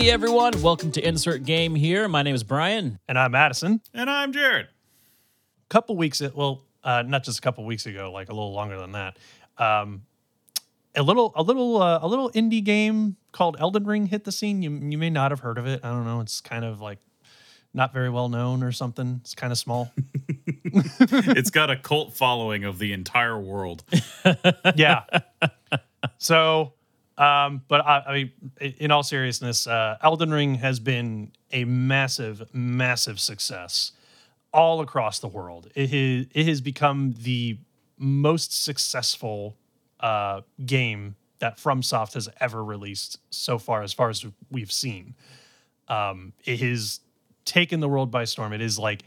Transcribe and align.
Hey 0.00 0.10
everyone, 0.10 0.62
welcome 0.62 0.90
to 0.92 1.06
Insert 1.06 1.44
Game 1.44 1.74
here. 1.74 2.08
My 2.08 2.22
name 2.22 2.34
is 2.34 2.42
Brian. 2.42 2.98
And 3.06 3.18
I'm 3.18 3.32
Madison. 3.32 3.82
And 3.92 4.08
I'm 4.08 4.32
Jared. 4.32 4.64
A 4.64 5.68
couple 5.68 5.94
weeks, 5.94 6.22
well, 6.34 6.64
uh, 6.82 7.02
not 7.02 7.22
just 7.22 7.38
a 7.38 7.42
couple 7.42 7.66
weeks 7.66 7.84
ago, 7.84 8.10
like 8.10 8.30
a 8.30 8.32
little 8.32 8.54
longer 8.54 8.78
than 8.78 8.92
that. 8.92 9.18
Um, 9.58 10.06
a 10.96 11.02
little, 11.02 11.34
a 11.36 11.42
little, 11.42 11.82
uh, 11.82 11.98
a 12.00 12.08
little 12.08 12.30
indie 12.30 12.64
game 12.64 13.16
called 13.32 13.58
Elden 13.60 13.84
Ring 13.84 14.06
hit 14.06 14.24
the 14.24 14.32
scene. 14.32 14.62
You, 14.62 14.70
you 14.70 14.96
may 14.96 15.10
not 15.10 15.32
have 15.32 15.40
heard 15.40 15.58
of 15.58 15.66
it. 15.66 15.80
I 15.84 15.90
don't 15.90 16.06
know. 16.06 16.20
It's 16.20 16.40
kind 16.40 16.64
of 16.64 16.80
like 16.80 17.00
not 17.74 17.92
very 17.92 18.08
well 18.08 18.30
known 18.30 18.62
or 18.62 18.72
something. 18.72 19.20
It's 19.20 19.34
kind 19.34 19.52
of 19.52 19.58
small. 19.58 19.92
it's 20.64 21.50
got 21.50 21.68
a 21.68 21.76
cult 21.76 22.14
following 22.14 22.64
of 22.64 22.78
the 22.78 22.94
entire 22.94 23.38
world. 23.38 23.84
yeah. 24.76 25.02
So, 26.16 26.72
um, 27.20 27.62
but 27.68 27.84
I, 27.84 28.02
I 28.06 28.12
mean, 28.14 28.32
in 28.78 28.90
all 28.90 29.02
seriousness, 29.02 29.66
uh, 29.66 29.98
Elden 30.02 30.30
Ring 30.30 30.54
has 30.54 30.80
been 30.80 31.32
a 31.52 31.64
massive, 31.64 32.42
massive 32.54 33.20
success 33.20 33.92
all 34.54 34.80
across 34.80 35.18
the 35.18 35.28
world. 35.28 35.68
It 35.74 35.90
has, 35.90 36.26
it 36.32 36.46
has 36.46 36.62
become 36.62 37.14
the 37.20 37.58
most 37.98 38.64
successful 38.64 39.58
uh, 40.00 40.40
game 40.64 41.14
that 41.40 41.58
FromSoft 41.58 42.14
has 42.14 42.30
ever 42.40 42.64
released 42.64 43.18
so 43.28 43.58
far, 43.58 43.82
as 43.82 43.92
far 43.92 44.08
as 44.08 44.24
we've 44.50 44.72
seen. 44.72 45.14
Um, 45.88 46.32
it 46.46 46.60
has 46.60 47.00
taken 47.44 47.80
the 47.80 47.88
world 47.88 48.10
by 48.10 48.24
storm. 48.24 48.54
It 48.54 48.62
is 48.62 48.78
like 48.78 49.02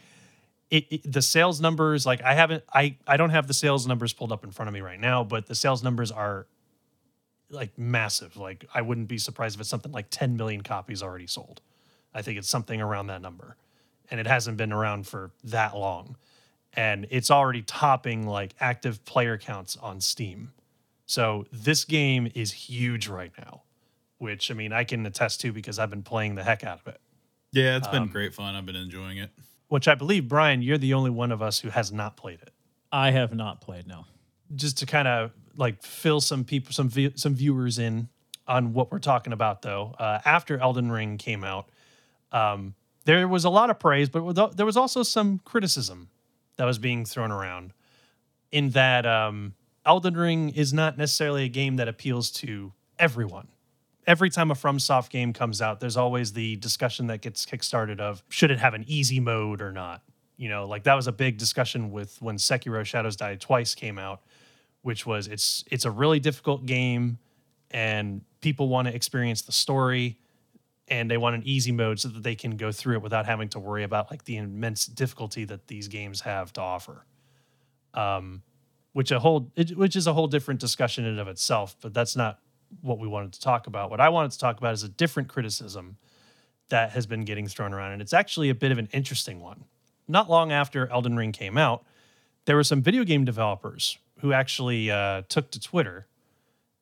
it, 0.69 0.85
it, 0.91 1.11
the 1.11 1.21
sales 1.23 1.59
numbers. 1.59 2.05
Like 2.05 2.21
I 2.21 2.35
haven't, 2.35 2.63
I 2.71 2.97
I 3.07 3.17
don't 3.17 3.31
have 3.31 3.47
the 3.47 3.53
sales 3.55 3.87
numbers 3.87 4.13
pulled 4.13 4.31
up 4.31 4.43
in 4.43 4.51
front 4.51 4.67
of 4.67 4.73
me 4.73 4.81
right 4.81 4.99
now, 4.99 5.23
but 5.23 5.47
the 5.47 5.55
sales 5.55 5.81
numbers 5.81 6.11
are 6.11 6.45
like 7.53 7.77
massive. 7.77 8.35
Like 8.37 8.65
I 8.73 8.81
wouldn't 8.81 9.07
be 9.07 9.17
surprised 9.17 9.55
if 9.55 9.61
it's 9.61 9.69
something 9.69 9.91
like 9.91 10.07
10 10.09 10.35
million 10.35 10.61
copies 10.61 11.01
already 11.01 11.27
sold. 11.27 11.61
I 12.13 12.21
think 12.21 12.37
it's 12.37 12.49
something 12.49 12.81
around 12.81 13.07
that 13.07 13.21
number, 13.21 13.55
and 14.11 14.19
it 14.19 14.27
hasn't 14.27 14.57
been 14.57 14.71
around 14.71 15.07
for 15.07 15.31
that 15.45 15.75
long, 15.75 16.15
and 16.73 17.07
it's 17.09 17.31
already 17.31 17.61
topping 17.61 18.27
like 18.27 18.53
active 18.59 19.03
player 19.05 19.37
counts 19.37 19.77
on 19.77 20.01
Steam. 20.01 20.51
So 21.05 21.45
this 21.51 21.85
game 21.85 22.31
is 22.35 22.51
huge 22.51 23.07
right 23.07 23.31
now, 23.37 23.63
which 24.17 24.51
I 24.51 24.53
mean 24.53 24.73
I 24.73 24.83
can 24.83 25.05
attest 25.05 25.41
to 25.41 25.51
because 25.51 25.79
I've 25.79 25.89
been 25.89 26.03
playing 26.03 26.35
the 26.35 26.43
heck 26.43 26.63
out 26.63 26.81
of 26.81 26.87
it. 26.87 27.01
Yeah, 27.51 27.77
it's 27.77 27.87
been 27.87 28.03
um, 28.03 28.09
great 28.09 28.33
fun. 28.33 28.55
I've 28.55 28.65
been 28.65 28.75
enjoying 28.75 29.17
it. 29.17 29.29
Which 29.67 29.87
I 29.87 29.95
believe, 29.95 30.27
Brian, 30.27 30.61
you're 30.61 30.77
the 30.77 30.93
only 30.93 31.11
one 31.11 31.31
of 31.31 31.41
us 31.41 31.59
who 31.59 31.69
has 31.69 31.91
not 31.91 32.17
played 32.17 32.41
it. 32.41 32.51
I 32.91 33.11
have 33.11 33.33
not 33.33 33.61
played. 33.61 33.87
No. 33.87 34.05
Just 34.55 34.79
to 34.79 34.85
kind 34.85 35.07
of 35.07 35.31
like 35.55 35.83
fill 35.83 36.21
some 36.21 36.43
people, 36.43 36.73
some 36.73 36.89
some 37.15 37.35
viewers 37.35 37.79
in 37.79 38.09
on 38.47 38.73
what 38.73 38.91
we're 38.91 38.99
talking 38.99 39.33
about, 39.33 39.61
though. 39.61 39.95
Uh, 39.97 40.19
after 40.25 40.57
Elden 40.57 40.91
Ring 40.91 41.17
came 41.17 41.43
out, 41.43 41.69
um, 42.31 42.75
there 43.05 43.27
was 43.27 43.45
a 43.45 43.49
lot 43.49 43.69
of 43.69 43.79
praise, 43.79 44.09
but 44.09 44.55
there 44.55 44.65
was 44.65 44.77
also 44.77 45.03
some 45.03 45.39
criticism 45.39 46.09
that 46.57 46.65
was 46.65 46.77
being 46.77 47.05
thrown 47.05 47.31
around. 47.31 47.73
In 48.51 48.69
that, 48.71 49.05
um, 49.05 49.55
Elden 49.85 50.15
Ring 50.15 50.49
is 50.49 50.73
not 50.73 50.97
necessarily 50.97 51.45
a 51.45 51.49
game 51.49 51.77
that 51.77 51.87
appeals 51.87 52.29
to 52.31 52.73
everyone 52.99 53.47
every 54.07 54.29
time 54.29 54.51
a 54.51 54.53
FromSoft 54.53 55.09
game 55.09 55.33
comes 55.33 55.61
out, 55.61 55.79
there's 55.79 55.97
always 55.97 56.33
the 56.33 56.55
discussion 56.57 57.07
that 57.07 57.21
gets 57.21 57.45
kickstarted 57.45 57.99
of 57.99 58.23
should 58.29 58.51
it 58.51 58.59
have 58.59 58.73
an 58.73 58.85
easy 58.87 59.19
mode 59.19 59.61
or 59.61 59.71
not. 59.71 60.01
You 60.37 60.49
know, 60.49 60.65
like 60.65 60.83
that 60.83 60.95
was 60.95 61.07
a 61.07 61.11
big 61.11 61.37
discussion 61.37 61.91
with 61.91 62.21
when 62.21 62.37
Sekiro 62.37 62.83
Shadows 62.85 63.15
Die 63.15 63.35
Twice 63.35 63.75
came 63.75 63.99
out, 63.99 64.21
which 64.83 65.05
was 65.05 65.27
it's 65.27 65.63
it's 65.71 65.85
a 65.85 65.91
really 65.91 66.19
difficult 66.19 66.65
game 66.65 67.17
and 67.71 68.21
people 68.41 68.69
want 68.69 68.87
to 68.87 68.95
experience 68.95 69.41
the 69.41 69.51
story 69.51 70.19
and 70.89 71.09
they 71.09 71.17
want 71.17 71.35
an 71.35 71.41
easy 71.45 71.71
mode 71.71 71.99
so 71.99 72.09
that 72.09 72.21
they 72.21 72.35
can 72.35 72.57
go 72.57 72.71
through 72.71 72.95
it 72.95 73.01
without 73.01 73.25
having 73.25 73.49
to 73.49 73.59
worry 73.59 73.83
about 73.83 74.11
like 74.11 74.25
the 74.25 74.37
immense 74.37 74.85
difficulty 74.85 75.45
that 75.45 75.67
these 75.67 75.87
games 75.87 76.21
have 76.21 76.53
to 76.53 76.61
offer. 76.61 77.05
Um, 77.93 78.43
which 78.91 79.09
a 79.11 79.19
whole 79.19 79.51
which 79.75 79.95
is 79.95 80.05
a 80.05 80.13
whole 80.13 80.27
different 80.27 80.59
discussion 80.59 81.05
in 81.05 81.17
of 81.17 81.27
itself, 81.27 81.75
but 81.81 81.93
that's 81.93 82.15
not 82.15 82.39
what 82.81 82.99
we 82.99 83.07
wanted 83.07 83.33
to 83.33 83.39
talk 83.39 83.65
about. 83.65 83.89
What 83.89 84.01
I 84.01 84.09
wanted 84.09 84.31
to 84.31 84.39
talk 84.39 84.57
about 84.57 84.73
is 84.73 84.83
a 84.83 84.89
different 84.89 85.29
criticism 85.29 85.97
that 86.69 86.91
has 86.91 87.07
been 87.07 87.23
getting 87.23 87.47
thrown 87.47 87.73
around, 87.73 87.93
and 87.93 88.01
it's 88.01 88.13
actually 88.13 88.49
a 88.49 88.55
bit 88.55 88.71
of 88.71 88.77
an 88.77 88.89
interesting 88.91 89.39
one. 89.39 89.65
Not 90.07 90.29
long 90.29 90.51
after 90.51 90.87
Elden 90.91 91.15
Ring 91.15 91.31
came 91.31 91.57
out, 91.57 91.85
there 92.45 92.55
were 92.55 92.63
some 92.63 92.81
video 92.81 93.03
game 93.03 93.25
developers 93.25 93.97
who 94.23 94.31
actually 94.31 94.89
uh, 94.89 95.21
took 95.27 95.51
to 95.51 95.59
Twitter 95.59 96.07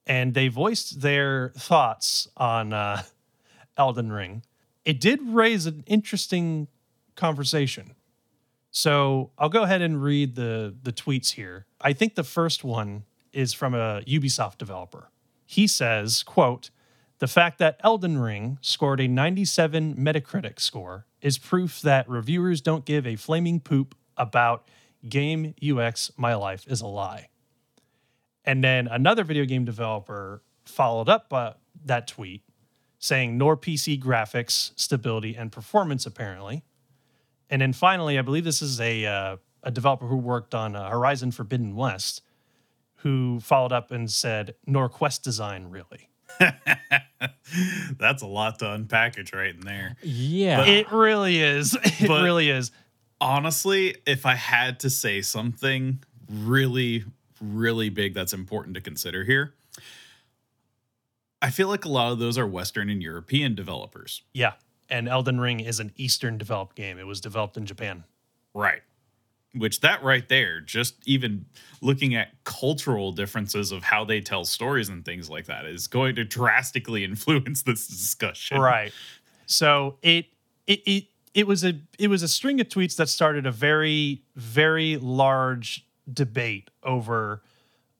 and 0.05 0.35
they 0.35 0.47
voiced 0.47 1.01
their 1.01 1.51
thoughts 1.57 2.27
on 2.37 2.71
uh, 2.71 3.01
Elden 3.77 4.11
Ring. 4.11 4.43
It 4.85 5.01
did 5.01 5.19
raise 5.23 5.65
an 5.65 5.83
interesting 5.87 6.67
conversation. 7.15 7.95
So 8.69 9.31
I'll 9.39 9.49
go 9.49 9.63
ahead 9.63 9.81
and 9.81 10.01
read 10.01 10.35
the 10.35 10.75
the 10.83 10.93
tweets 10.93 11.31
here. 11.31 11.65
I 11.81 11.93
think 11.93 12.13
the 12.13 12.23
first 12.23 12.63
one 12.63 13.05
is 13.33 13.53
from 13.53 13.73
a 13.73 14.03
Ubisoft 14.07 14.59
developer. 14.59 15.09
He 15.45 15.65
says, 15.65 16.21
quote, 16.21 16.69
the 17.17 17.27
fact 17.27 17.57
that 17.57 17.79
Elden 17.83 18.19
Ring 18.19 18.59
scored 18.61 18.99
a 18.99 19.07
97 19.07 19.95
Metacritic 19.95 20.59
score 20.59 21.05
is 21.21 21.39
proof 21.39 21.81
that 21.81 22.07
reviewers 22.07 22.61
don't 22.61 22.85
give 22.85 23.07
a 23.07 23.15
flaming 23.15 23.59
poop 23.59 23.95
about 24.15 24.67
game 25.09 25.55
UX. 25.61 26.11
My 26.17 26.35
life 26.35 26.65
is 26.67 26.81
a 26.81 26.87
lie. 26.87 27.29
And 28.45 28.63
then 28.63 28.87
another 28.87 29.23
video 29.23 29.45
game 29.45 29.65
developer 29.65 30.41
followed 30.65 31.09
up 31.09 31.31
uh, 31.31 31.53
that 31.85 32.07
tweet 32.07 32.43
saying 32.99 33.37
nor 33.37 33.57
PC 33.57 34.01
graphics, 34.01 34.71
stability, 34.75 35.35
and 35.35 35.51
performance, 35.51 36.05
apparently. 36.05 36.63
And 37.49 37.61
then 37.61 37.73
finally, 37.73 38.17
I 38.17 38.21
believe 38.21 38.43
this 38.43 38.61
is 38.61 38.79
a, 38.79 39.05
uh, 39.05 39.37
a 39.63 39.71
developer 39.71 40.07
who 40.07 40.17
worked 40.17 40.53
on 40.53 40.75
uh, 40.75 40.89
Horizon 40.89 41.31
Forbidden 41.31 41.75
West 41.75 42.21
who 43.01 43.39
followed 43.39 43.71
up 43.71 43.91
and 43.91 44.09
said, 44.11 44.53
nor 44.67 44.87
quest 44.87 45.23
design, 45.23 45.69
really. 45.69 46.09
That's 47.99 48.21
a 48.21 48.27
lot 48.27 48.59
to 48.59 48.65
unpackage 48.65 49.33
right 49.33 49.53
in 49.55 49.61
there. 49.61 49.95
Yeah. 50.03 50.57
But, 50.57 50.69
it 50.69 50.91
really 50.91 51.41
is. 51.41 51.75
It 51.99 52.09
really 52.09 52.49
is. 52.49 52.71
Honestly, 53.19 53.95
if 54.05 54.25
I 54.25 54.35
had 54.35 54.79
to 54.81 54.89
say 54.89 55.21
something 55.21 56.03
really, 56.29 57.03
really 57.41 57.89
big 57.89 58.13
that's 58.13 58.33
important 58.33 58.75
to 58.75 58.81
consider 58.81 59.23
here, 59.23 59.53
I 61.41 61.49
feel 61.49 61.67
like 61.67 61.85
a 61.85 61.89
lot 61.89 62.11
of 62.11 62.19
those 62.19 62.37
are 62.37 62.47
Western 62.47 62.89
and 62.89 63.01
European 63.01 63.55
developers. 63.55 64.21
Yeah. 64.33 64.53
And 64.89 65.07
Elden 65.07 65.39
Ring 65.39 65.59
is 65.59 65.79
an 65.79 65.91
Eastern 65.95 66.37
developed 66.37 66.75
game. 66.75 66.99
It 66.99 67.07
was 67.07 67.21
developed 67.21 67.57
in 67.57 67.65
Japan. 67.65 68.03
Right 68.53 68.81
which 69.53 69.81
that 69.81 70.03
right 70.03 70.29
there 70.29 70.61
just 70.61 70.95
even 71.05 71.45
looking 71.81 72.15
at 72.15 72.29
cultural 72.43 73.11
differences 73.11 73.71
of 73.71 73.83
how 73.83 74.05
they 74.05 74.21
tell 74.21 74.45
stories 74.45 74.89
and 74.89 75.03
things 75.03 75.29
like 75.29 75.45
that 75.45 75.65
is 75.65 75.87
going 75.87 76.15
to 76.15 76.23
drastically 76.23 77.03
influence 77.03 77.63
this 77.63 77.87
discussion 77.87 78.59
right 78.59 78.93
so 79.45 79.97
it 80.01 80.25
it 80.67 80.79
it, 80.85 81.03
it 81.33 81.47
was 81.47 81.63
a 81.63 81.73
it 81.99 82.07
was 82.07 82.23
a 82.23 82.27
string 82.27 82.59
of 82.61 82.67
tweets 82.67 82.95
that 82.95 83.09
started 83.09 83.45
a 83.45 83.51
very 83.51 84.23
very 84.35 84.97
large 84.97 85.85
debate 86.11 86.69
over 86.83 87.41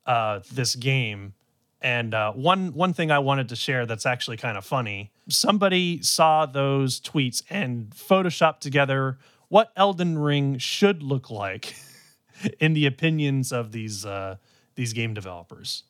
uh, 0.06 0.40
this 0.52 0.74
game 0.74 1.34
and 1.82 2.14
uh, 2.14 2.32
one 2.32 2.72
one 2.72 2.92
thing 2.92 3.10
I 3.10 3.18
wanted 3.18 3.48
to 3.48 3.56
share 3.56 3.86
that's 3.86 4.06
actually 4.06 4.36
kind 4.36 4.56
of 4.56 4.64
funny. 4.64 5.10
Somebody 5.28 6.00
saw 6.02 6.46
those 6.46 7.00
tweets 7.00 7.42
and 7.50 7.90
photoshopped 7.90 8.60
together 8.60 9.18
what 9.48 9.72
Elden 9.76 10.16
Ring 10.18 10.56
should 10.58 11.02
look 11.02 11.28
like 11.28 11.74
in 12.60 12.72
the 12.72 12.86
opinions 12.86 13.52
of 13.52 13.72
these 13.72 14.06
uh, 14.06 14.36
these 14.76 14.92
game 14.92 15.12
developers. 15.12 15.82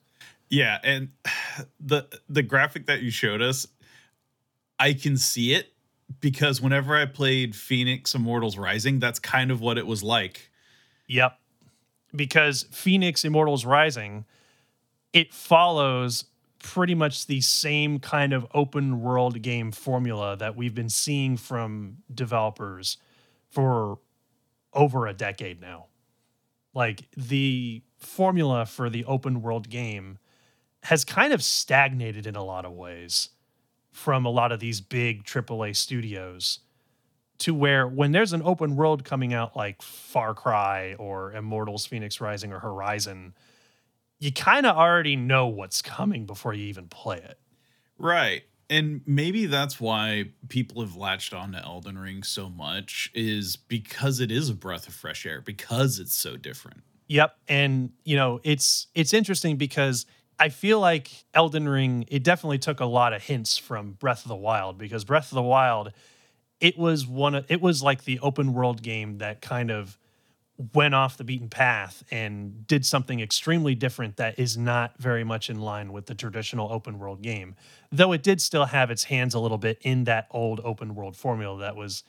Yeah, 0.49 0.79
and 0.83 1.11
the 1.81 2.09
the 2.29 2.43
graphic 2.43 2.87
that 2.87 3.03
you 3.03 3.11
showed 3.11 3.43
us, 3.43 3.67
I 4.79 4.95
can 4.95 5.17
see 5.17 5.53
it 5.53 5.73
because 6.21 6.61
whenever 6.61 6.97
I 6.97 7.05
played 7.05 7.55
Phoenix 7.55 8.15
Immortals 8.15 8.57
Rising, 8.57 8.99
that's 8.99 9.19
kind 9.19 9.51
of 9.51 9.61
what 9.61 9.79
it 9.79 9.87
was 9.87 10.03
like. 10.03 10.51
Yep. 11.07 11.39
Because 12.15 12.65
Phoenix 12.71 13.25
Immortals 13.25 13.65
Rising, 13.65 14.25
it 15.13 15.33
follows 15.33 16.25
pretty 16.63 16.95
much 16.95 17.27
the 17.27 17.41
same 17.41 17.99
kind 17.99 18.33
of 18.33 18.47
open 18.55 19.01
world 19.01 19.43
game 19.43 19.73
formula 19.73 20.37
that 20.37 20.57
we've 20.57 20.75
been 20.75 20.89
seeing 20.89 21.37
from 21.37 21.99
developers 22.15 22.99
for 23.51 23.99
over 24.73 25.07
a 25.07 25.13
decade 25.13 25.61
now. 25.61 25.87
Like 26.75 27.03
the 27.17 27.83
formula 27.99 28.65
for 28.65 28.89
the 28.89 29.05
open 29.05 29.43
world 29.43 29.69
game 29.69 30.19
has 30.85 31.05
kind 31.05 31.33
of 31.33 31.43
stagnated 31.43 32.27
in 32.27 32.37
a 32.37 32.45
lot 32.45 32.65
of 32.65 32.73
ways 32.73 33.31
from 33.91 34.25
a 34.25 34.31
lot 34.31 34.53
of 34.53 34.61
these 34.61 34.81
big 34.81 35.25
AAA 35.25 35.77
studios 35.77 36.61
to 37.39 37.55
where 37.55 37.89
when 37.89 38.13
there's 38.13 38.33
an 38.33 38.43
open 38.45 38.77
world 38.77 39.05
coming 39.05 39.35
out 39.35 39.57
like 39.57 39.83
Far 39.83 40.35
Cry 40.35 40.95
or 40.95 41.33
Immortals 41.33 41.87
Fenyx 41.87 42.21
Rising 42.21 42.53
or 42.53 42.61
Horizon, 42.61 43.35
you 44.19 44.33
kind 44.33 44.67
of 44.67 44.77
already 44.77 45.17
know 45.17 45.49
what's 45.49 45.83
coming 45.83 46.27
before 46.27 46.55
you 46.55 46.67
even 46.67 46.89
play 46.89 47.19
it. 47.19 47.39
Right. 47.99 48.43
And 48.71 49.03
maybe 49.05 49.47
that's 49.47 49.81
why 49.81 50.31
people 50.49 50.81
have 50.81 50.97
latched 50.97 51.35
on 51.35 51.53
to 51.53 51.59
Elden 51.59 51.99
Ring 51.99 52.23
so 52.23 52.49
much 52.49 53.11
is 53.15 53.57
because 53.57 54.21
it 54.21 54.31
is 54.31 54.49
a 54.49 54.55
breath 54.55 54.89
of 54.89 54.95
fresh 54.95 55.27
air 55.27 55.41
because 55.41 55.99
it's 55.99 56.15
so 56.15 56.37
different. 56.37 56.83
Yep, 57.09 57.37
and 57.49 57.91
you 58.05 58.17
know 58.17 58.41
it's 58.43 58.87
it's 58.95 59.13
interesting 59.13 59.57
because 59.57 60.07
I 60.39 60.49
feel 60.49 60.81
like 60.81 61.11
Elden 61.35 61.69
Ring 61.69 62.07
it 62.09 62.25
definitely 62.25 62.59
took 62.59 62.81
a 62.81 62.87
lot 62.87 63.13
of 63.13 63.23
hints 63.23 63.59
from 63.59 63.93
Breath 63.93 64.25
of 64.25 64.29
the 64.29 64.37
Wild 64.37 64.79
because 64.79 65.05
Breath 65.05 65.31
of 65.31 65.35
the 65.35 65.43
Wild 65.43 65.93
it 66.63 66.79
was 66.79 67.07
one 67.07 67.35
of 67.35 67.45
it 67.51 67.61
was 67.61 67.83
like 67.83 68.05
the 68.05 68.21
open 68.21 68.55
world 68.55 68.83
game 68.83 69.19
that 69.19 69.43
kind 69.43 69.71
of 69.71 69.99
went 70.75 70.95
off 70.95 71.17
the 71.17 71.25
beaten 71.25 71.49
path 71.49 72.05
and 72.11 72.67
did 72.69 72.87
something 72.87 73.19
extremely 73.19 73.75
different 73.75 74.17
that 74.17 74.39
is 74.39 74.57
not 74.57 74.97
very 74.97 75.25
much 75.25 75.51
in 75.51 75.61
line 75.61 75.93
with 75.93 76.07
the 76.07 76.15
traditional 76.15 76.73
open 76.73 77.01
world 77.01 77.21
game. 77.21 77.57
Though 77.91 78.13
it 78.13 78.23
did 78.23 78.41
still 78.41 78.67
have 78.67 78.91
its 78.91 79.05
hands 79.05 79.35
a 79.35 79.41
little 79.41 79.59
bit 79.59 79.79
in 79.83 80.05
that 80.05 80.29
old 80.31 80.61
open 80.63 80.95
world 80.95 81.17
formula 81.17 81.59
that 81.59 81.75
was 81.75 82.05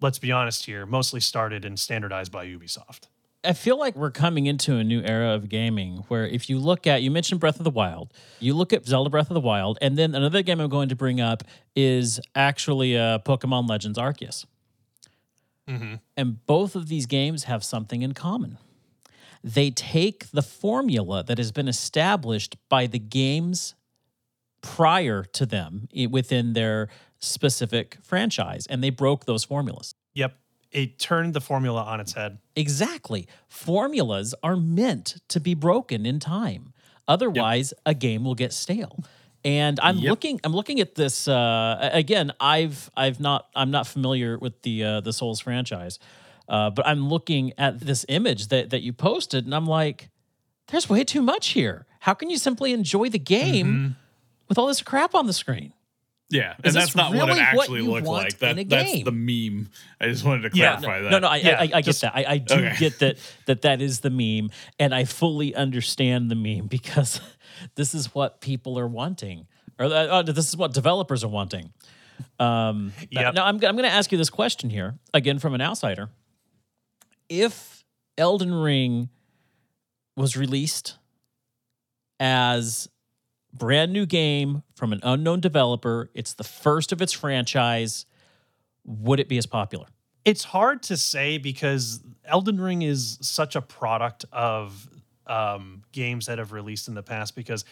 let's 0.00 0.18
be 0.18 0.32
honest 0.32 0.64
here, 0.64 0.86
mostly 0.86 1.20
started 1.20 1.64
and 1.64 1.78
standardized 1.78 2.32
by 2.32 2.46
Ubisoft. 2.46 3.08
I 3.44 3.52
feel 3.52 3.78
like 3.78 3.94
we're 3.94 4.10
coming 4.10 4.46
into 4.46 4.76
a 4.76 4.84
new 4.84 5.02
era 5.02 5.34
of 5.34 5.48
gaming 5.48 6.04
where 6.08 6.26
if 6.26 6.48
you 6.48 6.58
look 6.58 6.86
at, 6.86 7.02
you 7.02 7.10
mentioned 7.10 7.40
Breath 7.40 7.58
of 7.58 7.64
the 7.64 7.70
Wild, 7.70 8.12
you 8.40 8.54
look 8.54 8.72
at 8.72 8.86
Zelda 8.86 9.10
Breath 9.10 9.30
of 9.30 9.34
the 9.34 9.40
Wild, 9.40 9.78
and 9.82 9.96
then 9.98 10.14
another 10.14 10.42
game 10.42 10.60
I'm 10.60 10.68
going 10.68 10.88
to 10.88 10.96
bring 10.96 11.20
up 11.20 11.44
is 11.76 12.20
actually 12.34 12.96
uh, 12.98 13.18
Pokemon 13.18 13.68
Legends 13.68 13.98
Arceus. 13.98 14.46
Mm-hmm. 15.68 15.94
And 16.16 16.46
both 16.46 16.74
of 16.76 16.88
these 16.88 17.06
games 17.06 17.44
have 17.44 17.64
something 17.64 18.02
in 18.02 18.12
common. 18.12 18.58
They 19.42 19.70
take 19.70 20.30
the 20.30 20.42
formula 20.42 21.22
that 21.24 21.38
has 21.38 21.52
been 21.52 21.68
established 21.68 22.56
by 22.68 22.86
the 22.86 22.98
games 22.98 23.74
prior 24.62 25.22
to 25.24 25.44
them 25.44 25.88
within 26.10 26.54
their 26.54 26.88
specific 27.18 27.98
franchise, 28.02 28.66
and 28.66 28.82
they 28.82 28.90
broke 28.90 29.26
those 29.26 29.44
formulas. 29.44 29.94
Yep. 30.14 30.36
It 30.74 30.98
turned 30.98 31.32
the 31.32 31.40
formula 31.40 31.82
on 31.82 32.00
its 32.00 32.12
head. 32.12 32.38
Exactly. 32.56 33.26
Formulas 33.48 34.34
are 34.42 34.56
meant 34.56 35.16
to 35.28 35.40
be 35.40 35.54
broken 35.54 36.04
in 36.04 36.20
time. 36.20 36.72
Otherwise, 37.08 37.72
a 37.86 37.94
game 37.94 38.24
will 38.24 38.34
get 38.34 38.52
stale. 38.52 39.02
And 39.44 39.78
I'm 39.80 39.98
Yep. 39.98 40.10
looking 40.10 40.40
I'm 40.44 40.52
looking 40.54 40.80
at 40.80 40.94
this 40.96 41.28
uh, 41.28 41.90
again, 41.92 42.32
I've 42.40 42.90
I've 42.96 43.20
not 43.20 43.46
I'm 43.54 43.70
not 43.70 43.86
familiar 43.86 44.38
with 44.38 44.60
the 44.62 44.84
uh, 44.84 45.00
the 45.00 45.12
Souls 45.12 45.40
franchise. 45.40 45.98
Uh, 46.48 46.68
but 46.70 46.86
I'm 46.86 47.08
looking 47.08 47.52
at 47.56 47.80
this 47.80 48.04
image 48.08 48.48
that 48.48 48.70
that 48.70 48.82
you 48.82 48.92
posted 48.92 49.44
and 49.46 49.54
I'm 49.54 49.66
like 49.66 50.08
there's 50.68 50.88
way 50.90 51.04
too 51.04 51.22
much 51.22 51.48
here. 51.48 51.86
How 52.00 52.14
can 52.14 52.30
you 52.30 52.38
simply 52.38 52.72
enjoy 52.72 53.08
the 53.10 53.18
game 53.18 53.66
Mm-hmm. 53.66 53.92
with 54.48 54.58
all 54.58 54.66
this 54.66 54.82
crap 54.82 55.14
on 55.14 55.26
the 55.26 55.32
screen? 55.32 55.72
Yeah, 56.30 56.54
and 56.64 56.74
that's 56.74 56.96
not 56.96 57.12
what 57.14 57.28
it 57.28 57.32
really 57.32 57.40
what 57.40 57.60
actually 57.60 57.82
you 57.82 57.90
looked 57.90 58.06
like. 58.06 58.38
That 58.38 58.68
that's 58.68 59.04
the 59.04 59.12
meme. 59.12 59.68
I 60.00 60.08
just 60.08 60.24
wanted 60.24 60.50
to 60.50 60.56
Yeah, 60.58 60.76
clarify 60.78 61.02
that. 61.02 61.10
No, 61.10 61.18
no, 61.18 61.28
I, 61.28 61.36
Yeah, 61.36 61.58
I, 61.60 61.62
I 61.62 61.66
get 61.66 61.84
just- 61.84 62.00
that. 62.00 62.16
I, 62.16 62.24
I 62.26 62.38
do 62.38 62.54
Okay. 62.54 62.76
get 62.78 62.98
that 63.00 63.18
that 63.46 63.62
that 63.62 63.82
is 63.82 64.00
the 64.00 64.10
meme, 64.10 64.50
and 64.78 64.94
I 64.94 65.04
fully 65.04 65.54
understand 65.54 66.30
the 66.30 66.34
meme 66.34 66.66
because 66.66 67.20
this 67.76 67.94
is 67.94 68.14
what 68.14 68.40
people 68.40 68.78
are 68.78 68.88
wanting, 68.88 69.46
or 69.78 69.86
uh, 69.86 69.88
uh, 69.90 70.22
this 70.22 70.48
is 70.48 70.56
what 70.56 70.72
developers 70.72 71.22
are 71.22 71.28
wanting. 71.28 71.72
Um, 72.40 72.92
Yep. 73.10 73.34
Now, 73.34 73.44
I'm, 73.44 73.56
I'm 73.56 73.60
going 73.76 73.82
to 73.82 73.88
ask 73.90 74.10
you 74.12 74.18
this 74.18 74.30
question 74.30 74.70
here 74.70 74.94
again 75.12 75.38
from 75.38 75.52
an 75.54 75.60
outsider: 75.60 76.08
If 77.28 77.84
Elden 78.16 78.54
Ring 78.54 79.08
was 80.16 80.36
released 80.36 80.96
as 82.20 82.88
brand 83.54 83.92
new 83.92 84.04
game 84.04 84.62
from 84.74 84.92
an 84.92 85.00
unknown 85.02 85.40
developer, 85.40 86.10
it's 86.14 86.34
the 86.34 86.44
first 86.44 86.92
of 86.92 87.00
its 87.00 87.12
franchise. 87.12 88.04
Would 88.84 89.20
it 89.20 89.28
be 89.28 89.38
as 89.38 89.46
popular? 89.46 89.86
It's 90.24 90.44
hard 90.44 90.82
to 90.84 90.96
say 90.96 91.38
because 91.38 92.02
Elden 92.24 92.60
Ring 92.60 92.82
is 92.82 93.18
such 93.20 93.56
a 93.56 93.60
product 93.62 94.24
of 94.32 94.88
um, 95.26 95.82
games 95.92 96.26
that 96.26 96.38
have 96.38 96.52
released 96.52 96.88
in 96.88 96.94
the 96.94 97.02
past. 97.02 97.34
Because 97.34 97.64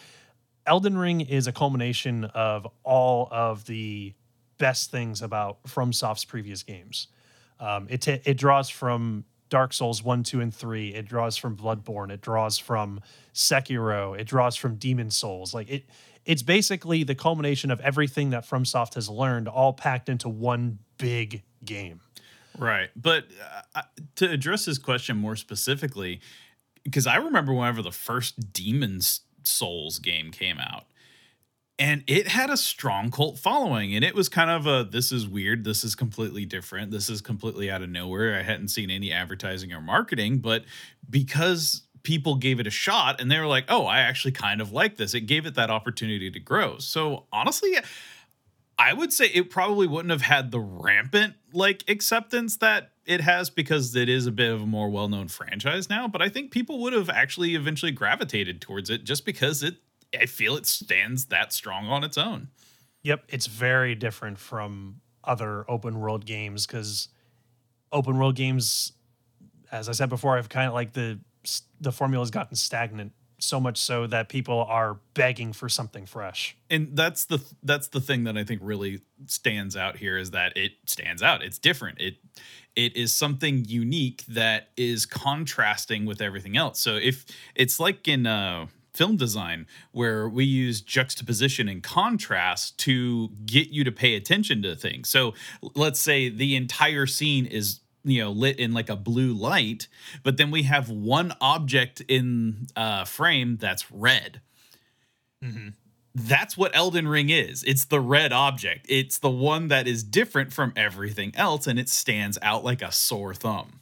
Elden 0.65 0.97
Ring 0.97 1.21
is 1.21 1.47
a 1.47 1.51
culmination 1.51 2.25
of 2.25 2.67
all 2.83 3.27
of 3.31 3.65
the 3.65 4.13
best 4.57 4.91
things 4.91 5.21
about 5.21 5.63
FromSoft's 5.63 6.25
previous 6.25 6.63
games. 6.63 7.07
Um, 7.59 7.87
it 7.89 8.01
ta- 8.01 8.19
it 8.23 8.37
draws 8.37 8.69
from 8.69 9.25
Dark 9.53 9.71
Souls 9.71 10.01
one, 10.01 10.23
two, 10.23 10.41
and 10.41 10.51
three. 10.51 10.95
It 10.95 11.05
draws 11.05 11.37
from 11.37 11.55
Bloodborne. 11.55 12.09
It 12.09 12.21
draws 12.21 12.57
from 12.57 13.01
Sekiro. 13.35 14.19
It 14.19 14.23
draws 14.23 14.55
from 14.55 14.77
Demon 14.77 15.11
Souls. 15.11 15.53
Like 15.53 15.69
it, 15.69 15.85
it's 16.25 16.41
basically 16.41 17.03
the 17.03 17.13
culmination 17.13 17.69
of 17.69 17.79
everything 17.81 18.31
that 18.31 18.47
FromSoft 18.49 18.95
has 18.95 19.09
learned, 19.09 19.47
all 19.47 19.71
packed 19.71 20.09
into 20.09 20.27
one 20.27 20.79
big 20.97 21.43
game. 21.63 21.99
Right. 22.57 22.89
But 22.95 23.25
uh, 23.75 23.83
to 24.15 24.27
address 24.27 24.65
this 24.65 24.79
question 24.79 25.17
more 25.17 25.35
specifically, 25.35 26.19
because 26.83 27.05
I 27.05 27.17
remember 27.17 27.53
whenever 27.53 27.83
the 27.83 27.91
first 27.91 28.53
Demon's 28.53 29.21
Souls 29.43 29.99
game 29.99 30.31
came 30.31 30.57
out, 30.57 30.85
and 31.79 32.03
it 32.07 32.27
had 32.27 32.49
a 32.49 32.57
strong 32.57 33.09
cult 33.09 33.39
following, 33.39 33.95
and 33.95 34.03
it 34.05 34.13
was 34.13 34.29
kind 34.29 34.49
of 34.49 34.67
a 34.67 34.87
this 34.89 35.11
is 35.11 35.27
weird, 35.27 35.63
this 35.63 35.83
is 35.83 35.95
completely 35.95 36.45
different, 36.45 36.91
this 36.91 37.09
is 37.09 37.21
completely 37.21 37.71
out 37.71 37.81
of 37.81 37.89
nowhere. 37.89 38.37
I 38.37 38.43
hadn't 38.43 38.67
seen 38.67 38.89
any 38.89 39.11
advertising 39.11 39.73
or 39.73 39.81
marketing, 39.81 40.39
but 40.39 40.65
because 41.09 41.83
people 42.03 42.35
gave 42.35 42.59
it 42.59 42.67
a 42.67 42.71
shot 42.71 43.19
and 43.19 43.31
they 43.31 43.39
were 43.39 43.47
like, 43.47 43.65
oh, 43.69 43.85
I 43.85 43.99
actually 43.99 44.33
kind 44.33 44.61
of 44.61 44.71
like 44.71 44.97
this, 44.97 45.13
it 45.13 45.21
gave 45.21 45.45
it 45.45 45.55
that 45.55 45.69
opportunity 45.69 46.29
to 46.29 46.39
grow. 46.39 46.77
So 46.77 47.25
honestly, 47.31 47.77
I 48.77 48.93
would 48.93 49.13
say 49.13 49.27
it 49.27 49.49
probably 49.49 49.87
wouldn't 49.87 50.11
have 50.11 50.21
had 50.21 50.51
the 50.51 50.59
rampant 50.59 51.35
like 51.53 51.83
acceptance 51.87 52.57
that 52.57 52.91
it 53.05 53.21
has 53.21 53.49
because 53.49 53.95
it 53.95 54.09
is 54.09 54.27
a 54.27 54.31
bit 54.31 54.51
of 54.51 54.61
a 54.61 54.65
more 54.65 54.89
well-known 54.89 55.27
franchise 55.27 55.89
now, 55.89 56.07
but 56.07 56.21
I 56.21 56.29
think 56.29 56.51
people 56.51 56.79
would 56.81 56.93
have 56.93 57.09
actually 57.09 57.55
eventually 57.55 57.91
gravitated 57.91 58.61
towards 58.61 58.89
it 58.89 59.03
just 59.03 59.25
because 59.25 59.63
it 59.63 59.75
I 60.19 60.25
feel 60.25 60.55
it 60.55 60.65
stands 60.65 61.25
that 61.25 61.53
strong 61.53 61.87
on 61.87 62.03
its 62.03 62.17
own. 62.17 62.49
Yep, 63.03 63.25
it's 63.29 63.47
very 63.47 63.95
different 63.95 64.37
from 64.37 65.01
other 65.23 65.69
open 65.69 65.99
world 65.99 66.25
games 66.25 66.65
because 66.65 67.09
open 67.91 68.17
world 68.17 68.35
games, 68.35 68.93
as 69.71 69.89
I 69.89 69.91
said 69.91 70.09
before, 70.09 70.37
I've 70.37 70.49
kind 70.49 70.67
of 70.67 70.73
like 70.73 70.93
the 70.93 71.19
the 71.81 71.91
formula 71.91 72.21
has 72.21 72.31
gotten 72.31 72.55
stagnant 72.55 73.11
so 73.43 73.59
much 73.59 73.77
so 73.77 74.07
that 74.07 74.29
people 74.29 74.63
are 74.69 74.99
begging 75.13 75.51
for 75.53 75.67
something 75.67 76.05
fresh. 76.05 76.55
And 76.69 76.95
that's 76.95 77.25
the 77.25 77.43
that's 77.61 77.89
the 77.89 78.01
thing 78.01 78.23
that 78.23 78.37
I 78.37 78.43
think 78.43 78.61
really 78.63 79.01
stands 79.27 79.75
out 79.75 79.97
here 79.97 80.17
is 80.17 80.31
that 80.31 80.55
it 80.55 80.73
stands 80.85 81.21
out. 81.21 81.43
It's 81.43 81.59
different. 81.59 81.99
It 81.99 82.15
it 82.75 82.95
is 82.95 83.11
something 83.11 83.65
unique 83.65 84.23
that 84.27 84.69
is 84.77 85.05
contrasting 85.05 86.05
with 86.05 86.21
everything 86.21 86.57
else. 86.57 86.79
So 86.79 86.95
if 86.95 87.25
it's 87.55 87.79
like 87.79 88.07
in 88.07 88.25
uh 88.25 88.67
film 88.93 89.17
design 89.17 89.65
where 89.91 90.29
we 90.29 90.45
use 90.45 90.81
juxtaposition 90.81 91.67
and 91.67 91.81
contrast 91.81 92.77
to 92.79 93.29
get 93.45 93.69
you 93.69 93.83
to 93.83 93.91
pay 93.91 94.15
attention 94.15 94.61
to 94.61 94.75
things. 94.75 95.09
So 95.09 95.33
let's 95.75 95.99
say 95.99 96.29
the 96.29 96.55
entire 96.55 97.05
scene 97.07 97.45
is 97.45 97.79
you 98.03 98.21
know 98.21 98.31
lit 98.31 98.59
in 98.59 98.73
like 98.73 98.89
a 98.89 98.95
blue 98.95 99.33
light, 99.33 99.87
but 100.23 100.37
then 100.37 100.51
we 100.51 100.63
have 100.63 100.89
one 100.89 101.33
object 101.41 102.01
in 102.07 102.67
uh 102.75 103.05
frame 103.05 103.57
that's 103.57 103.91
red. 103.91 104.41
That's 106.15 106.55
what 106.55 106.75
Elden 106.75 107.07
Ring 107.07 107.29
is. 107.29 107.63
It's 107.63 107.85
the 107.85 107.99
red 107.99 108.31
object. 108.31 108.85
It's 108.87 109.17
the 109.17 109.31
one 109.31 109.69
that 109.69 109.87
is 109.87 110.03
different 110.03 110.53
from 110.53 110.71
everything 110.75 111.33
else 111.35 111.65
and 111.65 111.79
it 111.79 111.89
stands 111.89 112.37
out 112.43 112.63
like 112.63 112.81
a 112.83 112.91
sore 112.91 113.33
thumb. 113.33 113.79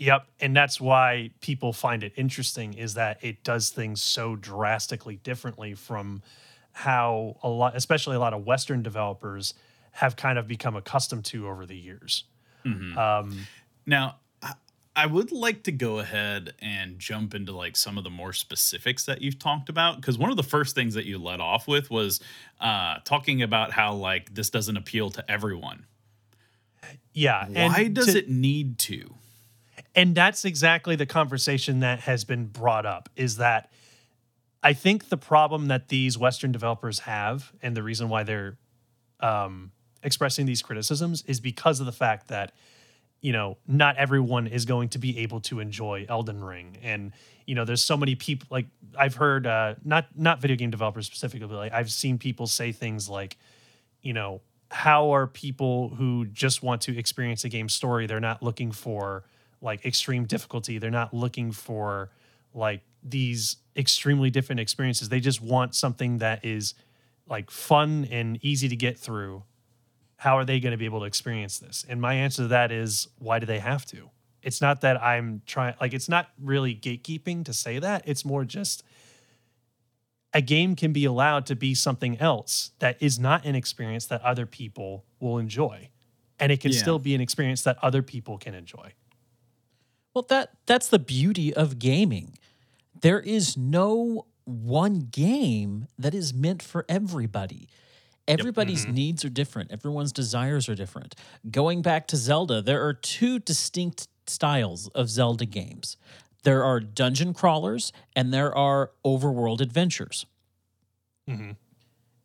Yep, 0.00 0.26
and 0.40 0.56
that's 0.56 0.80
why 0.80 1.30
people 1.40 1.72
find 1.74 2.02
it 2.02 2.12
interesting 2.16 2.72
is 2.74 2.94
that 2.94 3.22
it 3.22 3.44
does 3.44 3.68
things 3.68 4.02
so 4.02 4.34
drastically 4.34 5.16
differently 5.16 5.74
from 5.74 6.22
how 6.72 7.36
a 7.42 7.48
lot, 7.48 7.76
especially 7.76 8.16
a 8.16 8.18
lot 8.18 8.32
of 8.32 8.44
Western 8.46 8.82
developers, 8.82 9.52
have 9.92 10.16
kind 10.16 10.38
of 10.38 10.48
become 10.48 10.74
accustomed 10.74 11.24
to 11.26 11.46
over 11.48 11.66
the 11.66 11.76
years. 11.76 12.24
Um, 12.64 13.46
Now, 13.86 14.16
I- 14.96 15.06
would 15.06 15.32
like 15.32 15.62
to 15.64 15.72
go 15.72 15.98
ahead 15.98 16.54
and 16.60 16.98
jump 16.98 17.34
into 17.34 17.52
like 17.52 17.76
some 17.76 17.96
of 17.98 18.04
the 18.04 18.10
more 18.10 18.32
specifics 18.32 19.04
that 19.06 19.20
you've 19.22 19.38
talked 19.38 19.68
about 19.68 19.96
because 19.96 20.16
one 20.18 20.30
of 20.30 20.36
the 20.36 20.42
first 20.42 20.74
things 20.74 20.94
that 20.94 21.06
you 21.06 21.16
led 21.18 21.40
off 21.40 21.66
with 21.68 21.90
was 21.90 22.20
uh, 22.60 22.98
talking 23.04 23.40
about 23.42 23.72
how 23.72 23.94
like 23.94 24.34
this 24.34 24.48
doesn't 24.50 24.76
appeal 24.76 25.10
to 25.10 25.30
everyone. 25.30 25.86
yeah, 27.12 27.48
Why 27.48 27.88
does 27.88 28.12
to- 28.12 28.18
it 28.18 28.28
need 28.30 28.78
to? 28.80 29.14
And 29.94 30.14
that's 30.14 30.44
exactly 30.44 30.96
the 30.96 31.06
conversation 31.06 31.80
that 31.80 32.00
has 32.00 32.24
been 32.24 32.46
brought 32.46 32.86
up 32.86 33.08
is 33.16 33.36
that 33.36 33.70
i 34.62 34.72
think 34.72 35.08
the 35.08 35.16
problem 35.16 35.66
that 35.66 35.88
these 35.88 36.16
western 36.18 36.52
developers 36.52 37.00
have 37.00 37.52
and 37.62 37.76
the 37.76 37.82
reason 37.82 38.08
why 38.08 38.22
they're 38.22 38.56
um, 39.20 39.70
expressing 40.02 40.46
these 40.46 40.62
criticisms 40.62 41.22
is 41.26 41.40
because 41.40 41.78
of 41.80 41.86
the 41.86 41.92
fact 41.92 42.28
that 42.28 42.52
you 43.20 43.32
know 43.32 43.58
not 43.66 43.96
everyone 43.96 44.46
is 44.46 44.64
going 44.64 44.88
to 44.88 44.98
be 44.98 45.18
able 45.18 45.40
to 45.40 45.60
enjoy 45.60 46.06
elden 46.08 46.42
ring 46.42 46.78
and 46.82 47.12
you 47.46 47.54
know 47.54 47.64
there's 47.64 47.82
so 47.82 47.96
many 47.96 48.14
people 48.14 48.46
like 48.50 48.66
i've 48.98 49.14
heard 49.14 49.46
uh, 49.46 49.74
not 49.84 50.06
not 50.16 50.40
video 50.40 50.56
game 50.56 50.70
developers 50.70 51.06
specifically 51.06 51.46
but 51.46 51.56
like 51.56 51.72
i've 51.72 51.90
seen 51.90 52.16
people 52.16 52.46
say 52.46 52.72
things 52.72 53.08
like 53.08 53.36
you 54.02 54.12
know, 54.12 54.40
how 54.70 55.10
are 55.14 55.26
people 55.26 55.90
who 55.90 56.26
just 56.26 56.62
want 56.62 56.82
to 56.82 56.96
experience 56.96 57.44
a 57.44 57.48
game 57.48 57.68
story? 57.68 58.06
They're 58.06 58.20
not 58.20 58.42
looking 58.42 58.72
for 58.72 59.24
like 59.60 59.84
extreme 59.84 60.24
difficulty. 60.24 60.78
They're 60.78 60.90
not 60.90 61.12
looking 61.14 61.52
for 61.52 62.10
like 62.54 62.82
these 63.02 63.56
extremely 63.76 64.30
different 64.30 64.60
experiences. 64.60 65.08
They 65.08 65.20
just 65.20 65.40
want 65.40 65.74
something 65.74 66.18
that 66.18 66.44
is 66.44 66.74
like 67.28 67.50
fun 67.50 68.06
and 68.10 68.38
easy 68.42 68.68
to 68.68 68.76
get 68.76 68.98
through. 68.98 69.44
How 70.16 70.36
are 70.36 70.44
they 70.44 70.60
going 70.60 70.72
to 70.72 70.76
be 70.78 70.84
able 70.84 71.00
to 71.00 71.06
experience 71.06 71.58
this? 71.58 71.84
And 71.88 72.00
my 72.00 72.14
answer 72.14 72.42
to 72.42 72.48
that 72.48 72.72
is 72.72 73.08
why 73.18 73.38
do 73.38 73.46
they 73.46 73.58
have 73.60 73.86
to? 73.86 74.10
It's 74.42 74.60
not 74.60 74.80
that 74.80 75.02
I'm 75.02 75.42
trying 75.46 75.74
like 75.80 75.92
it's 75.94 76.08
not 76.08 76.28
really 76.40 76.74
gatekeeping 76.74 77.44
to 77.44 77.52
say 77.52 77.78
that. 77.78 78.02
It's 78.06 78.24
more 78.24 78.44
just 78.44 78.82
a 80.32 80.40
game 80.40 80.76
can 80.76 80.92
be 80.92 81.04
allowed 81.04 81.44
to 81.46 81.56
be 81.56 81.74
something 81.74 82.18
else 82.18 82.70
that 82.78 82.96
is 83.00 83.18
not 83.18 83.44
an 83.44 83.54
experience 83.54 84.06
that 84.06 84.22
other 84.22 84.46
people 84.46 85.04
will 85.18 85.38
enjoy. 85.38 85.90
And 86.38 86.52
it 86.52 86.60
can 86.60 86.72
Yeah. 86.72 86.78
still 86.78 86.98
be 86.98 87.14
an 87.14 87.20
experience 87.20 87.62
that 87.62 87.76
other 87.82 88.02
people 88.02 88.38
can 88.38 88.54
enjoy. 88.54 88.92
Well, 90.14 90.26
that 90.28 90.50
that's 90.66 90.88
the 90.88 90.98
beauty 90.98 91.54
of 91.54 91.78
gaming. 91.78 92.36
There 93.00 93.20
is 93.20 93.56
no 93.56 94.26
one 94.44 95.00
game 95.10 95.86
that 95.98 96.14
is 96.14 96.34
meant 96.34 96.62
for 96.62 96.84
everybody. 96.88 97.68
Everybody's 98.28 98.86
needs 98.86 99.24
are 99.24 99.28
different. 99.30 99.72
Everyone's 99.72 100.12
desires 100.12 100.68
are 100.68 100.74
different. 100.74 101.14
Going 101.50 101.82
back 101.82 102.06
to 102.08 102.16
Zelda, 102.16 102.62
there 102.62 102.86
are 102.86 102.94
two 102.94 103.38
distinct 103.40 104.06
styles 104.26 104.88
of 104.88 105.08
Zelda 105.08 105.46
games. 105.46 105.96
There 106.44 106.62
are 106.62 106.78
dungeon 106.80 107.34
crawlers 107.34 107.92
and 108.14 108.32
there 108.32 108.54
are 108.56 108.92
overworld 109.04 109.60
adventures. 109.60 110.26
Mhm. 111.28 111.56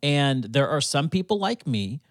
And 0.04 0.44
there 0.46 0.68
are 0.70 0.82
some 0.82 1.10
people 1.10 1.40
like 1.40 1.66
me 1.66 2.02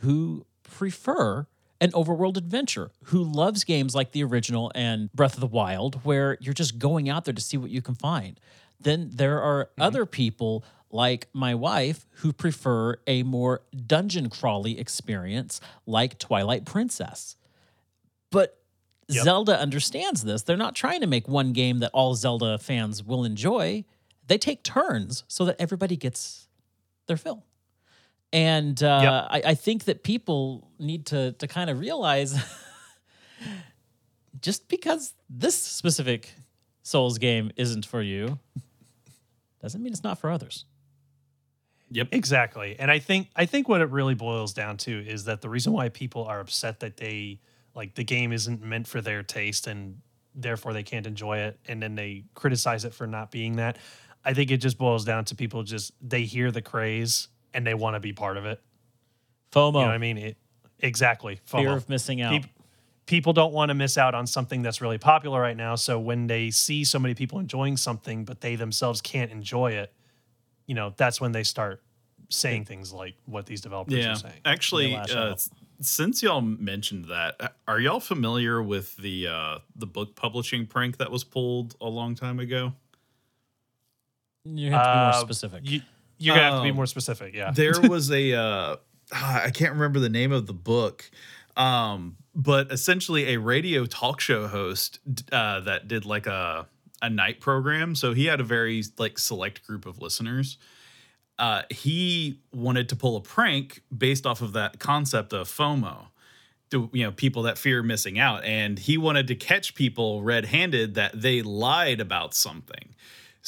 who 0.00 0.46
prefer 0.62 1.46
an 1.80 1.92
overworld 1.92 2.36
adventure, 2.36 2.90
who 3.04 3.22
loves 3.22 3.64
games 3.64 3.94
like 3.94 4.12
the 4.12 4.24
original 4.24 4.72
and 4.74 5.12
Breath 5.12 5.34
of 5.34 5.40
the 5.40 5.46
Wild, 5.46 6.04
where 6.04 6.36
you're 6.40 6.54
just 6.54 6.78
going 6.78 7.08
out 7.08 7.24
there 7.24 7.34
to 7.34 7.40
see 7.40 7.56
what 7.56 7.70
you 7.70 7.80
can 7.82 7.94
find. 7.94 8.40
Then 8.80 9.10
there 9.12 9.40
are 9.40 9.70
other 9.78 10.06
people 10.06 10.64
like 10.90 11.28
my 11.32 11.54
wife 11.54 12.06
who 12.16 12.32
prefer 12.32 12.96
a 13.06 13.22
more 13.22 13.62
dungeon 13.86 14.30
crawly 14.30 14.78
experience 14.78 15.60
like 15.86 16.18
Twilight 16.18 16.64
Princess. 16.64 17.36
But 18.30 18.54
Yep. 19.10 19.24
Zelda 19.24 19.58
understands 19.58 20.22
this. 20.22 20.42
They're 20.42 20.56
not 20.58 20.74
trying 20.74 21.00
to 21.00 21.06
make 21.06 21.26
one 21.26 21.54
game 21.54 21.78
that 21.78 21.90
all 21.94 22.14
Zelda 22.14 22.58
fans 22.58 23.02
will 23.02 23.24
enjoy. 23.24 23.86
They 24.26 24.36
take 24.36 24.62
turns 24.62 25.24
so 25.28 25.46
that 25.46 25.56
everybody 25.58 25.96
gets 25.96 26.46
their 27.06 27.16
fill. 27.16 27.46
And 28.34 28.82
uh, 28.82 29.00
Yep. 29.02 29.44
I, 29.46 29.50
I 29.50 29.54
think 29.54 29.84
that 29.84 30.02
people 30.02 30.67
need 30.78 31.06
to 31.06 31.32
to 31.32 31.46
kind 31.46 31.70
of 31.70 31.80
realize 31.80 32.34
just 34.40 34.68
because 34.68 35.14
this 35.28 35.60
specific 35.60 36.34
Souls 36.82 37.18
game 37.18 37.50
isn't 37.56 37.84
for 37.84 38.00
you 38.00 38.38
doesn't 39.60 39.82
mean 39.82 39.92
it's 39.92 40.04
not 40.04 40.18
for 40.18 40.30
others. 40.30 40.64
Yep. 41.90 42.08
Exactly. 42.12 42.76
And 42.78 42.90
I 42.90 42.98
think 42.98 43.30
I 43.34 43.46
think 43.46 43.68
what 43.68 43.80
it 43.80 43.90
really 43.90 44.14
boils 44.14 44.52
down 44.52 44.76
to 44.78 45.06
is 45.06 45.24
that 45.24 45.40
the 45.40 45.48
reason 45.48 45.72
why 45.72 45.88
people 45.88 46.24
are 46.24 46.40
upset 46.40 46.80
that 46.80 46.96
they 46.96 47.40
like 47.74 47.94
the 47.94 48.04
game 48.04 48.32
isn't 48.32 48.62
meant 48.62 48.86
for 48.86 49.00
their 49.00 49.22
taste 49.22 49.66
and 49.66 50.00
therefore 50.34 50.72
they 50.72 50.82
can't 50.82 51.06
enjoy 51.06 51.38
it 51.38 51.58
and 51.66 51.82
then 51.82 51.94
they 51.94 52.24
criticize 52.34 52.84
it 52.84 52.94
for 52.94 53.06
not 53.06 53.30
being 53.30 53.56
that. 53.56 53.78
I 54.24 54.34
think 54.34 54.50
it 54.50 54.58
just 54.58 54.78
boils 54.78 55.04
down 55.04 55.24
to 55.26 55.34
people 55.34 55.62
just 55.62 55.92
they 56.00 56.22
hear 56.22 56.50
the 56.50 56.62
craze 56.62 57.28
and 57.54 57.66
they 57.66 57.74
want 57.74 57.94
to 57.94 58.00
be 58.00 58.12
part 58.12 58.36
of 58.36 58.44
it. 58.44 58.60
FOMO, 59.52 59.66
You 59.66 59.72
know 59.72 59.86
what 59.86 59.94
I 59.94 59.98
mean? 59.98 60.18
It 60.18 60.36
exactly. 60.80 61.40
fear 61.44 61.70
of 61.76 61.88
missing 61.88 62.20
out. 62.20 62.32
Peop- 62.32 62.50
people 63.06 63.32
don't 63.32 63.52
want 63.54 63.70
to 63.70 63.74
miss 63.74 63.96
out 63.96 64.14
on 64.14 64.26
something 64.26 64.60
that's 64.62 64.80
really 64.80 64.98
popular 64.98 65.40
right 65.40 65.56
now. 65.56 65.74
So 65.74 65.98
when 65.98 66.26
they 66.26 66.50
see 66.50 66.84
so 66.84 66.98
many 66.98 67.14
people 67.14 67.38
enjoying 67.38 67.76
something, 67.76 68.24
but 68.24 68.40
they 68.42 68.54
themselves 68.56 69.00
can't 69.00 69.30
enjoy 69.30 69.72
it, 69.72 69.92
you 70.66 70.74
know, 70.74 70.92
that's 70.96 71.20
when 71.20 71.32
they 71.32 71.42
start 71.42 71.82
saying 72.28 72.66
things 72.66 72.92
like 72.92 73.14
what 73.24 73.46
these 73.46 73.62
developers 73.62 73.94
Yeah. 73.94 74.12
are 74.12 74.16
saying. 74.16 74.40
Actually, 74.44 74.94
uh, 74.94 75.34
since 75.80 76.22
y'all 76.22 76.42
mentioned 76.42 77.06
that, 77.06 77.36
uh, 77.40 77.48
are 77.66 77.80
y'all 77.80 78.00
familiar 78.00 78.62
with 78.62 78.94
the 78.98 79.28
uh, 79.28 79.58
the 79.76 79.86
book 79.86 80.14
publishing 80.14 80.66
prank 80.66 80.98
that 80.98 81.10
was 81.10 81.24
pulled 81.24 81.76
a 81.80 81.88
long 81.88 82.14
time 82.14 82.38
ago? 82.38 82.74
you 84.44 84.70
have 84.70 84.82
to 84.82 84.90
be 84.92 84.96
more 84.98 85.08
Uh, 85.10 85.12
specific. 85.20 85.60
You, 85.64 85.80
you're 86.18 86.34
gonna 86.34 86.50
have 86.50 86.58
to 86.60 86.62
be 86.64 86.70
Um, 86.70 86.76
more 86.76 86.86
specific. 86.86 87.34
Yeah. 87.34 87.50
there 87.52 87.74
was 87.82 88.10
a 88.10 88.32
uh, 88.34 88.76
I 89.12 89.50
can't 89.50 89.72
remember 89.72 89.98
the 89.98 90.08
name 90.08 90.32
of 90.32 90.46
the 90.46 90.52
book, 90.52 91.10
um, 91.56 92.16
but 92.34 92.70
essentially 92.72 93.34
a 93.34 93.38
radio 93.38 93.86
talk 93.86 94.20
show 94.20 94.46
host 94.46 95.00
uh, 95.32 95.60
that 95.60 95.88
did 95.88 96.04
like 96.04 96.26
a 96.26 96.66
a 97.00 97.08
night 97.08 97.40
program. 97.40 97.94
So 97.94 98.12
he 98.12 98.26
had 98.26 98.40
a 98.40 98.44
very 98.44 98.82
like 98.98 99.18
select 99.18 99.66
group 99.66 99.86
of 99.86 100.00
listeners. 100.00 100.58
Uh, 101.38 101.62
he 101.70 102.40
wanted 102.52 102.88
to 102.88 102.96
pull 102.96 103.16
a 103.16 103.20
prank 103.20 103.82
based 103.96 104.26
off 104.26 104.42
of 104.42 104.52
that 104.54 104.80
concept 104.80 105.32
of 105.32 105.48
FOMO. 105.48 106.08
To, 106.70 106.90
you 106.92 107.02
know, 107.02 107.12
people 107.12 107.44
that 107.44 107.56
fear 107.56 107.82
missing 107.82 108.18
out, 108.18 108.44
and 108.44 108.78
he 108.78 108.98
wanted 108.98 109.28
to 109.28 109.34
catch 109.34 109.74
people 109.74 110.22
red-handed 110.22 110.96
that 110.96 111.18
they 111.18 111.40
lied 111.40 111.98
about 111.98 112.34
something. 112.34 112.94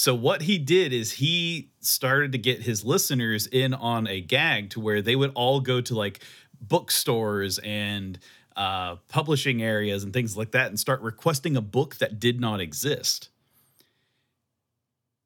So 0.01 0.15
what 0.15 0.41
he 0.41 0.57
did 0.57 0.95
is 0.95 1.13
he 1.13 1.73
started 1.81 2.33
to 2.33 2.39
get 2.39 2.63
his 2.63 2.87
listeners 2.87 3.47
in 3.47 3.75
on 3.75 4.07
a 4.07 4.23
gag 4.23 4.71
to 4.71 4.81
where 4.81 5.03
they 5.03 5.15
would 5.15 5.31
all 5.35 5.61
go 5.61 5.83
to 5.83 5.95
like 5.95 6.21
bookstores 6.59 7.59
and 7.59 8.19
uh, 8.57 8.97
publishing 9.09 9.63
areas 9.63 10.03
and 10.03 10.11
things 10.11 10.39
like 10.39 10.53
that 10.53 10.69
and 10.69 10.81
start 10.81 11.03
requesting 11.03 11.55
a 11.55 11.61
book 11.61 11.97
that 11.97 12.19
did 12.19 12.41
not 12.41 12.63
exist. 12.63 13.29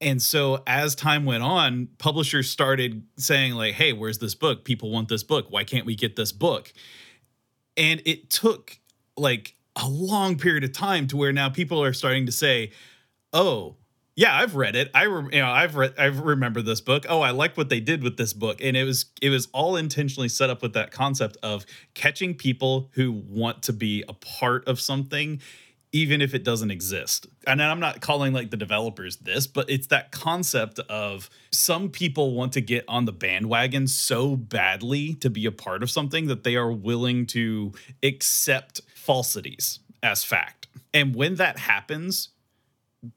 And 0.00 0.21
so 0.21 0.64
as 0.66 0.97
time 0.97 1.25
went 1.25 1.45
on, 1.45 1.87
publishers 1.99 2.50
started 2.50 3.04
saying 3.16 3.52
like, 3.52 3.75
"Hey, 3.75 3.93
where's 3.93 4.19
this 4.19 4.35
book? 4.35 4.64
People 4.64 4.90
want 4.90 5.07
this 5.07 5.23
book. 5.23 5.47
Why 5.50 5.62
can't 5.62 5.87
we 5.87 5.95
get 5.95 6.16
this 6.16 6.33
book?" 6.33 6.73
And 7.76 8.02
it 8.04 8.28
took 8.28 8.81
like 9.16 9.54
a 9.76 9.88
long 9.88 10.37
period 10.37 10.64
of 10.64 10.73
time 10.73 11.07
to 11.07 11.16
where 11.16 11.33
now 11.33 11.49
people 11.49 11.81
are 11.81 11.93
starting 11.93 12.26
to 12.26 12.33
say, 12.33 12.73
"Oh, 13.33 13.76
yeah, 14.16 14.37
I've 14.37 14.54
read 14.54 14.76
it. 14.76 14.90
I 14.94 15.04
you 15.04 15.28
know 15.33 15.50
I've 15.50 15.75
read 15.75 15.94
I 15.99 16.06
remember 16.06 16.62
this 16.62 16.80
book. 16.80 17.04
Oh, 17.09 17.21
I 17.21 17.30
like 17.30 17.56
what 17.56 17.68
they 17.68 17.80
did 17.80 18.02
with 18.02 18.16
this 18.16 18.33
book, 18.33 18.61
and 18.62 18.76
it 18.76 18.85
was 18.85 19.06
it 19.21 19.30
was 19.30 19.49
all 19.52 19.76
intentionally 19.76 20.28
set 20.28 20.50
up 20.50 20.62
with 20.62 20.73
that 20.75 20.92
concept 20.92 21.37
of 21.42 21.66
catching 21.94 22.35
people 22.35 22.90
who 22.92 23.11
want 23.11 23.62
to 23.64 23.73
be 23.73 24.04
a 24.09 24.12
part 24.12 24.68
of 24.68 24.80
something, 24.80 25.40
even 25.90 26.21
if 26.23 26.33
it 26.33 26.44
doesn't 26.44 26.71
exist. 26.71 27.26
And 27.44 27.61
I'm 27.61 27.80
not 27.80 28.00
calling 28.00 28.33
like 28.33 28.50
the 28.50 28.56
developers 28.56 29.16
this, 29.16 29.49
but 29.49 29.68
it's 29.68 29.88
that 29.88 30.12
concept 30.12 30.78
of 30.88 31.28
some 31.50 31.88
people 31.88 32.35
want 32.35 32.52
to 32.52 32.61
get 32.61 32.85
on 32.87 33.06
the 33.06 33.12
bandwagon 33.12 33.88
so 33.88 34.37
badly 34.37 35.14
to 35.14 35.30
be 35.30 35.44
a 35.44 35.52
part 35.52 35.83
of 35.83 35.90
something 35.90 36.28
that 36.28 36.44
they 36.44 36.54
are 36.54 36.71
willing 36.71 37.26
to 37.26 37.73
accept 38.04 38.80
falsities 38.94 39.80
as 40.04 40.23
fact. 40.23 40.68
And 40.92 41.16
when 41.16 41.35
that 41.37 41.59
happens, 41.59 42.28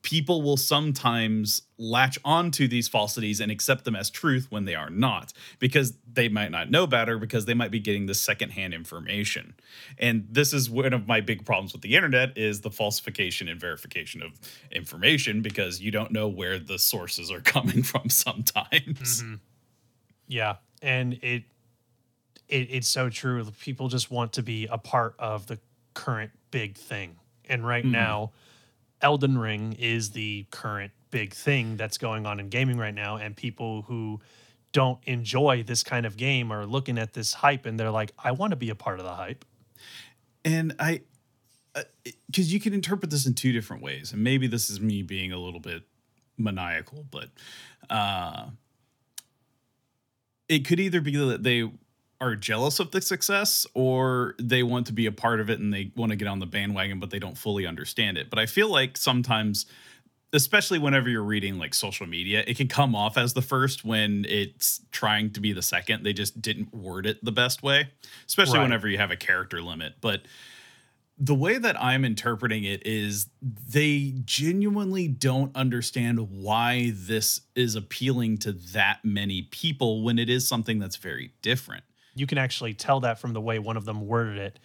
people 0.01 0.41
will 0.41 0.57
sometimes 0.57 1.61
latch 1.77 2.17
onto 2.25 2.67
these 2.67 2.87
falsities 2.87 3.39
and 3.39 3.51
accept 3.51 3.85
them 3.85 3.95
as 3.95 4.09
truth 4.09 4.47
when 4.49 4.65
they 4.65 4.75
are 4.75 4.89
not 4.89 5.31
because 5.59 5.93
they 6.11 6.27
might 6.27 6.51
not 6.51 6.69
know 6.71 6.87
better 6.87 7.17
because 7.19 7.45
they 7.45 7.53
might 7.53 7.71
be 7.71 7.79
getting 7.79 8.05
the 8.07 8.13
secondhand 8.15 8.73
information 8.73 9.55
and 9.99 10.27
this 10.29 10.53
is 10.53 10.69
one 10.69 10.93
of 10.93 11.07
my 11.07 11.21
big 11.21 11.45
problems 11.45 11.73
with 11.73 11.81
the 11.83 11.95
internet 11.95 12.35
is 12.37 12.61
the 12.61 12.71
falsification 12.71 13.47
and 13.47 13.59
verification 13.59 14.21
of 14.23 14.39
information 14.71 15.41
because 15.41 15.79
you 15.81 15.91
don't 15.91 16.11
know 16.11 16.27
where 16.27 16.57
the 16.59 16.79
sources 16.79 17.29
are 17.31 17.41
coming 17.55 17.83
from 17.83 18.09
sometimes 18.09 19.21
Mhm. 19.23 19.39
Yeah, 20.27 20.57
and 20.81 21.13
it, 21.21 21.43
it 22.47 22.67
it's 22.71 22.87
so 22.87 23.09
true. 23.09 23.43
People 23.61 23.87
just 23.87 24.11
want 24.11 24.33
to 24.33 24.43
be 24.43 24.67
a 24.67 24.77
part 24.77 25.15
of 25.19 25.47
the 25.47 25.59
current 25.93 26.31
big 26.51 26.75
thing, 26.75 27.17
and 27.45 27.65
right 27.65 27.85
Mhm. 27.85 27.91
now, 27.91 28.31
Elden 29.01 29.37
Ring 29.37 29.73
is 29.73 30.11
the 30.11 30.45
current 30.51 30.91
big 31.11 31.33
thing 31.33 31.77
that's 31.77 31.97
going 31.97 32.25
on 32.25 32.39
in 32.39 32.49
gaming 32.49 32.77
right 32.77 32.93
now, 32.93 33.17
and 33.17 33.35
people 33.35 33.83
who 33.83 34.19
don't 34.73 34.99
enjoy 35.05 35.63
this 35.63 35.83
kind 35.83 36.05
of 36.05 36.17
game 36.17 36.51
are 36.51 36.65
looking 36.65 36.97
at 36.97 37.13
this 37.13 37.33
hype 37.33 37.65
and 37.65 37.79
they're 37.79 37.91
like, 37.91 38.11
I 38.17 38.31
want 38.31 38.51
to 38.51 38.57
be 38.57 38.69
a 38.69 38.75
part 38.75 38.99
of 38.99 39.05
the 39.05 39.13
hype. 39.13 39.45
and 40.45 40.75
i 40.79 41.01
because 42.27 42.51
you 42.51 42.59
can 42.59 42.73
interpret 42.73 43.11
this 43.11 43.25
in 43.25 43.33
two 43.33 43.51
different 43.51 43.83
ways 43.83 44.11
and 44.11 44.23
maybe 44.23 44.47
this 44.47 44.69
is 44.69 44.79
me 44.79 45.01
being 45.03 45.31
a 45.31 45.37
little 45.37 45.59
bit 45.59 45.83
maniacal 46.37 47.05
but 47.11 47.29
uh 47.89 48.45
it 50.47 50.65
could 50.65 50.79
either 50.79 51.01
be 51.01 51.15
that 51.15 51.43
they 51.43 51.69
are 52.19 52.35
jealous 52.35 52.79
of 52.79 52.91
the 52.91 53.01
success 53.01 53.67
or 53.73 54.35
they 54.41 54.63
want 54.63 54.87
to 54.87 54.93
be 54.93 55.05
a 55.05 55.11
part 55.11 55.39
of 55.39 55.49
it 55.49 55.59
and 55.59 55.71
they 55.73 55.91
want 55.95 56.11
to 56.11 56.15
get 56.15 56.27
on 56.27 56.39
the 56.39 56.45
bandwagon 56.45 56.99
but 56.99 57.11
they 57.11 57.19
don't 57.19 57.37
fully 57.37 57.65
understand 57.65 58.17
it 58.17 58.29
but 58.29 58.39
i 58.39 58.45
feel 58.45 58.69
like 58.69 58.97
sometimes 58.97 59.67
especially 60.33 60.79
whenever 60.79 61.09
you're 61.09 61.23
reading 61.23 61.57
like 61.57 61.73
social 61.73 62.05
media, 62.05 62.43
it 62.45 62.57
can 62.57 62.67
come 62.67 62.95
off 62.95 63.17
as 63.17 63.33
the 63.33 63.41
first 63.41 63.85
when 63.85 64.25
it's 64.27 64.81
trying 64.91 65.31
to 65.31 65.39
be 65.39 65.53
the 65.53 65.61
second. 65.61 66.03
They 66.03 66.13
just 66.13 66.41
didn't 66.41 66.73
word 66.73 67.05
it 67.05 67.23
the 67.23 67.31
best 67.31 67.63
way, 67.63 67.89
especially 68.27 68.57
Right. 68.57 68.63
whenever 68.63 68.87
you 68.87 68.97
have 68.97 69.11
a 69.11 69.15
character 69.15 69.61
limit. 69.61 69.93
But 70.01 70.23
the 71.17 71.33
way 71.33 71.57
that 71.57 71.81
I'm 71.81 72.05
interpreting 72.05 72.63
it 72.63 72.85
is 72.85 73.27
they 73.41 74.15
genuinely 74.25 75.07
don't 75.07 75.55
understand 75.55 76.29
why 76.29 76.91
this 76.93 77.41
is 77.55 77.75
appealing 77.75 78.37
to 78.39 78.51
that 78.51 78.99
many 79.03 79.43
people 79.43 80.03
when 80.03 80.19
it 80.19 80.29
is 80.29 80.47
something 80.47 80.77
that's 80.77 80.97
very 80.97 81.31
different. 81.41 81.83
You 82.17 82.27
can 82.27 82.37
actually 82.37 82.73
tell 82.73 82.99
that 83.01 83.19
from 83.19 83.33
the 83.33 83.41
way 83.41 83.59
one 83.59 83.77
of 83.77 83.85
them 83.85 84.07
worded 84.07 84.37
it. 84.37 84.59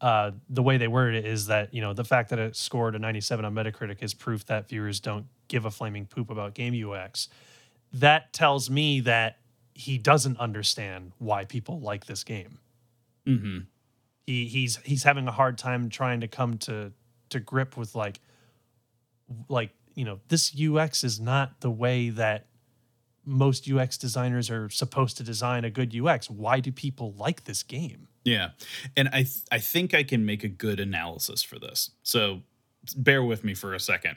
Uh, 0.00 0.32
the 0.50 0.62
way 0.62 0.76
they 0.76 0.88
worded 0.88 1.24
it 1.24 1.28
is 1.28 1.46
that 1.46 1.72
you 1.72 1.80
know 1.80 1.92
the 1.92 2.04
fact 2.04 2.30
that 2.30 2.38
it 2.38 2.56
scored 2.56 2.94
a 2.94 2.98
97 2.98 3.44
on 3.44 3.54
Metacritic 3.54 4.02
is 4.02 4.12
proof 4.12 4.44
that 4.46 4.68
viewers 4.68 5.00
don't 5.00 5.26
give 5.48 5.64
a 5.64 5.70
flaming 5.70 6.06
poop 6.06 6.30
about 6.30 6.54
game 6.54 6.74
UX. 6.74 7.28
That 7.92 8.32
tells 8.32 8.68
me 8.68 9.00
that 9.00 9.38
he 9.74 9.98
doesn't 9.98 10.38
understand 10.38 11.12
why 11.18 11.44
people 11.44 11.80
like 11.80 12.06
this 12.06 12.24
game. 12.24 12.58
Mm-hmm. 13.26 13.58
He 14.26 14.46
he's 14.46 14.76
he's 14.84 15.02
having 15.04 15.28
a 15.28 15.32
hard 15.32 15.58
time 15.58 15.88
trying 15.88 16.20
to 16.20 16.28
come 16.28 16.58
to 16.58 16.92
to 17.30 17.40
grip 17.40 17.76
with 17.76 17.94
like 17.94 18.20
like 19.48 19.70
you 19.94 20.04
know 20.04 20.20
this 20.28 20.54
UX 20.58 21.04
is 21.04 21.20
not 21.20 21.60
the 21.60 21.70
way 21.70 22.10
that 22.10 22.46
most 23.26 23.70
UX 23.70 23.96
designers 23.96 24.50
are 24.50 24.68
supposed 24.68 25.16
to 25.18 25.22
design 25.22 25.64
a 25.64 25.70
good 25.70 25.94
UX. 25.94 26.28
Why 26.28 26.60
do 26.60 26.72
people 26.72 27.14
like 27.16 27.44
this 27.44 27.62
game? 27.62 28.08
Yeah. 28.24 28.50
And 28.96 29.08
I 29.08 29.22
th- 29.22 29.44
I 29.52 29.58
think 29.58 29.94
I 29.94 30.02
can 30.02 30.24
make 30.24 30.44
a 30.44 30.48
good 30.48 30.80
analysis 30.80 31.42
for 31.42 31.58
this. 31.58 31.90
So 32.02 32.42
bear 32.96 33.22
with 33.22 33.44
me 33.44 33.54
for 33.54 33.74
a 33.74 33.80
second. 33.80 34.16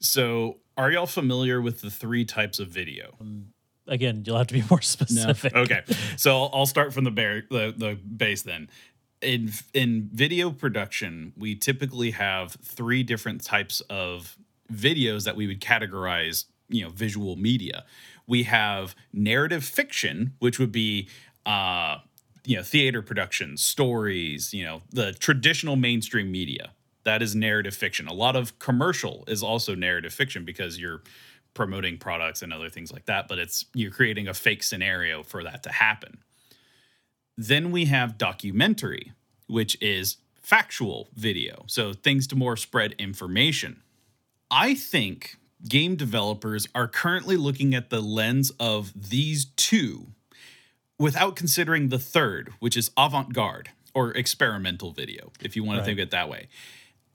So 0.00 0.58
are 0.76 0.90
y'all 0.90 1.06
familiar 1.06 1.60
with 1.60 1.80
the 1.80 1.90
three 1.90 2.24
types 2.24 2.58
of 2.58 2.68
video? 2.68 3.16
Um, 3.20 3.48
again, 3.86 4.22
you'll 4.26 4.38
have 4.38 4.46
to 4.48 4.54
be 4.54 4.64
more 4.70 4.82
specific. 4.82 5.54
Okay. 5.54 5.82
So 6.16 6.36
I'll, 6.36 6.50
I'll 6.52 6.66
start 6.66 6.92
from 6.94 7.04
the 7.04 7.10
bear 7.10 7.42
the, 7.50 7.74
the 7.76 7.94
base 7.94 8.42
then. 8.42 8.68
In 9.20 9.50
in 9.74 10.08
video 10.12 10.50
production, 10.52 11.32
we 11.36 11.56
typically 11.56 12.12
have 12.12 12.52
three 12.62 13.02
different 13.02 13.42
types 13.42 13.80
of 13.90 14.38
videos 14.72 15.24
that 15.24 15.34
we 15.34 15.46
would 15.46 15.60
categorize, 15.60 16.44
you 16.68 16.84
know, 16.84 16.90
visual 16.90 17.34
media. 17.34 17.84
We 18.28 18.44
have 18.44 18.94
narrative 19.12 19.64
fiction, 19.64 20.34
which 20.38 20.60
would 20.60 20.70
be 20.70 21.08
uh 21.44 21.98
you 22.44 22.56
know, 22.56 22.62
theater 22.62 23.02
productions, 23.02 23.62
stories, 23.62 24.54
you 24.54 24.64
know, 24.64 24.80
the 24.90 25.12
traditional 25.12 25.76
mainstream 25.76 26.32
media. 26.32 26.70
That 27.04 27.20
is 27.20 27.34
narrative 27.34 27.74
fiction. 27.74 28.08
A 28.08 28.14
lot 28.14 28.36
of 28.36 28.58
commercial 28.58 29.24
is 29.28 29.42
also 29.42 29.74
narrative 29.74 30.14
fiction 30.14 30.46
because 30.46 30.78
you're 30.78 31.02
promoting 31.52 31.98
products 31.98 32.40
and 32.40 32.52
other 32.52 32.70
things 32.70 32.90
like 32.90 33.04
that, 33.04 33.28
but 33.28 33.38
it's 33.38 33.66
you're 33.74 33.90
creating 33.90 34.28
a 34.28 34.34
fake 34.34 34.62
scenario 34.62 35.22
for 35.22 35.42
that 35.44 35.62
to 35.64 35.72
happen. 35.72 36.18
Then 37.36 37.70
we 37.70 37.84
have 37.86 38.16
documentary, 38.16 39.12
which 39.46 39.76
is 39.82 40.16
factual 40.40 41.08
video. 41.14 41.64
So 41.66 41.92
things 41.92 42.26
to 42.28 42.36
more 42.36 42.56
spread 42.56 42.94
information. 42.98 43.82
I 44.50 44.74
think 44.74 45.36
game 45.66 45.96
developers 45.96 46.66
are 46.74 46.88
currently 46.88 47.36
looking 47.36 47.74
at 47.74 47.90
the 47.90 48.00
lens 48.00 48.50
of 48.60 48.92
these 48.94 49.46
two 49.56 50.08
without 50.98 51.36
considering 51.36 51.88
the 51.88 51.98
third, 51.98 52.52
which 52.58 52.76
is 52.76 52.90
avant 52.96 53.32
garde 53.32 53.70
or 53.94 54.12
experimental 54.12 54.92
video, 54.92 55.32
if 55.40 55.56
you 55.56 55.64
want 55.64 55.78
to 55.78 55.84
think 55.84 55.98
of 55.98 56.04
it 56.04 56.10
that 56.10 56.28
way. 56.28 56.48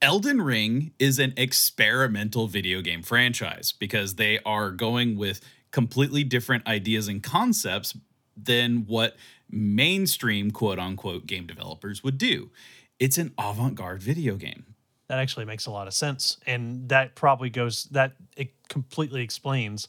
Elden 0.01 0.41
Ring 0.41 0.91
is 0.99 1.17
an 1.19 1.33
experimental 1.37 2.47
video 2.47 2.81
game 2.81 3.01
franchise 3.03 3.73
because 3.77 4.15
they 4.15 4.39
are 4.45 4.69
going 4.69 5.17
with 5.17 5.39
completely 5.71 6.23
different 6.25 6.67
ideas 6.67 7.07
and 7.07 7.23
concepts 7.23 7.95
than 8.35 8.85
what 8.85 9.15
mainstream 9.49 10.51
quote 10.51 10.79
unquote 10.79 11.25
game 11.25 11.45
developers 11.45 12.03
would 12.03 12.17
do. 12.17 12.49
It's 12.99 13.17
an 13.17 13.33
avant 13.37 13.75
garde 13.75 14.01
video 14.01 14.35
game. 14.35 14.72
That 15.13 15.19
actually 15.19 15.45
makes 15.45 15.67
a 15.67 15.71
lot 15.71 15.85
of 15.85 15.93
sense. 15.93 16.37
And 16.47 16.89
that 16.89 17.13
probably 17.13 17.51
goes, 17.51 17.83
that 17.91 18.13
it 18.35 18.49
completely 18.67 19.21
explains 19.21 19.87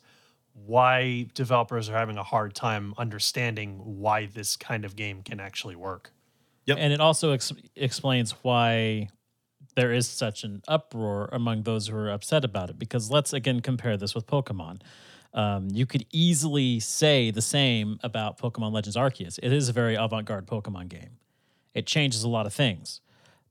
why 0.53 1.31
developers 1.33 1.89
are 1.89 1.97
having 1.97 2.19
a 2.19 2.23
hard 2.23 2.55
time 2.55 2.93
understanding 2.99 3.79
why 3.79 4.27
this 4.27 4.55
kind 4.55 4.85
of 4.85 4.97
game 4.97 5.23
can 5.23 5.41
actually 5.41 5.77
work. 5.77 6.13
Yep. 6.67 6.77
And 6.79 6.93
it 6.93 7.01
also 7.01 7.31
ex- 7.31 7.55
explains 7.75 8.33
why 8.43 9.09
there 9.77 9.95
is 9.95 10.07
such 10.07 10.45
an 10.45 10.61
uproar 10.69 11.31
among 11.33 11.63
those 11.63 11.89
who 11.89 11.97
are 11.97 12.11
upset 12.11 12.45
about 12.45 12.69
it. 12.69 12.79
Because 12.79 13.11
let's 13.11 13.33
again 13.33 13.61
compare 13.61 13.97
this 13.97 14.15
with 14.15 14.27
Pokemon. 14.27 14.83
Um, 15.33 15.69
you 15.73 15.87
could 15.87 16.05
easily 16.13 16.81
say 16.81 17.31
the 17.31 17.41
same 17.41 17.99
about 18.03 18.39
Pokemon 18.39 18.73
Legends 18.73 18.99
Arceus. 18.99 19.39
It 19.43 19.55
is 19.55 19.71
a 19.71 19.73
very 19.73 19.95
avant 19.95 20.27
garde 20.27 20.47
Pokemon 20.47 20.89
game, 20.89 21.17
it 21.73 21.87
changes 21.87 22.25
a 22.25 22.29
lot 22.29 22.45
of 22.45 22.53
things. 22.53 23.01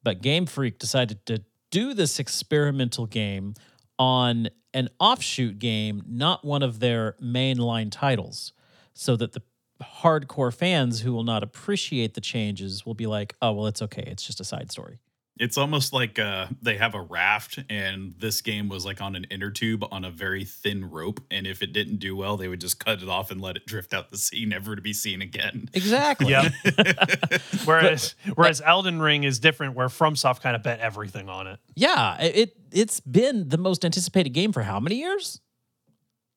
But 0.03 0.21
Game 0.21 0.45
Freak 0.45 0.77
decided 0.77 1.25
to 1.25 1.41
do 1.73 1.95
this 1.95 2.19
experimental 2.19 3.07
game 3.07 3.55
on 3.97 4.47
an 4.75 4.89
offshoot 4.99 5.57
game, 5.57 6.03
not 6.07 6.45
one 6.45 6.61
of 6.61 6.79
their 6.79 7.13
mainline 7.19 7.89
titles, 7.91 8.53
so 8.93 9.15
that 9.15 9.31
the 9.31 9.41
hardcore 9.81 10.53
fans 10.53 11.01
who 11.01 11.11
will 11.11 11.23
not 11.23 11.41
appreciate 11.41 12.13
the 12.13 12.21
changes 12.21 12.85
will 12.85 12.93
be 12.93 13.07
like, 13.07 13.35
oh, 13.41 13.53
well, 13.53 13.65
it's 13.65 13.81
okay. 13.81 14.03
It's 14.05 14.23
just 14.23 14.39
a 14.39 14.43
side 14.43 14.71
story. 14.71 14.99
It's 15.37 15.57
almost 15.57 15.93
like 15.93 16.19
uh, 16.19 16.47
they 16.61 16.77
have 16.77 16.93
a 16.93 17.01
raft, 17.01 17.57
and 17.67 18.13
this 18.19 18.41
game 18.41 18.69
was 18.69 18.85
like 18.85 19.01
on 19.01 19.15
an 19.15 19.25
inner 19.31 19.49
tube 19.49 19.83
on 19.91 20.05
a 20.05 20.11
very 20.11 20.45
thin 20.45 20.89
rope. 20.91 21.21
And 21.31 21.47
if 21.47 21.63
it 21.63 21.73
didn't 21.73 21.97
do 21.97 22.15
well, 22.15 22.37
they 22.37 22.47
would 22.47 22.61
just 22.61 22.83
cut 22.83 23.01
it 23.01 23.09
off 23.09 23.31
and 23.31 23.41
let 23.41 23.57
it 23.57 23.65
drift 23.65 23.95
out 23.95 24.11
the 24.11 24.17
sea, 24.17 24.45
never 24.45 24.75
to 24.75 24.81
be 24.81 24.93
seen 24.93 25.23
again. 25.23 25.69
Exactly. 25.73 26.29
Yeah. 26.31 26.49
whereas 27.65 28.13
whereas 28.35 28.61
Elden 28.61 29.01
Ring 29.01 29.23
is 29.23 29.39
different 29.39 29.73
where 29.75 29.87
FromSoft 29.87 30.41
kind 30.41 30.55
of 30.55 30.61
bet 30.61 30.79
everything 30.79 31.29
on 31.29 31.47
it 31.47 31.59
Yeah. 31.75 32.21
It, 32.21 32.35
it 32.35 32.57
it's 32.71 32.99
been 32.99 33.49
the 33.49 33.57
most 33.57 33.83
anticipated 33.83 34.29
game 34.31 34.51
for 34.51 34.61
how 34.61 34.79
many 34.79 34.97
years? 34.97 35.41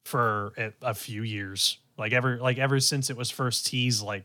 for 0.04 0.52
a, 0.56 0.72
a 0.82 0.94
few 0.94 1.22
years. 1.22 1.78
Like 1.98 2.12
ever 2.12 2.38
like 2.38 2.58
ever 2.58 2.78
since 2.80 3.10
it 3.10 3.16
was 3.16 3.30
first 3.30 3.66
teased 3.66 4.02
like 4.02 4.24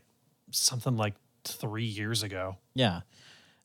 something 0.50 0.96
like 0.96 1.14
3 1.44 1.84
years 1.84 2.22
ago. 2.22 2.56
Yeah. 2.74 3.00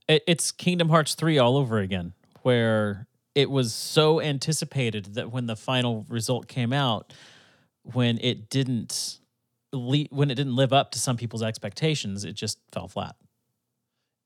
It, 0.08 0.24
it's 0.28 0.52
Kingdom 0.52 0.90
Hearts 0.90 1.16
3 1.16 1.38
all 1.38 1.58
over 1.58 1.80
again, 1.80 2.14
where 2.44 3.08
it 3.36 3.50
was 3.50 3.74
so 3.74 4.22
anticipated 4.22 5.16
that 5.16 5.32
when 5.32 5.48
the 5.48 5.56
final 5.56 6.06
result 6.10 6.48
came 6.48 6.74
out, 6.74 7.14
when 7.84 8.18
it 8.22 8.50
didn't 8.50 9.20
le- 9.74 10.06
when 10.10 10.32
it 10.32 10.36
didn't 10.36 10.56
live 10.56 10.74
up 10.74 10.92
to 10.92 11.00
some 11.00 11.18
people's 11.18 11.44
expectations, 11.44 12.24
it 12.24 12.34
just 12.34 12.60
fell 12.72 12.88
flat. 12.88 13.16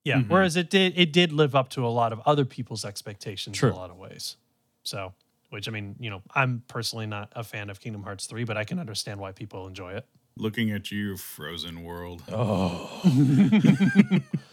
Yeah. 0.03 0.19
Mhm. 0.19 0.29
Whereas 0.29 0.55
it 0.55 0.69
did 0.69 0.93
it 0.97 1.11
did 1.11 1.31
live 1.31 1.55
up 1.55 1.69
to 1.71 1.85
a 1.85 1.89
lot 1.89 2.13
of 2.13 2.19
other 2.25 2.45
people's 2.45 2.85
expectations 2.85 3.57
True. 3.57 3.69
in 3.69 3.75
a 3.75 3.77
lot 3.77 3.89
of 3.91 3.97
ways. 3.97 4.37
So, 4.83 5.13
which 5.49 5.67
I 5.67 5.71
mean, 5.71 5.95
you 5.99 6.09
know, 6.09 6.21
I'm 6.33 6.63
personally 6.67 7.05
not 7.05 7.31
a 7.35 7.43
fan 7.43 7.69
of 7.69 7.79
Kingdom 7.79 8.03
Hearts 8.03 8.25
3, 8.25 8.43
but 8.45 8.57
I 8.57 8.63
can 8.63 8.79
understand 8.79 9.19
why 9.19 9.31
people 9.31 9.67
enjoy 9.67 9.93
it. 9.93 10.05
Looking 10.37 10.71
at 10.71 10.89
you, 10.91 11.17
Frozen 11.17 11.83
World. 11.83 12.23
Oh. 12.31 13.01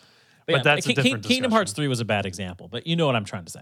But 0.55 0.65
that's 0.65 0.87
a 0.87 0.89
Ki- 0.89 0.95
Ki- 0.95 1.03
different 1.03 1.25
Kingdom 1.25 1.53
Hearts 1.53 1.73
3 1.73 1.89
was 1.89 2.01
a 2.01 2.05
bad 2.05 2.27
example, 2.27 2.69
but 2.69 2.87
you 2.87 2.97
know 2.97 3.07
what 3.07 3.15
I'm 3.17 3.25
trying 3.25 3.45
to 3.45 3.53
say. 3.53 3.61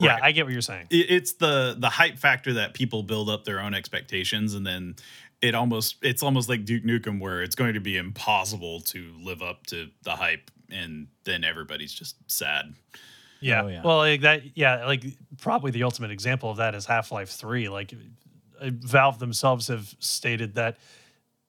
Yeah, 0.00 0.14
Right. 0.14 0.22
I 0.24 0.32
get 0.32 0.44
what 0.44 0.52
you're 0.52 0.60
saying. 0.60 0.86
it's 0.90 1.34
the 1.34 1.76
the 1.78 1.88
hype 1.88 2.18
factor 2.18 2.54
that 2.54 2.74
people 2.74 3.02
build 3.02 3.28
up 3.30 3.44
their 3.44 3.60
own 3.60 3.74
expectations 3.74 4.54
and 4.54 4.66
then 4.66 4.96
it 5.40 5.54
almost 5.54 5.96
it's 6.02 6.22
almost 6.22 6.48
like 6.48 6.64
Duke 6.64 6.82
Nukem 6.84 7.20
where 7.20 7.42
it's 7.42 7.54
going 7.54 7.74
to 7.74 7.80
be 7.80 7.96
impossible 7.96 8.80
to 8.80 9.12
live 9.22 9.40
up 9.42 9.66
to 9.68 9.88
the 10.02 10.12
hype 10.16 10.50
and 10.70 11.06
then 11.24 11.44
everybody's 11.44 11.92
just 11.92 12.16
sad. 12.30 12.74
Yeah. 13.40 13.62
Oh, 13.62 13.68
yeah. 13.68 13.82
Well, 13.84 13.98
like 13.98 14.22
that. 14.22 14.56
Yeah. 14.56 14.84
Like 14.86 15.04
probably 15.38 15.70
the 15.70 15.84
ultimate 15.84 16.10
example 16.10 16.50
of 16.50 16.56
that 16.56 16.74
is 16.74 16.86
Half 16.86 17.12
Life 17.12 17.28
3. 17.30 17.68
Like 17.68 17.94
uh, 18.60 18.70
Valve 18.72 19.18
themselves 19.20 19.68
have 19.68 19.94
stated 20.00 20.54
that 20.56 20.78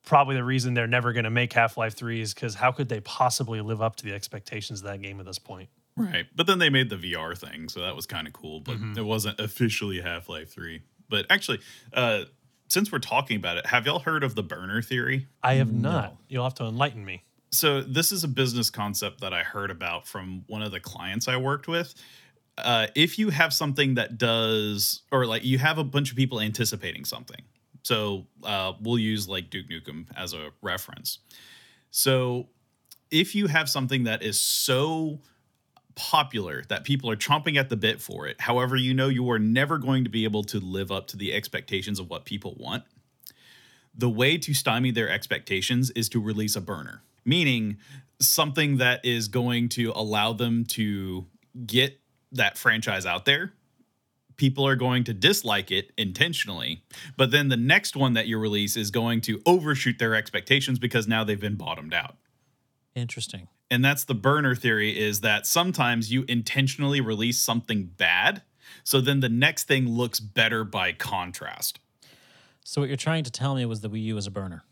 probably 0.06 0.36
the 0.36 0.44
reason 0.44 0.72
they're 0.72 0.86
never 0.86 1.12
going 1.12 1.24
to 1.24 1.30
make 1.30 1.52
Half 1.52 1.76
Life 1.76 1.94
3 1.94 2.22
is 2.22 2.32
because 2.32 2.54
how 2.54 2.72
could 2.72 2.88
they 2.88 3.00
possibly 3.00 3.60
live 3.60 3.82
up 3.82 3.96
to 3.96 4.04
the 4.04 4.14
expectations 4.14 4.80
of 4.80 4.86
that 4.86 5.02
game 5.02 5.20
at 5.20 5.26
this 5.26 5.38
point? 5.38 5.68
Right. 5.98 6.26
But 6.34 6.46
then 6.46 6.58
they 6.58 6.70
made 6.70 6.88
the 6.88 6.96
VR 6.96 7.36
thing, 7.36 7.68
so 7.68 7.80
that 7.80 7.94
was 7.94 8.06
kind 8.06 8.26
of 8.26 8.32
cool, 8.32 8.60
but 8.60 8.78
Mhm. 8.78 8.96
it 8.96 9.02
wasn't 9.02 9.38
officially 9.38 10.00
Half-Life 10.00 10.50
3. 10.50 10.80
But 11.10 11.26
actually, 11.28 11.60
uh 11.92 12.24
since 12.68 12.90
we're 12.90 12.98
talking 12.98 13.36
about 13.36 13.56
it, 13.58 13.66
have 13.66 13.86
y'all 13.86 14.00
heard 14.00 14.24
of 14.24 14.34
the 14.34 14.42
burner 14.42 14.82
theory? 14.82 15.28
I 15.40 15.54
have 15.54 15.70
No. 15.72 15.90
not. 15.90 16.16
You'll 16.28 16.42
have 16.42 16.54
to 16.54 16.64
enlighten 16.64 17.04
me. 17.04 17.22
so 17.52 17.80
this 17.80 18.10
is 18.12 18.24
a 18.24 18.28
business 18.28 18.70
concept 18.70 19.20
that 19.20 19.32
I 19.32 19.42
heard 19.44 19.70
about 19.70 20.06
from 20.08 20.42
one 20.48 20.62
of 20.62 20.72
the 20.72 20.80
clients 20.80 21.28
I 21.28 21.36
worked 21.36 21.68
with. 21.68 21.94
Uh, 22.58 22.88
if 22.96 23.18
you 23.20 23.30
have 23.30 23.52
something 23.54 23.94
that 23.94 24.18
does, 24.18 25.02
or 25.12 25.26
like 25.26 25.44
you 25.44 25.58
have 25.58 25.78
a 25.78 25.84
bunch 25.84 26.10
of 26.10 26.16
people 26.16 26.40
anticipating 26.40 27.04
something, 27.04 27.40
so 27.86 28.26
uh, 28.42 28.72
we'll 28.80 28.98
use 28.98 29.28
like 29.28 29.48
Duke 29.48 29.68
Nukem 29.68 30.06
as 30.16 30.32
a 30.32 30.50
reference. 30.60 31.20
So 31.92 32.48
if 33.12 33.36
you 33.36 33.46
have 33.46 33.68
something 33.68 34.02
that 34.04 34.24
is 34.24 34.40
so 34.40 35.20
popular 35.94 36.64
that 36.68 36.82
people 36.82 37.08
are 37.08 37.16
chomping 37.16 37.56
at 37.56 37.68
the 37.68 37.76
bit 37.76 38.02
for 38.02 38.26
it. 38.26 38.40
However, 38.40 38.74
you 38.74 38.92
know 38.92 39.06
you 39.06 39.30
are 39.30 39.38
never 39.38 39.78
going 39.78 40.02
to 40.02 40.10
be 40.10 40.24
able 40.24 40.42
to 40.44 40.58
live 40.58 40.90
up 40.90 41.06
to 41.08 41.16
the 41.16 41.32
expectations 41.32 42.00
of 42.00 42.10
what 42.10 42.24
people 42.24 42.56
want. 42.58 42.82
The 43.94 44.10
way 44.10 44.36
to 44.36 44.52
stymie 44.52 44.90
their 44.90 45.08
expectations 45.08 45.90
is 45.92 46.08
to 46.08 46.20
release 46.20 46.56
a 46.56 46.60
burner, 46.60 47.02
meaning 47.24 47.78
something 48.20 48.78
that 48.78 49.04
is 49.04 49.28
going 49.28 49.68
to 49.70 49.92
allow 49.92 50.32
them 50.32 50.64
to 50.70 51.26
get 51.64 52.00
that 52.32 52.58
franchise 52.58 53.06
out 53.06 53.26
there. 53.26 53.52
People 54.36 54.66
are 54.66 54.76
going 54.76 55.04
to 55.04 55.14
dislike 55.14 55.70
it 55.70 55.92
intentionally, 55.96 56.82
but 57.16 57.30
then 57.30 57.48
the 57.48 57.56
next 57.56 57.96
one 57.96 58.12
that 58.14 58.26
you 58.26 58.38
release 58.38 58.76
is 58.76 58.90
going 58.90 59.20
to 59.22 59.40
overshoot 59.46 59.98
their 59.98 60.14
expectations 60.14 60.78
because 60.78 61.08
now 61.08 61.24
they've 61.24 61.40
been 61.40 61.56
bottomed 61.56 61.94
out 61.94 62.16
Interesting. 62.94 63.48
and 63.70 63.84
that's 63.84 64.04
the 64.04 64.14
burner 64.14 64.54
theory 64.54 64.98
is 64.98 65.20
that 65.20 65.46
sometimes 65.46 66.12
you 66.12 66.24
intentionally 66.28 67.00
release 67.00 67.40
something 67.40 67.84
bad 67.96 68.42
so 68.84 69.00
then 69.00 69.20
the 69.20 69.28
next 69.28 69.64
thing 69.64 69.88
looks 69.88 70.18
better 70.20 70.64
by 70.64 70.92
contrast 70.92 71.78
So 72.64 72.80
what 72.80 72.88
you're 72.88 72.96
trying 72.96 73.24
to 73.24 73.30
tell 73.30 73.54
me 73.54 73.64
was 73.64 73.80
the 73.80 73.88
Wii 73.90 74.02
U 74.04 74.14
was 74.16 74.26
a 74.26 74.30
burner. 74.30 74.64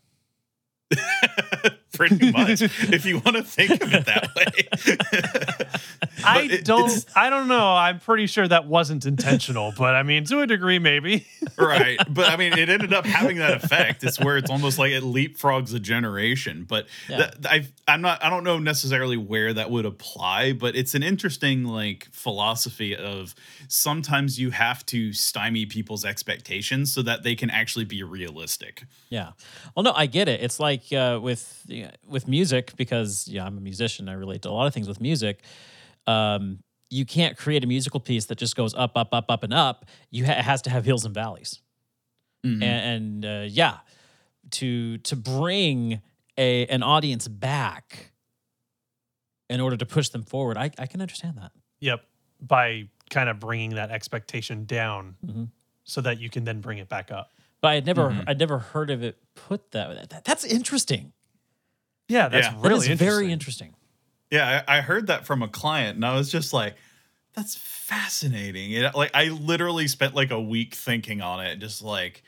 pretty 1.93 2.31
much 2.31 2.61
if 2.61 3.05
you 3.05 3.19
want 3.19 3.37
to 3.37 3.43
think 3.43 3.71
of 3.81 3.93
it 3.93 4.05
that 4.05 4.29
way 4.35 5.69
I 6.27 6.41
it- 6.43 6.65
don't. 6.65 7.05
I 7.15 7.29
don't 7.29 7.47
know. 7.47 7.73
I'm 7.73 7.99
pretty 7.99 8.25
sure 8.27 8.47
that 8.47 8.65
wasn't 8.67 9.05
intentional, 9.05 9.73
but 9.77 9.95
I 9.95 10.01
mean, 10.03 10.23
to 10.25 10.41
a 10.41 10.47
degree, 10.47 10.79
maybe. 10.79 11.25
right 11.57 11.99
but 12.09 12.27
i 12.29 12.35
mean 12.35 12.51
it 12.57 12.67
ended 12.67 12.91
up 12.93 13.05
having 13.05 13.37
that 13.37 13.63
effect 13.63 14.03
it's 14.03 14.19
where 14.19 14.35
it's 14.35 14.49
almost 14.49 14.77
like 14.77 14.91
it 14.91 15.03
leapfrogs 15.03 15.73
a 15.73 15.79
generation 15.79 16.65
but 16.67 16.85
Yeah. 17.07 17.17
that, 17.17 17.35
i 17.45 17.67
i'm 17.87 18.01
not 18.01 18.21
i 18.23 18.29
don't 18.29 18.43
know 18.43 18.57
necessarily 18.59 19.15
where 19.15 19.53
that 19.53 19.71
would 19.71 19.85
apply 19.85 20.51
but 20.51 20.75
it's 20.75 20.95
an 20.95 21.03
interesting 21.03 21.63
like 21.63 22.09
philosophy 22.11 22.93
of 22.95 23.35
sometimes 23.69 24.37
you 24.39 24.49
have 24.49 24.85
to 24.87 25.13
stymie 25.13 25.65
people's 25.65 26.03
expectations 26.03 26.91
so 26.93 27.01
that 27.03 27.23
they 27.23 27.35
can 27.35 27.49
actually 27.49 27.85
be 27.85 28.03
realistic 28.03 28.83
Yeah. 29.09 29.31
Well, 29.75 29.83
no, 29.83 29.93
I 29.93 30.07
get 30.07 30.27
it. 30.27 30.41
It's 30.41 30.59
like 30.59 30.74
uh, 30.91 31.19
with 31.21 31.65
with 32.07 32.27
music 32.27 32.73
because 32.75 33.27
yeah, 33.27 33.45
I'm 33.45 33.57
a 33.57 33.61
musician. 33.61 34.07
I 34.09 34.13
relate 34.13 34.41
to 34.43 34.49
a 34.49 34.51
lot 34.51 34.67
of 34.67 34.73
things 34.73 34.87
with 34.87 34.99
music. 35.01 35.41
Um, 36.07 36.59
you 36.89 37.05
can't 37.05 37.35
create 37.37 37.63
a 37.63 37.67
musical 37.67 37.99
piece 37.99 38.25
that 38.25 38.37
just 38.37 38.55
goes 38.55 38.73
up, 38.75 38.95
up, 38.95 39.09
up, 39.13 39.25
up, 39.29 39.43
and 39.43 39.53
up. 39.53 39.85
You 40.11 40.25
ha- 40.25 40.33
it 40.33 40.45
has 40.45 40.61
to 40.63 40.69
have 40.69 40.85
hills 40.85 41.03
and 41.05 41.13
valleys. 41.13 41.61
Mhm. 42.45 42.61
And, 42.63 42.63
and 42.63 43.25
uh, 43.25 43.45
yeah, 43.49 43.77
to 44.51 44.97
to 44.99 45.15
bring 45.15 46.01
a 46.37 46.65
an 46.67 46.83
audience 46.83 47.27
back 47.27 48.11
in 49.49 49.61
order 49.61 49.77
to 49.77 49.85
push 49.85 50.09
them 50.09 50.23
forward, 50.23 50.57
I, 50.57 50.71
I 50.77 50.85
can 50.85 51.01
understand 51.01 51.37
that. 51.37 51.51
Yep. 51.79 52.03
By 52.41 52.89
kind 53.09 53.29
of 53.29 53.39
bringing 53.39 53.75
that 53.75 53.91
expectation 53.91 54.65
down, 54.65 55.15
Mhm. 55.25 55.49
so 55.83 56.01
that 56.01 56.19
you 56.19 56.29
can 56.29 56.43
then 56.43 56.61
bring 56.61 56.77
it 56.79 56.89
back 56.89 57.11
up. 57.11 57.31
But 57.65 57.71
I'd 57.71 57.85
never 57.87 58.09
Mhm. 58.11 58.23
I'd 58.27 58.37
never 58.39 58.59
heard 58.59 58.91
of 58.91 59.01
it 59.03 59.17
put 59.33 59.71
that 59.71 59.89
way. 59.89 60.05
That- 60.09 60.23
that's 60.23 60.43
interesting. 60.45 61.13
Yeah, 62.07 62.27
that's 62.27 62.45
Yeah. 62.47 62.53
That 62.61 62.69
really 62.69 62.91
is 62.91 62.99
very 62.99 63.31
interesting. 63.31 63.69
interesting. 63.69 63.75
Yeah, 64.31 64.63
I, 64.67 64.77
I 64.77 64.81
heard 64.81 65.07
that 65.07 65.25
from 65.25 65.41
a 65.41 65.47
client, 65.47 65.95
and 65.95 66.05
I 66.05 66.13
was 66.15 66.31
just 66.31 66.53
like, 66.53 66.75
"That's 67.33 67.55
fascinating." 67.55 68.71
It, 68.71 68.93
like, 68.93 69.09
I 69.15 69.29
literally 69.29 69.87
spent 69.87 70.13
like 70.13 70.29
a 70.31 70.39
week 70.39 70.75
thinking 70.75 71.21
on 71.21 71.43
it, 71.45 71.57
just 71.57 71.81
like, 71.81 72.21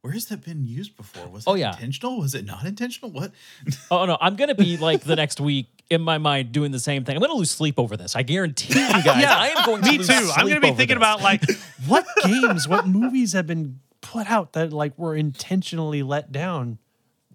where 0.00 0.12
has 0.14 0.26
that 0.26 0.44
been 0.44 0.64
used 0.66 0.96
before? 0.96 1.28
Was 1.28 1.44
it 1.44 1.50
Oh, 1.50 1.54
yeah. 1.54 1.72
intentional? 1.72 2.18
Was 2.18 2.34
it 2.34 2.44
not 2.46 2.64
intentional? 2.64 3.10
What? 3.10 3.32
Oh 3.90 4.04
no, 4.06 4.16
I'm 4.20 4.36
gonna 4.36 4.54
be 4.54 4.76
like 4.78 5.02
the 5.02 5.16
next 5.16 5.40
week 5.40 5.66
in 5.90 6.00
my 6.00 6.16
mind 6.18 6.52
doing 6.52 6.72
the 6.72 6.80
same 6.80 7.04
thing. 7.04 7.14
I'm 7.16 7.20
gonna 7.22 7.34
lose 7.34 7.50
sleep 7.50 7.78
over 7.78 7.96
this. 7.96 8.16
I 8.16 8.22
guarantee 8.22 8.72
you 8.78 8.88
guys. 9.04 9.04
Yeah, 9.22 9.36
I 9.36 9.48
am 9.48 9.66
going 9.66 9.82
to 9.82 9.90
Me 9.90 9.98
lose 9.98 10.08
too. 10.08 10.30
I'm 10.36 10.46
going 10.46 10.60
to 10.60 10.60
be 10.60 10.68
thinking 10.68 10.88
this. 10.88 10.96
about 10.96 11.20
like 11.20 11.42
what 11.86 12.06
games, 12.24 12.66
what 12.66 12.86
movies 12.86 13.32
have 13.34 13.46
been 13.46 13.80
put 14.12 14.30
out 14.30 14.52
that 14.52 14.72
like 14.74 14.96
were 14.98 15.16
intentionally 15.16 16.02
let 16.02 16.30
down, 16.30 16.78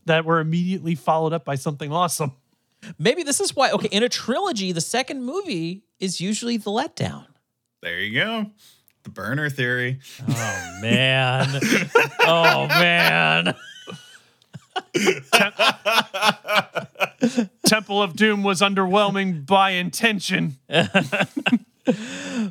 that 0.06 0.26
were 0.26 0.40
immediately 0.40 0.94
followed 0.94 1.34
up 1.34 1.44
by 1.44 1.56
something 1.56 1.92
awesome. 1.92 2.34
maybe 3.00 3.24
this 3.24 3.40
is 3.40 3.56
why. 3.56 3.72
Okay, 3.72 3.90
in 3.92 4.04
a 4.04 4.10
trilogy, 4.10 4.72
the 4.72 4.82
second 4.82 5.24
movie 5.24 5.84
is 6.00 6.22
usually 6.22 6.58
the 6.58 6.70
letdown. 6.70 7.26
There 7.82 8.00
you 8.00 8.20
go. 8.20 8.52
The 9.04 9.10
burner 9.10 9.50
theory. 9.50 10.00
Oh 10.30 10.80
man. 10.82 11.48
oh 12.20 12.68
man. 12.68 13.56
Temple 17.66 18.04
of 18.04 18.16
Doom 18.16 18.44
was 18.44 18.62
underwhelming 18.62 19.46
by 19.46 19.72
intention. 19.72 20.58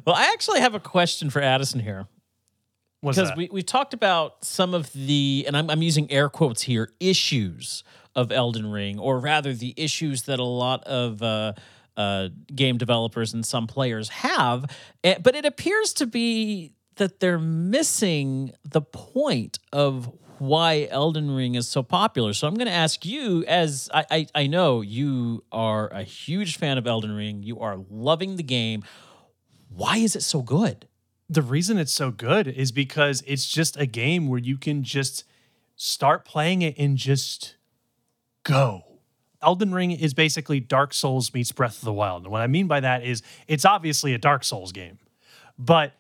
Well, 0.07 0.17
I 0.17 0.31
actually 0.33 0.61
have 0.61 0.75
a 0.75 0.81
question 0.81 1.29
for 1.29 1.43
Addison 1.43 1.81
here. 1.81 2.09
Because 3.15 3.37
we, 3.37 3.49
we've 3.53 3.67
talked 3.67 3.95
about 3.95 4.45
some 4.45 4.75
of 4.75 4.93
the 4.93 5.45
and 5.47 5.57
I'm, 5.57 5.71
I'm 5.71 5.83
using 5.83 6.11
air 6.11 6.29
quotes 6.29 6.63
here 6.63 6.93
issues 7.01 7.85
of 8.15 8.33
elden 8.33 8.71
ring 8.71 8.99
or 8.99 9.19
rather 9.19 9.53
the 9.53 9.75
issues 9.77 10.23
that 10.23 10.39
a 10.39 10.45
lot 10.45 10.83
of 10.85 11.23
uh, 11.23 11.53
uh, 11.97 12.29
game 12.55 12.79
developers 12.79 13.35
and 13.35 13.45
some 13.45 13.67
players 13.67 14.09
have. 14.09 14.65
Eh, 15.05 15.17
but 15.23 15.37
it 15.37 15.45
appears 15.45 15.93
to 15.95 16.07
be 16.07 16.73
that 16.97 17.21
they're 17.21 17.39
missing 17.39 18.53
the 18.65 18.81
point 18.81 19.59
of 19.73 20.11
why 20.39 20.87
elden 20.91 21.31
ring 21.31 21.55
is 21.55 21.69
so 21.69 21.83
popular. 21.83 22.33
So 22.33 22.47
i'm 22.47 22.55
going 22.55 22.67
to 22.67 22.73
ask 22.73 23.07
you 23.07 23.45
as 23.47 23.89
I, 23.93 24.05
I, 24.11 24.27
I 24.35 24.47
know 24.47 24.81
you 24.81 25.45
are 25.53 25.89
a 25.89 26.03
huge 26.03 26.59
fan 26.59 26.79
of 26.79 26.87
elden 26.87 27.13
ring 27.13 27.43
you 27.43 27.61
are 27.61 27.79
loving 27.91 28.37
the 28.37 28.43
game 28.43 28.85
why 29.69 29.99
is 29.99 30.15
it 30.17 30.23
so 30.23 30.43
good 30.43 30.87
the 31.29 31.43
reason 31.43 31.79
it's 31.79 31.93
so 31.93 32.11
good 32.11 32.47
is 32.47 32.73
because 32.73 33.23
it's 33.27 33.49
just 33.49 33.77
a 33.77 33.87
game 33.87 34.29
where 34.29 34.39
you 34.39 34.57
can 34.57 34.83
just 34.83 35.25
start 35.75 36.25
playing 36.25 36.63
it 36.63 36.77
and 36.79 36.97
just 36.97 37.57
go. 38.45 38.83
Elden 39.43 39.75
Ring 39.75 39.91
is 39.91 40.15
basically 40.15 40.61
Dark 40.61 40.95
Souls 40.95 41.35
meets 41.35 41.53
Breath 41.53 41.79
of 41.79 41.85
the 41.85 41.93
Wild. 41.93 42.23
And 42.23 42.33
what 42.33 42.43
I 42.43 42.47
mean 42.47 42.67
by 42.67 42.81
that 42.81 43.05
is 43.05 43.23
it's 43.47 43.65
obviously 43.65 44.15
a 44.15 44.19
Dark 44.19 44.45
Souls 44.45 44.73
game. 44.73 44.99
But 45.59 45.93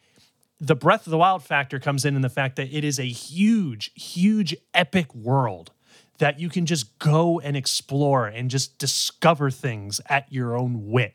the 0.60 0.74
Breath 0.74 1.06
of 1.06 1.10
the 1.10 1.18
Wild 1.18 1.42
factor 1.42 1.78
comes 1.78 2.04
in 2.04 2.16
in 2.16 2.22
the 2.22 2.28
fact 2.28 2.56
that 2.56 2.74
it 2.74 2.84
is 2.84 2.98
a 2.98 3.06
huge, 3.06 3.92
huge, 3.94 4.56
epic 4.72 5.14
world 5.14 5.72
that 6.18 6.40
you 6.40 6.48
can 6.48 6.64
just 6.64 6.98
go 6.98 7.40
and 7.40 7.56
explore 7.56 8.26
and 8.26 8.50
just 8.50 8.78
discover 8.78 9.50
things 9.50 10.00
at 10.08 10.32
your 10.32 10.56
own 10.56 10.90
wit. 10.90 11.14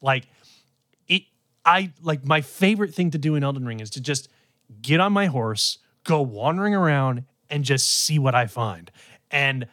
Like, 0.00 0.26
I 1.68 1.92
like 2.00 2.24
my 2.24 2.40
favorite 2.40 2.94
thing 2.94 3.10
to 3.10 3.18
do 3.18 3.34
in 3.34 3.44
Elden 3.44 3.66
Ring 3.66 3.80
is 3.80 3.90
to 3.90 4.00
just 4.00 4.30
get 4.80 5.00
on 5.00 5.12
my 5.12 5.26
horse, 5.26 5.78
go 6.02 6.22
wandering 6.22 6.74
around 6.74 7.24
and 7.50 7.62
just 7.62 7.86
see 7.90 8.18
what 8.18 8.34
I 8.34 8.46
find. 8.46 8.90
And 9.30 9.66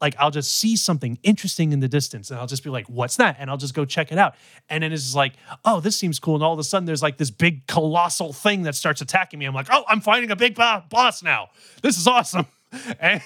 like 0.00 0.16
I'll 0.18 0.30
just 0.30 0.50
see 0.50 0.74
something 0.74 1.18
interesting 1.22 1.72
in 1.72 1.80
the 1.80 1.88
distance 1.88 2.30
and 2.30 2.40
I'll 2.40 2.46
just 2.46 2.64
be 2.64 2.70
like, 2.70 2.86
what's 2.86 3.16
that? 3.16 3.36
And 3.38 3.50
I'll 3.50 3.58
just 3.58 3.74
go 3.74 3.84
check 3.84 4.10
it 4.10 4.16
out. 4.16 4.36
And 4.70 4.82
then 4.82 4.90
it's 4.90 5.14
like, 5.14 5.34
oh, 5.66 5.80
this 5.80 5.98
seems 5.98 6.18
cool. 6.18 6.34
And 6.34 6.42
all 6.42 6.54
of 6.54 6.58
a 6.58 6.64
sudden 6.64 6.86
there's 6.86 7.02
like 7.02 7.18
this 7.18 7.30
big 7.30 7.66
colossal 7.66 8.32
thing 8.32 8.62
that 8.62 8.74
starts 8.74 9.02
attacking 9.02 9.38
me. 9.38 9.44
I'm 9.44 9.54
like, 9.54 9.68
oh, 9.70 9.84
I'm 9.88 10.00
fighting 10.00 10.30
a 10.30 10.36
big 10.36 10.54
boss 10.54 11.22
now. 11.22 11.50
This 11.82 11.98
is 11.98 12.06
awesome. 12.06 12.46
And 13.00 13.20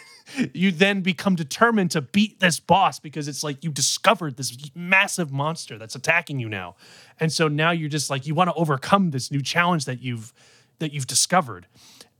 you 0.53 0.73
then 0.73 1.03
become 1.03 1.37
determined 1.37 1.93
to 1.93 2.01
beat 2.01 2.41
this 2.41 2.59
boss 2.59 2.99
because 2.99 3.29
it's 3.29 3.45
like 3.45 3.63
you 3.63 3.71
discovered 3.71 4.37
this 4.37 4.57
massive 4.75 5.31
monster 5.31 5.79
that's 5.79 5.95
attacking 5.95 6.41
you 6.41 6.49
now. 6.49 6.75
And 7.21 7.33
so 7.33 7.47
now 7.47 7.71
you're 7.71 7.89
just 7.89 8.11
like 8.11 8.27
you 8.27 8.35
want 8.35 8.51
to 8.51 8.55
overcome 8.55 9.13
this 9.13 9.31
new 9.31 9.41
challenge 9.41 9.85
that 9.85 10.03
you've 10.03 10.33
that 10.81 10.93
you've 10.93 11.07
discovered. 11.07 11.67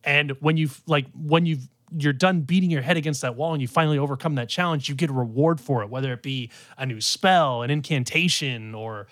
And 0.05 0.33
when 0.41 0.57
you've 0.57 0.81
like 0.87 1.07
when 1.15 1.47
you've 1.47 1.69
you're 1.97 2.13
done 2.13 2.41
beating 2.41 2.71
your 2.71 2.83
head 2.83 2.97
against 2.97 3.23
that 3.23 3.37
wall 3.37 3.53
and 3.53 3.63
you 3.63 3.69
finally 3.69 3.99
overcome 3.99 4.37
that 4.37 4.49
challenge, 4.49 4.89
you 4.89 4.95
get 4.95 5.11
a 5.11 5.13
reward 5.13 5.61
for 5.61 5.83
it, 5.83 5.91
whether 5.91 6.13
it 6.13 6.23
be 6.23 6.51
a 6.79 6.87
new 6.87 7.01
spell, 7.01 7.63
an 7.63 7.71
incantation, 7.71 8.75
or 8.75 9.07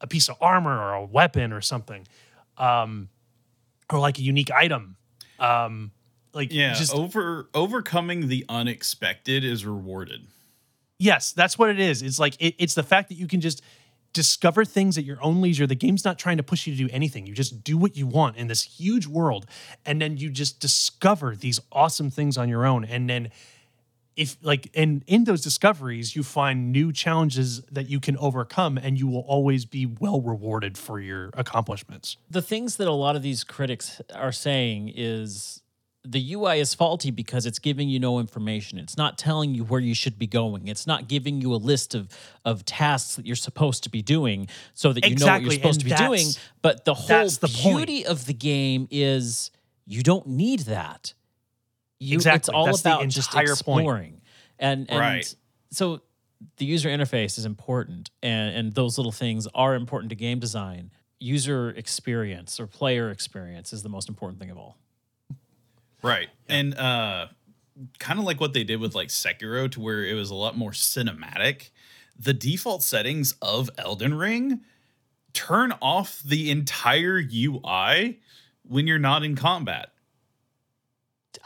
a 0.00 0.06
piece 0.06 0.28
of 0.28 0.36
armor 0.40 0.76
or 0.76 0.92
a 0.94 1.04
weapon 1.04 1.52
or 1.52 1.60
something. 1.60 2.06
Um, 2.56 3.08
or 3.92 3.98
like 3.98 4.18
a 4.18 4.22
unique 4.22 4.50
item. 4.50 4.96
Um, 5.38 5.92
like 6.32 6.52
Yeah, 6.52 6.74
just 6.74 6.94
over 6.94 7.48
overcoming 7.54 8.28
the 8.28 8.44
unexpected 8.48 9.44
is 9.44 9.64
rewarded. 9.64 10.26
Yes, 10.98 11.32
that's 11.32 11.58
what 11.58 11.70
it 11.70 11.80
is. 11.80 12.02
It's 12.02 12.18
like 12.18 12.36
it, 12.40 12.54
it's 12.58 12.74
the 12.74 12.82
fact 12.82 13.08
that 13.08 13.14
you 13.14 13.26
can 13.26 13.40
just 13.40 13.62
discover 14.12 14.64
things 14.64 14.98
at 14.98 15.04
your 15.04 15.22
own 15.22 15.40
leisure. 15.40 15.66
The 15.66 15.74
game's 15.74 16.04
not 16.04 16.18
trying 16.18 16.36
to 16.38 16.42
push 16.42 16.66
you 16.66 16.74
to 16.74 16.88
do 16.88 16.88
anything. 16.92 17.26
You 17.26 17.34
just 17.34 17.62
do 17.62 17.78
what 17.78 17.96
you 17.96 18.06
want 18.06 18.36
in 18.36 18.48
this 18.48 18.62
huge 18.62 19.06
world, 19.06 19.46
and 19.86 20.00
then 20.00 20.16
you 20.16 20.30
just 20.30 20.60
discover 20.60 21.36
these 21.36 21.60
awesome 21.72 22.10
things 22.10 22.36
on 22.36 22.48
your 22.48 22.66
own. 22.66 22.84
And 22.84 23.08
then, 23.08 23.30
if 24.16 24.36
like, 24.42 24.68
and 24.74 25.04
in 25.06 25.24
those 25.24 25.40
discoveries, 25.42 26.16
you 26.16 26.22
find 26.22 26.72
new 26.72 26.92
challenges 26.92 27.62
that 27.70 27.88
you 27.88 28.00
can 28.00 28.16
overcome, 28.18 28.76
and 28.76 28.98
you 28.98 29.06
will 29.06 29.20
always 29.26 29.64
be 29.64 29.86
well 29.86 30.20
rewarded 30.20 30.76
for 30.76 31.00
your 31.00 31.30
accomplishments. 31.34 32.16
the 32.28 32.42
things 32.42 32.76
that 32.76 32.88
a 32.88 32.92
lot 32.92 33.16
of 33.16 33.22
these 33.22 33.44
critics 33.44 34.02
are 34.14 34.32
saying 34.32 34.92
is 34.94 35.62
the 36.02 36.32
UI 36.34 36.60
is 36.60 36.74
faulty 36.74 37.10
because 37.10 37.44
it's 37.44 37.58
giving 37.58 37.88
you 37.88 38.00
no 38.00 38.20
information. 38.20 38.78
It's 38.78 38.96
not 38.96 39.18
telling 39.18 39.54
you 39.54 39.64
where 39.64 39.80
you 39.80 39.94
should 39.94 40.18
be 40.18 40.26
going. 40.26 40.66
It's 40.68 40.86
not 40.86 41.08
giving 41.08 41.40
you 41.42 41.54
a 41.54 41.56
list 41.56 41.94
of 41.94 42.08
of 42.44 42.64
tasks 42.64 43.16
that 43.16 43.26
you're 43.26 43.36
supposed 43.36 43.82
to 43.84 43.90
be 43.90 44.00
doing 44.00 44.48
so 44.72 44.92
that 44.94 45.06
you 45.06 45.16
know 45.16 45.26
what 45.26 45.42
you're 45.42 45.50
supposed 45.52 45.82
and 45.82 45.90
to 45.90 45.96
be 45.96 46.06
doing. 46.06 46.26
But 46.62 46.84
the 46.84 46.94
whole 46.94 47.28
the 47.28 47.48
point. 47.62 47.76
beauty 47.76 48.06
of 48.06 48.24
the 48.26 48.32
game 48.32 48.88
is 48.90 49.50
you 49.86 50.02
don't 50.02 50.26
need 50.26 50.60
that. 50.60 51.12
You, 51.98 52.18
It's 52.24 52.48
all 52.48 52.64
that's 52.64 52.80
the 52.80 52.94
about 52.96 53.08
just 53.08 53.28
entire 53.30 53.44
point. 53.48 53.80
exploring. 53.80 54.20
And, 54.58 54.90
and 54.90 54.98
Right. 54.98 55.34
so 55.70 56.00
the 56.56 56.64
user 56.64 56.88
interface 56.88 57.36
is 57.36 57.44
important 57.44 58.10
and, 58.22 58.56
and 58.56 58.72
those 58.74 58.96
little 58.96 59.12
things 59.12 59.46
are 59.54 59.74
important 59.74 60.08
to 60.10 60.16
game 60.16 60.38
design. 60.38 60.92
User 61.18 61.68
experience 61.70 62.58
or 62.58 62.66
player 62.66 63.10
experience 63.10 63.74
is 63.74 63.82
the 63.82 63.90
most 63.90 64.08
important 64.08 64.40
thing 64.40 64.48
of 64.50 64.56
all. 64.56 64.78
Right. 66.02 66.28
And 66.48 66.74
uh 66.76 67.28
kind 67.98 68.18
of 68.18 68.24
like 68.24 68.40
what 68.40 68.52
they 68.52 68.64
did 68.64 68.80
with 68.80 68.94
like 68.94 69.08
Sekiro 69.08 69.70
to 69.70 69.80
where 69.80 70.04
it 70.04 70.14
was 70.14 70.30
a 70.30 70.34
lot 70.34 70.56
more 70.56 70.72
cinematic. 70.72 71.70
The 72.18 72.34
default 72.34 72.82
settings 72.82 73.34
of 73.40 73.70
Elden 73.78 74.14
Ring 74.14 74.60
turn 75.32 75.72
off 75.80 76.22
the 76.22 76.50
entire 76.50 77.18
UI 77.18 78.20
when 78.68 78.86
you're 78.86 78.98
not 78.98 79.24
in 79.24 79.36
combat. 79.36 79.90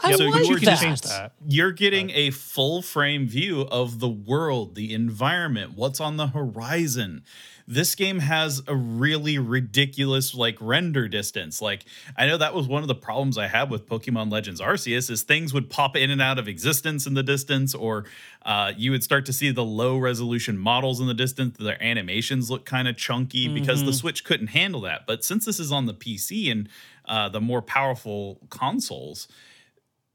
I 0.02 0.12
so 0.12 0.24
like 0.24 0.46
you 0.46 0.56
can 0.56 0.64
that. 0.66 0.78
change 0.80 1.00
that. 1.02 1.32
You're 1.46 1.72
getting 1.72 2.10
a 2.10 2.30
full 2.30 2.82
frame 2.82 3.26
view 3.26 3.62
of 3.62 4.00
the 4.00 4.08
world, 4.08 4.74
the 4.74 4.92
environment, 4.92 5.72
what's 5.76 6.00
on 6.00 6.16
the 6.16 6.28
horizon. 6.28 7.22
This 7.66 7.94
game 7.94 8.18
has 8.18 8.60
a 8.66 8.76
really 8.76 9.38
ridiculous 9.38 10.34
like 10.34 10.58
render 10.60 11.08
distance. 11.08 11.62
Like 11.62 11.86
I 12.16 12.26
know 12.26 12.36
that 12.36 12.54
was 12.54 12.68
one 12.68 12.82
of 12.82 12.88
the 12.88 12.94
problems 12.94 13.38
I 13.38 13.46
had 13.46 13.70
with 13.70 13.88
Pokemon 13.88 14.30
Legends 14.30 14.60
Arceus 14.60 15.08
is 15.10 15.22
things 15.22 15.54
would 15.54 15.70
pop 15.70 15.96
in 15.96 16.10
and 16.10 16.20
out 16.20 16.38
of 16.38 16.46
existence 16.46 17.06
in 17.06 17.14
the 17.14 17.22
distance, 17.22 17.74
or 17.74 18.04
uh, 18.44 18.72
you 18.76 18.90
would 18.90 19.02
start 19.02 19.24
to 19.26 19.32
see 19.32 19.50
the 19.50 19.64
low 19.64 19.96
resolution 19.96 20.58
models 20.58 21.00
in 21.00 21.06
the 21.06 21.14
distance. 21.14 21.56
Their 21.56 21.82
animations 21.82 22.50
look 22.50 22.66
kind 22.66 22.86
of 22.86 22.96
chunky 22.96 23.48
because 23.48 23.84
the 23.84 23.92
Switch 23.92 24.24
couldn't 24.24 24.48
handle 24.48 24.82
that. 24.82 25.06
But 25.06 25.24
since 25.24 25.46
this 25.46 25.58
is 25.58 25.72
on 25.72 25.86
the 25.86 25.94
PC 25.94 26.52
and 26.52 26.68
uh, 27.06 27.30
the 27.30 27.40
more 27.40 27.62
powerful 27.62 28.40
consoles, 28.50 29.26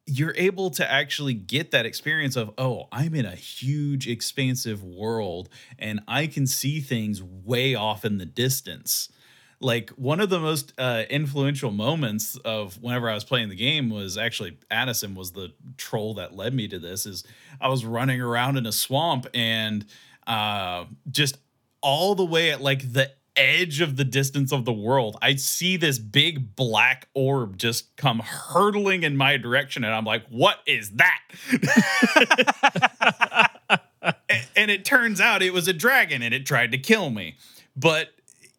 you're 0.10 0.34
able 0.36 0.70
to 0.72 0.92
actually 0.92 1.34
get 1.34 1.72
that 1.72 1.86
experience 1.86 2.36
of 2.36 2.52
oh 2.58 2.88
i'm 2.92 3.14
in 3.14 3.26
a 3.26 3.36
huge 3.36 4.08
expansive 4.08 4.84
world 4.84 5.50
and 5.78 6.00
i 6.08 6.28
can 6.28 6.48
see 6.48 6.80
things 6.80 7.22
way 7.24 7.76
off 7.76 8.06
in 8.06 8.18
the 8.18 8.26
distance. 8.26 9.10
Like 9.62 9.90
one 9.92 10.22
of 10.22 10.30
the 10.30 10.40
most 10.40 10.74
uh, 10.78 11.04
influential 11.10 11.72
moments 11.72 12.38
of 12.46 12.82
whenever 12.82 13.10
i 13.10 13.14
was 13.14 13.26
playing 13.26 13.50
the 13.50 13.56
game 13.56 13.90
was 13.90 14.18
actually 14.18 14.58
addison 14.72 15.16
was 15.16 15.32
the 15.32 15.52
troll 15.76 16.14
that 16.14 16.34
led 16.34 16.54
me 16.54 16.68
to 16.70 16.80
this 16.80 17.06
is 17.06 17.26
i 17.60 17.68
was 17.68 17.84
running 17.84 18.22
around 18.22 18.58
in 18.58 18.66
a 18.66 18.72
swamp 18.72 19.28
and 19.34 19.86
uh, 20.28 20.86
just 21.10 21.38
all 21.82 22.16
the 22.16 22.24
way 22.24 22.52
at 22.52 22.62
like 22.62 22.94
the 22.94 23.12
edge 23.40 23.82
of 23.82 23.96
the 23.96 24.04
distance 24.04 24.52
of 24.52 24.66
the 24.66 24.74
world, 24.74 25.18
I 25.22 25.36
see 25.36 25.78
this 25.78 25.98
big 25.98 26.56
black 26.56 27.08
orb 27.14 27.58
just 27.58 27.96
come 27.96 28.20
hurtling 28.20 29.04
in 29.04 29.16
my 29.16 29.38
direction, 29.38 29.84
and 29.84 29.94
I'm 29.94 30.06
like, 30.06 30.28
"What 30.30 30.60
is 30.66 30.92
that?" 30.92 31.22
And 34.56 34.70
it 34.70 34.84
turns 34.84 35.22
out 35.22 35.42
it 35.42 35.54
was 35.54 35.70
a 35.70 35.74
dragon, 35.74 36.22
and 36.22 36.34
it 36.34 36.46
tried 36.46 36.72
to 36.74 36.78
kill 36.78 37.10
me. 37.12 37.38
But 37.78 38.10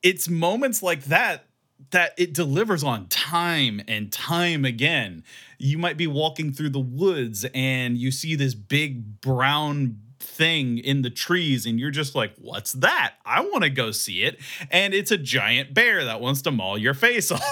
it's 0.03 0.29
moments 0.31 0.83
like 0.83 1.05
that 1.05 1.45
that 1.91 2.15
it 2.17 2.33
delivers 2.33 2.85
on 2.85 3.07
time 3.09 3.81
and 3.89 4.13
time 4.13 4.65
again. 4.65 5.25
You 5.59 5.77
might 5.77 5.97
be 5.97 6.07
walking 6.07 6.53
through 6.53 6.71
the 6.71 6.81
woods 6.81 7.45
and 7.55 7.99
you 7.99 8.11
see 8.11 8.35
this 8.35 8.55
big 8.55 9.21
brown 9.21 9.99
thing 10.41 10.79
in 10.79 11.03
the 11.03 11.11
trees 11.11 11.67
and 11.67 11.79
you're 11.79 11.91
just 11.91 12.15
like 12.15 12.33
what's 12.39 12.73
that? 12.73 13.13
I 13.27 13.43
want 13.43 13.63
to 13.65 13.69
go 13.69 13.91
see 13.91 14.23
it. 14.23 14.41
And 14.71 14.95
it's 14.95 15.11
a 15.11 15.19
giant 15.19 15.75
bear 15.75 16.07
that 16.07 16.23
wants 16.23 16.41
to 16.43 16.51
maul 16.51 16.79
your 16.79 16.95
face 16.95 17.31
off. 17.31 17.43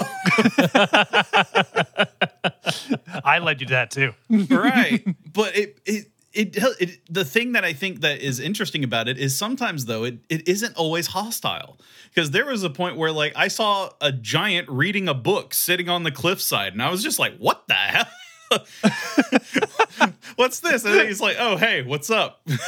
I 3.23 3.41
led 3.43 3.61
you 3.61 3.67
to 3.67 3.73
that 3.75 3.91
too. 3.91 4.15
right. 4.31 5.05
But 5.31 5.55
it 5.55 5.81
it 5.85 6.07
it, 6.33 6.57
it 6.81 7.01
the 7.13 7.27
thing 7.27 7.53
that 7.53 7.63
I 7.63 7.75
think 7.75 8.01
that 8.01 8.21
is 8.21 8.41
interesting 8.41 8.83
about 8.85 9.07
it 9.07 9.19
is 9.19 9.37
sometimes 9.37 9.85
though 9.85 10.05
it, 10.05 10.21
it 10.31 10.49
isn't 10.49 10.75
always 10.77 11.09
hostile. 11.09 11.79
Because 12.09 12.31
there 12.31 12.47
was 12.47 12.63
a 12.63 12.71
point 12.71 12.97
where 12.97 13.13
like 13.13 13.35
I 13.37 13.49
saw 13.49 13.91
a 14.01 14.13
giant 14.13 14.67
reading 14.71 15.09
a 15.09 15.15
book 15.15 15.53
sitting 15.53 15.91
on 15.91 16.05
the 16.05 16.11
cliffside 16.11 16.73
and 16.73 16.83
I 16.83 16.91
was 16.91 17.03
just 17.03 17.19
like 17.19 17.37
what 17.37 17.69
the 17.69 17.75
hell 17.75 18.07
what's 20.37 20.61
this? 20.61 20.85
And 20.85 21.09
he's 21.09 21.21
like 21.21 21.37
oh 21.39 21.57
hey 21.57 21.83
what's 21.83 22.11
up? 22.11 22.47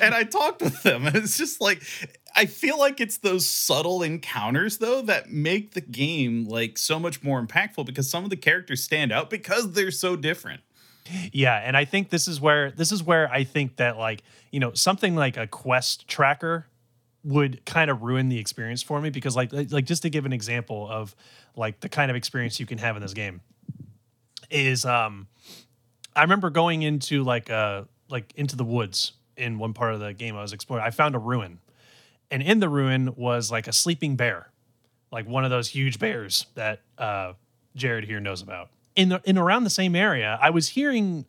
And 0.00 0.14
I 0.14 0.22
talked 0.22 0.62
with 0.62 0.82
them 0.84 1.06
and 1.06 1.16
it's 1.16 1.36
just 1.36 1.60
like 1.60 1.82
I 2.36 2.46
feel 2.46 2.78
like 2.78 3.00
it's 3.00 3.18
those 3.18 3.46
subtle 3.46 4.02
encounters 4.02 4.78
though 4.78 5.02
that 5.02 5.30
make 5.32 5.72
the 5.72 5.80
game 5.80 6.44
like 6.44 6.78
so 6.78 7.00
much 7.00 7.22
more 7.22 7.44
impactful 7.44 7.84
because 7.84 8.08
some 8.08 8.22
of 8.24 8.30
the 8.30 8.36
characters 8.36 8.82
stand 8.82 9.10
out 9.10 9.28
because 9.28 9.72
they're 9.72 9.90
so 9.90 10.14
different. 10.14 10.60
Yeah, 11.32 11.56
and 11.56 11.76
I 11.76 11.84
think 11.84 12.10
this 12.10 12.28
is 12.28 12.40
where 12.40 12.70
this 12.70 12.92
is 12.92 13.02
where 13.02 13.30
I 13.30 13.44
think 13.44 13.76
that 13.76 13.96
like 13.98 14.22
you 14.50 14.60
know 14.60 14.72
something 14.74 15.16
like 15.16 15.36
a 15.36 15.46
quest 15.46 16.06
tracker 16.06 16.66
would 17.24 17.64
kind 17.66 17.90
of 17.90 18.02
ruin 18.02 18.28
the 18.28 18.38
experience 18.38 18.82
for 18.82 19.00
me 19.00 19.10
because 19.10 19.36
like 19.36 19.52
like 19.52 19.84
just 19.84 20.02
to 20.02 20.10
give 20.10 20.24
an 20.26 20.32
example 20.32 20.88
of 20.88 21.14
like 21.56 21.80
the 21.80 21.88
kind 21.88 22.10
of 22.10 22.16
experience 22.16 22.60
you 22.60 22.66
can 22.66 22.78
have 22.78 22.96
in 22.96 23.02
this 23.02 23.14
game 23.14 23.40
is 24.50 24.84
um 24.84 25.28
I 26.14 26.22
remember 26.22 26.50
going 26.50 26.82
into 26.82 27.22
like 27.22 27.50
uh 27.50 27.84
like 28.08 28.32
into 28.36 28.56
the 28.56 28.64
woods 28.64 29.12
in 29.36 29.58
one 29.58 29.72
part 29.72 29.94
of 29.94 30.00
the 30.00 30.12
game 30.12 30.36
I 30.36 30.42
was 30.42 30.52
exploring. 30.52 30.84
I 30.84 30.90
found 30.90 31.14
a 31.14 31.18
ruin. 31.18 31.60
And 32.30 32.42
in 32.42 32.60
the 32.60 32.68
ruin 32.68 33.14
was 33.16 33.50
like 33.50 33.66
a 33.66 33.72
sleeping 33.72 34.16
bear. 34.16 34.50
Like 35.10 35.26
one 35.26 35.44
of 35.44 35.50
those 35.50 35.68
huge 35.68 35.98
bears 35.98 36.46
that 36.54 36.82
uh 36.98 37.34
Jared 37.74 38.04
here 38.04 38.20
knows 38.20 38.42
about. 38.42 38.70
In 38.96 39.10
the, 39.10 39.22
in 39.24 39.38
around 39.38 39.64
the 39.64 39.70
same 39.70 39.94
area, 39.94 40.38
I 40.42 40.50
was 40.50 40.68
hearing 40.68 41.24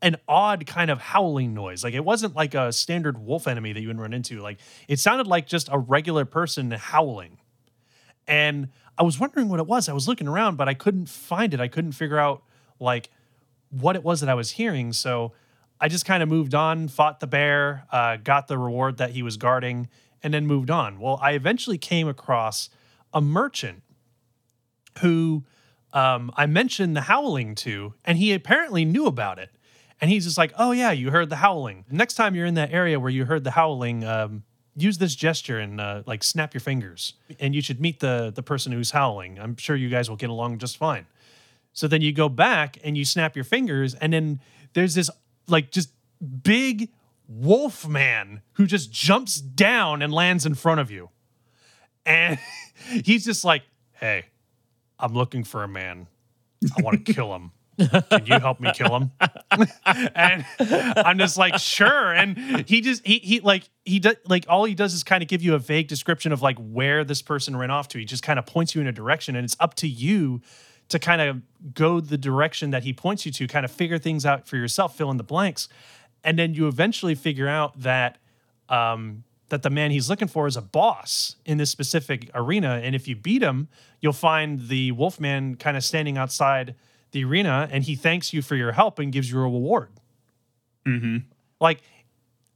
an 0.00 0.16
odd 0.26 0.66
kind 0.66 0.90
of 0.90 1.00
howling 1.00 1.54
noise. 1.54 1.84
Like 1.84 1.94
it 1.94 2.04
wasn't 2.04 2.34
like 2.34 2.54
a 2.54 2.72
standard 2.72 3.18
wolf 3.18 3.46
enemy 3.46 3.72
that 3.72 3.80
you 3.80 3.88
would 3.88 4.00
run 4.00 4.12
into. 4.12 4.40
Like 4.40 4.58
it 4.88 4.98
sounded 4.98 5.26
like 5.26 5.46
just 5.46 5.68
a 5.70 5.78
regular 5.78 6.24
person 6.24 6.70
howling. 6.72 7.38
And 8.26 8.68
I 8.98 9.04
was 9.04 9.18
wondering 9.18 9.48
what 9.48 9.60
it 9.60 9.66
was. 9.66 9.88
I 9.88 9.92
was 9.92 10.08
looking 10.08 10.28
around, 10.28 10.56
but 10.56 10.68
I 10.68 10.74
couldn't 10.74 11.08
find 11.08 11.54
it. 11.54 11.60
I 11.60 11.68
couldn't 11.68 11.92
figure 11.92 12.18
out 12.18 12.42
like 12.82 13.10
what 13.70 13.96
it 13.96 14.04
was 14.04 14.20
that 14.20 14.28
I 14.28 14.34
was 14.34 14.52
hearing. 14.52 14.92
So 14.92 15.32
I 15.80 15.88
just 15.88 16.04
kind 16.04 16.22
of 16.22 16.28
moved 16.28 16.54
on, 16.54 16.88
fought 16.88 17.20
the 17.20 17.26
bear, 17.26 17.86
uh, 17.90 18.16
got 18.16 18.46
the 18.46 18.58
reward 18.58 18.98
that 18.98 19.10
he 19.10 19.22
was 19.22 19.36
guarding, 19.36 19.88
and 20.22 20.32
then 20.32 20.46
moved 20.46 20.70
on. 20.70 21.00
Well, 21.00 21.18
I 21.20 21.32
eventually 21.32 21.78
came 21.78 22.06
across 22.06 22.68
a 23.12 23.20
merchant 23.20 23.82
who 25.00 25.44
um, 25.92 26.30
I 26.36 26.46
mentioned 26.46 26.96
the 26.96 27.02
howling 27.02 27.54
to, 27.56 27.94
and 28.04 28.18
he 28.18 28.32
apparently 28.32 28.84
knew 28.84 29.06
about 29.06 29.38
it. 29.38 29.50
And 30.00 30.10
he's 30.10 30.24
just 30.24 30.38
like, 30.38 30.52
"Oh 30.58 30.72
yeah, 30.72 30.90
you 30.90 31.10
heard 31.10 31.30
the 31.30 31.36
howling. 31.36 31.84
Next 31.90 32.14
time 32.14 32.34
you're 32.34 32.46
in 32.46 32.54
that 32.54 32.72
area 32.72 32.98
where 32.98 33.10
you 33.10 33.24
heard 33.24 33.44
the 33.44 33.52
howling, 33.52 34.04
um, 34.04 34.42
use 34.74 34.98
this 34.98 35.14
gesture 35.14 35.58
and 35.58 35.80
uh, 35.80 36.02
like 36.06 36.24
snap 36.24 36.54
your 36.54 36.60
fingers, 36.60 37.14
and 37.38 37.54
you 37.54 37.60
should 37.60 37.80
meet 37.80 38.00
the 38.00 38.32
the 38.34 38.42
person 38.42 38.72
who's 38.72 38.90
howling. 38.90 39.38
I'm 39.38 39.56
sure 39.56 39.76
you 39.76 39.88
guys 39.88 40.08
will 40.08 40.16
get 40.16 40.30
along 40.30 40.58
just 40.58 40.76
fine." 40.76 41.06
So 41.72 41.88
then 41.88 42.02
you 42.02 42.12
go 42.12 42.28
back 42.28 42.78
and 42.84 42.96
you 42.96 43.04
snap 43.04 43.34
your 43.34 43.44
fingers, 43.44 43.94
and 43.94 44.12
then 44.12 44.40
there's 44.74 44.94
this 44.94 45.10
like 45.48 45.70
just 45.70 45.92
big 46.42 46.90
wolf 47.28 47.86
man 47.86 48.42
who 48.54 48.66
just 48.66 48.92
jumps 48.92 49.40
down 49.40 50.02
and 50.02 50.12
lands 50.12 50.46
in 50.46 50.54
front 50.54 50.80
of 50.80 50.90
you. 50.90 51.08
And 52.04 52.38
he's 53.04 53.24
just 53.24 53.44
like, 53.44 53.62
hey, 53.92 54.26
I'm 54.98 55.14
looking 55.14 55.44
for 55.44 55.62
a 55.62 55.68
man. 55.68 56.06
I 56.76 56.82
want 56.82 57.04
to 57.04 57.12
kill 57.14 57.34
him. 57.34 57.52
Can 57.78 58.26
you 58.26 58.38
help 58.38 58.60
me 58.60 58.70
kill 58.74 58.94
him? 58.96 59.10
and 60.14 60.44
I'm 60.60 61.18
just 61.18 61.36
like, 61.36 61.58
sure. 61.58 62.12
And 62.12 62.38
he 62.68 62.80
just 62.80 63.04
he 63.04 63.18
he 63.18 63.40
like 63.40 63.68
he 63.84 63.98
does 63.98 64.16
like 64.28 64.44
all 64.46 64.64
he 64.64 64.74
does 64.74 64.94
is 64.94 65.02
kind 65.02 65.22
of 65.22 65.28
give 65.28 65.42
you 65.42 65.54
a 65.54 65.58
vague 65.58 65.88
description 65.88 66.32
of 66.32 66.42
like 66.42 66.58
where 66.58 67.02
this 67.02 67.22
person 67.22 67.56
ran 67.56 67.70
off 67.70 67.88
to. 67.88 67.98
He 67.98 68.04
just 68.04 68.22
kind 68.22 68.38
of 68.38 68.46
points 68.46 68.74
you 68.74 68.82
in 68.82 68.86
a 68.86 68.92
direction, 68.92 69.34
and 69.36 69.44
it's 69.44 69.56
up 69.58 69.74
to 69.76 69.88
you 69.88 70.42
to 70.88 70.98
kind 70.98 71.22
of 71.22 71.42
go 71.74 72.00
the 72.00 72.18
direction 72.18 72.70
that 72.70 72.84
he 72.84 72.92
points 72.92 73.24
you 73.24 73.32
to, 73.32 73.46
kind 73.46 73.64
of 73.64 73.70
figure 73.70 73.98
things 73.98 74.26
out 74.26 74.46
for 74.46 74.56
yourself, 74.56 74.96
fill 74.96 75.10
in 75.10 75.16
the 75.16 75.22
blanks, 75.22 75.68
and 76.24 76.38
then 76.38 76.54
you 76.54 76.68
eventually 76.68 77.14
figure 77.14 77.48
out 77.48 77.80
that 77.80 78.18
um, 78.68 79.24
that 79.48 79.62
the 79.62 79.70
man 79.70 79.90
he's 79.90 80.08
looking 80.08 80.28
for 80.28 80.46
is 80.46 80.56
a 80.56 80.62
boss 80.62 81.36
in 81.44 81.58
this 81.58 81.70
specific 81.70 82.30
arena, 82.34 82.80
and 82.82 82.94
if 82.94 83.06
you 83.06 83.16
beat 83.16 83.42
him, 83.42 83.68
you'll 84.00 84.12
find 84.12 84.68
the 84.68 84.92
Wolfman 84.92 85.56
kind 85.56 85.76
of 85.76 85.84
standing 85.84 86.16
outside 86.16 86.74
the 87.10 87.24
arena, 87.24 87.68
and 87.70 87.84
he 87.84 87.94
thanks 87.94 88.32
you 88.32 88.42
for 88.42 88.56
your 88.56 88.72
help 88.72 88.98
and 88.98 89.12
gives 89.12 89.30
you 89.30 89.38
a 89.38 89.42
reward. 89.42 89.90
mm-hmm. 90.86 91.18
Like, 91.60 91.82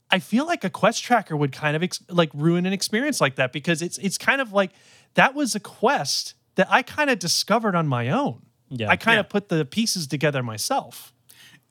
I 0.09 0.19
feel 0.19 0.45
like 0.45 0.63
a 0.63 0.69
quest 0.69 1.03
tracker 1.03 1.35
would 1.35 1.51
kind 1.51 1.75
of 1.75 1.83
ex- 1.83 2.01
like 2.09 2.29
ruin 2.33 2.65
an 2.65 2.73
experience 2.73 3.21
like 3.21 3.35
that 3.35 3.51
because 3.53 3.81
it's 3.81 3.97
it's 3.97 4.17
kind 4.17 4.41
of 4.41 4.53
like 4.53 4.71
that 5.15 5.33
was 5.33 5.55
a 5.55 5.59
quest 5.59 6.33
that 6.57 6.67
I 6.69 6.81
kind 6.83 7.09
of 7.09 7.17
discovered 7.17 7.73
on 7.75 7.87
my 7.87 8.09
own. 8.09 8.41
Yeah. 8.69 8.89
I 8.89 8.97
kind 8.97 9.15
Yeah. 9.15 9.21
of 9.21 9.29
put 9.29 9.49
the 9.49 9.63
pieces 9.65 10.05
together 10.07 10.43
myself. 10.43 11.13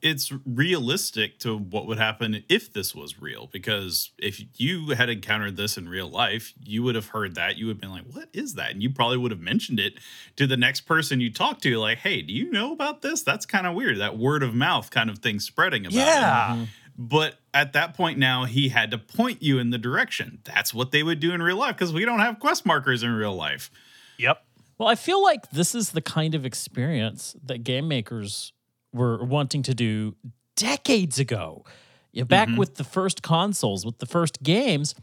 it's 0.03 0.31
realistic 0.45 1.39
to 1.39 1.57
what 1.57 1.87
would 1.87 1.97
happen 1.99 2.45
if 2.51 2.71
this 2.73 2.95
was 2.95 3.19
real 3.21 3.49
because 3.51 4.11
if 4.19 4.41
you 4.61 4.91
had 4.91 5.09
encountered 5.09 5.57
this 5.57 5.79
in 5.79 5.89
real 5.89 6.07
life 6.09 6.53
you 6.63 6.83
would 6.83 6.95
have 6.95 7.09
heard 7.09 7.35
that 7.35 7.57
you 7.57 7.65
would 7.67 7.77
have 7.77 7.81
been 7.81 7.91
like 7.91 8.05
what 8.13 8.29
is 8.35 8.55
that 8.55 8.71
and 8.73 8.83
you 8.83 8.91
probably 8.91 9.17
would 9.17 9.31
have 9.31 9.41
mentioned 9.41 9.81
it 9.81 9.95
to 10.37 10.47
the 10.47 10.57
next 10.57 10.83
person 10.83 11.19
you 11.19 11.33
talk 11.33 11.63
to 11.63 11.79
like 11.79 11.97
hey 11.99 12.21
do 12.21 12.33
you 12.35 12.51
know 12.51 12.73
about 12.75 13.01
this 13.01 13.23
that's 13.23 13.47
kind 13.47 13.67
of 13.67 13.75
weird 13.75 13.99
that 13.99 14.19
word 14.19 14.43
of 14.43 14.55
mouth 14.55 14.91
kind 14.91 15.09
of 15.09 15.19
thing 15.21 15.41
spreading 15.41 15.87
about 15.87 15.95
it 15.95 15.97
Yeah. 15.99 16.67
but 16.99 17.37
at 17.55 17.73
that 17.73 17.95
point 17.95 18.19
now 18.19 18.45
he 18.45 18.69
had 18.69 18.91
to 18.91 18.99
point 18.99 19.43
you 19.43 19.59
in 19.59 19.71
the 19.71 19.79
direction 19.79 20.41
that's 20.45 20.75
what 20.75 20.91
they 20.91 21.03
would 21.03 21.21
do 21.21 21.33
in 21.33 21.43
real 21.43 21.57
life 21.57 21.75
because 21.75 21.93
we 21.95 22.05
don't 22.05 22.21
have 22.21 22.39
quest 22.39 22.67
markers 22.67 23.03
in 23.03 23.13
real 23.13 23.35
life 23.35 23.71
Yep. 24.19 24.43
Well, 24.79 24.89
I 24.89 24.95
feel 24.95 25.23
like 25.23 25.51
this 25.51 25.75
is 25.75 25.91
the 25.91 26.01
kind 26.03 26.35
of 26.35 26.45
experience 26.45 27.35
that 27.45 27.65
game 27.65 27.89
makers 27.89 28.53
were 28.93 29.25
wanting 29.25 29.63
to 29.65 29.75
do 29.75 30.17
decades 30.57 31.19
ago. 31.19 31.65
Yeah, 32.13 32.25
back 32.25 32.49
mm-hmm. 32.49 32.57
with 32.59 32.77
the 32.77 32.85
first 32.85 33.23
consoles, 33.23 33.85
with 33.85 33.99
the 33.99 34.07
first 34.07 34.43
games, 34.43 34.95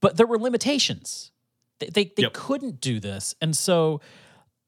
but 0.00 0.16
there 0.16 0.26
were 0.26 0.38
limitations. 0.38 1.30
They 1.78 1.86
they, 1.86 2.04
they 2.16 2.22
Yep. 2.22 2.32
couldn't 2.32 2.80
do 2.80 3.00
this. 3.00 3.34
And 3.42 3.54
so 3.56 4.00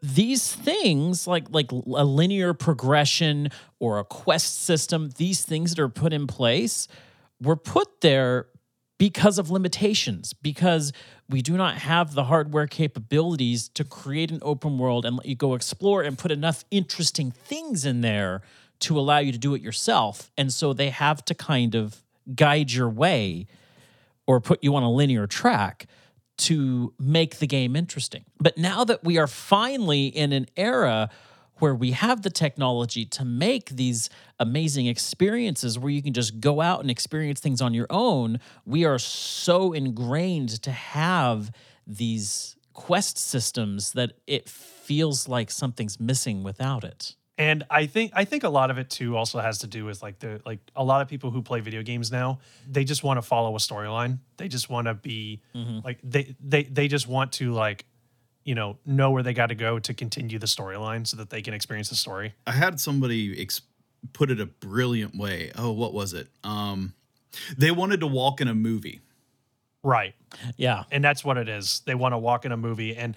these 0.02 0.54
things 0.54 1.26
like 1.26 1.46
like 1.50 1.72
a 1.72 2.04
linear 2.04 2.52
progression 2.54 3.48
or 3.78 3.98
a 3.98 4.04
quest 4.04 4.62
system, 4.62 5.10
these 5.16 5.42
things 5.42 5.74
that 5.74 5.82
are 5.82 5.88
put 5.88 6.12
in 6.12 6.26
place 6.26 6.86
were 7.40 7.56
put 7.56 8.02
there 8.02 8.48
because 9.00 9.38
of 9.38 9.50
limitations, 9.50 10.34
because 10.34 10.92
we 11.26 11.40
do 11.40 11.56
not 11.56 11.78
have 11.78 12.12
the 12.12 12.24
hardware 12.24 12.66
capabilities 12.66 13.66
to 13.70 13.82
create 13.82 14.30
an 14.30 14.38
open 14.42 14.76
world 14.76 15.06
and 15.06 15.16
let 15.16 15.24
you 15.24 15.34
go 15.34 15.54
explore 15.54 16.02
and 16.02 16.18
put 16.18 16.30
enough 16.30 16.66
interesting 16.70 17.30
things 17.30 17.86
in 17.86 18.02
there 18.02 18.42
to 18.78 18.98
allow 18.98 19.16
you 19.16 19.32
to 19.32 19.38
do 19.38 19.54
it 19.54 19.62
yourself. 19.62 20.30
And 20.36 20.52
so 20.52 20.74
they 20.74 20.90
have 20.90 21.24
to 21.24 21.34
kind 21.34 21.74
of 21.74 22.02
guide 22.34 22.72
your 22.72 22.90
way 22.90 23.46
or 24.26 24.38
put 24.38 24.62
you 24.62 24.76
on 24.76 24.82
a 24.82 24.92
linear 24.92 25.26
track 25.26 25.86
to 26.36 26.92
make 26.98 27.38
the 27.38 27.46
game 27.46 27.76
interesting. 27.76 28.26
But 28.38 28.58
now 28.58 28.84
that 28.84 29.02
we 29.02 29.16
are 29.16 29.26
finally 29.26 30.08
in 30.08 30.34
an 30.34 30.44
era 30.58 31.08
where 31.60 31.74
we 31.74 31.92
have 31.92 32.22
the 32.22 32.30
technology 32.30 33.04
to 33.04 33.24
make 33.24 33.70
these 33.70 34.10
amazing 34.38 34.86
experiences 34.86 35.78
where 35.78 35.90
you 35.90 36.02
can 36.02 36.12
just 36.12 36.40
go 36.40 36.60
out 36.60 36.80
and 36.80 36.90
experience 36.90 37.40
things 37.40 37.60
on 37.60 37.74
your 37.74 37.86
own, 37.90 38.40
we 38.64 38.84
are 38.84 38.98
so 38.98 39.72
ingrained 39.72 40.62
to 40.62 40.70
have 40.70 41.50
these 41.86 42.56
quest 42.72 43.18
systems 43.18 43.92
that 43.92 44.12
it 44.26 44.48
feels 44.48 45.28
like 45.28 45.50
something's 45.50 46.00
missing 46.00 46.42
without 46.42 46.84
it. 46.84 47.14
And 47.40 47.64
I 47.70 47.86
think 47.86 48.12
I 48.14 48.26
think 48.26 48.44
a 48.44 48.50
lot 48.50 48.70
of 48.70 48.76
it 48.76 48.90
too 48.90 49.16
also 49.16 49.40
has 49.40 49.58
to 49.58 49.66
do 49.66 49.86
with 49.86 50.02
like 50.02 50.18
the 50.18 50.42
like 50.44 50.58
a 50.76 50.84
lot 50.84 51.00
of 51.00 51.08
people 51.08 51.30
who 51.30 51.40
play 51.40 51.60
video 51.60 51.82
games 51.82 52.12
now, 52.12 52.38
they 52.68 52.84
just 52.84 53.02
want 53.02 53.16
to 53.16 53.22
follow 53.22 53.54
a 53.54 53.58
storyline. 53.58 54.18
They 54.36 54.46
just 54.46 54.68
want 54.68 54.88
to 54.88 54.94
be 54.94 55.40
mm-hmm. 55.54 55.78
like 55.82 56.00
they 56.04 56.36
they 56.38 56.64
they 56.64 56.86
just 56.86 57.08
want 57.08 57.32
to 57.32 57.52
like 57.52 57.86
you 58.44 58.54
know 58.54 58.78
know 58.86 59.10
where 59.10 59.22
they 59.22 59.34
got 59.34 59.46
to 59.46 59.54
go 59.54 59.78
to 59.78 59.94
continue 59.94 60.38
the 60.38 60.46
storyline 60.46 61.06
so 61.06 61.16
that 61.16 61.30
they 61.30 61.42
can 61.42 61.54
experience 61.54 61.88
the 61.88 61.96
story. 61.96 62.34
I 62.46 62.52
had 62.52 62.80
somebody 62.80 63.40
ex- 63.40 63.62
put 64.12 64.30
it 64.30 64.40
a 64.40 64.46
brilliant 64.46 65.16
way. 65.16 65.52
Oh, 65.56 65.72
what 65.72 65.92
was 65.92 66.12
it? 66.14 66.28
Um, 66.44 66.94
they 67.56 67.70
wanted 67.70 68.00
to 68.00 68.06
walk 68.06 68.40
in 68.40 68.48
a 68.48 68.54
movie. 68.54 69.00
Right. 69.82 70.14
Yeah. 70.56 70.84
and 70.90 71.02
that's 71.02 71.24
what 71.24 71.38
it 71.38 71.48
is. 71.48 71.82
They 71.86 71.94
want 71.94 72.12
to 72.12 72.18
walk 72.18 72.44
in 72.44 72.52
a 72.52 72.56
movie, 72.56 72.96
and 72.96 73.16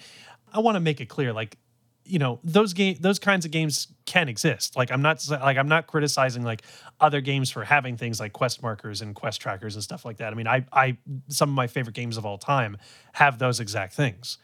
I 0.54 0.60
want 0.60 0.76
to 0.76 0.80
make 0.80 1.02
it 1.02 1.08
clear, 1.08 1.34
like 1.34 1.58
you 2.06 2.20
know, 2.20 2.39
those 2.44 2.74
game, 2.74 2.98
those 3.00 3.20
kinds 3.20 3.46
of 3.46 3.52
games 3.52 3.88
can 4.06 4.28
exist. 4.28 4.76
Like 4.76 4.92
I'm 4.92 5.02
not 5.02 5.26
like 5.30 5.58
I'm 5.58 5.68
not 5.70 5.88
criticizing 5.88 6.44
like 6.44 6.63
other 7.00 7.22
games 7.22 7.50
for 7.50 7.63
having 7.63 7.96
things 7.98 8.20
like 8.20 8.34
quest 8.34 8.62
markers 8.62 9.02
and 9.02 9.16
quest 9.16 9.39
trackers 9.39 9.76
and 9.76 9.84
stuff 9.84 10.04
like 10.06 10.18
that. 10.18 10.34
I 10.34 10.36
mean, 10.36 10.48
I 10.48 10.66
I 10.74 10.98
some 11.30 11.50
of 11.50 11.56
my 11.56 11.68
favorite 11.68 11.96
games 11.96 12.18
of 12.18 12.26
all 12.26 12.38
time 12.38 12.78
have 13.13 13.39
those 13.39 13.60
exact 13.60 13.94
things. 13.94 14.38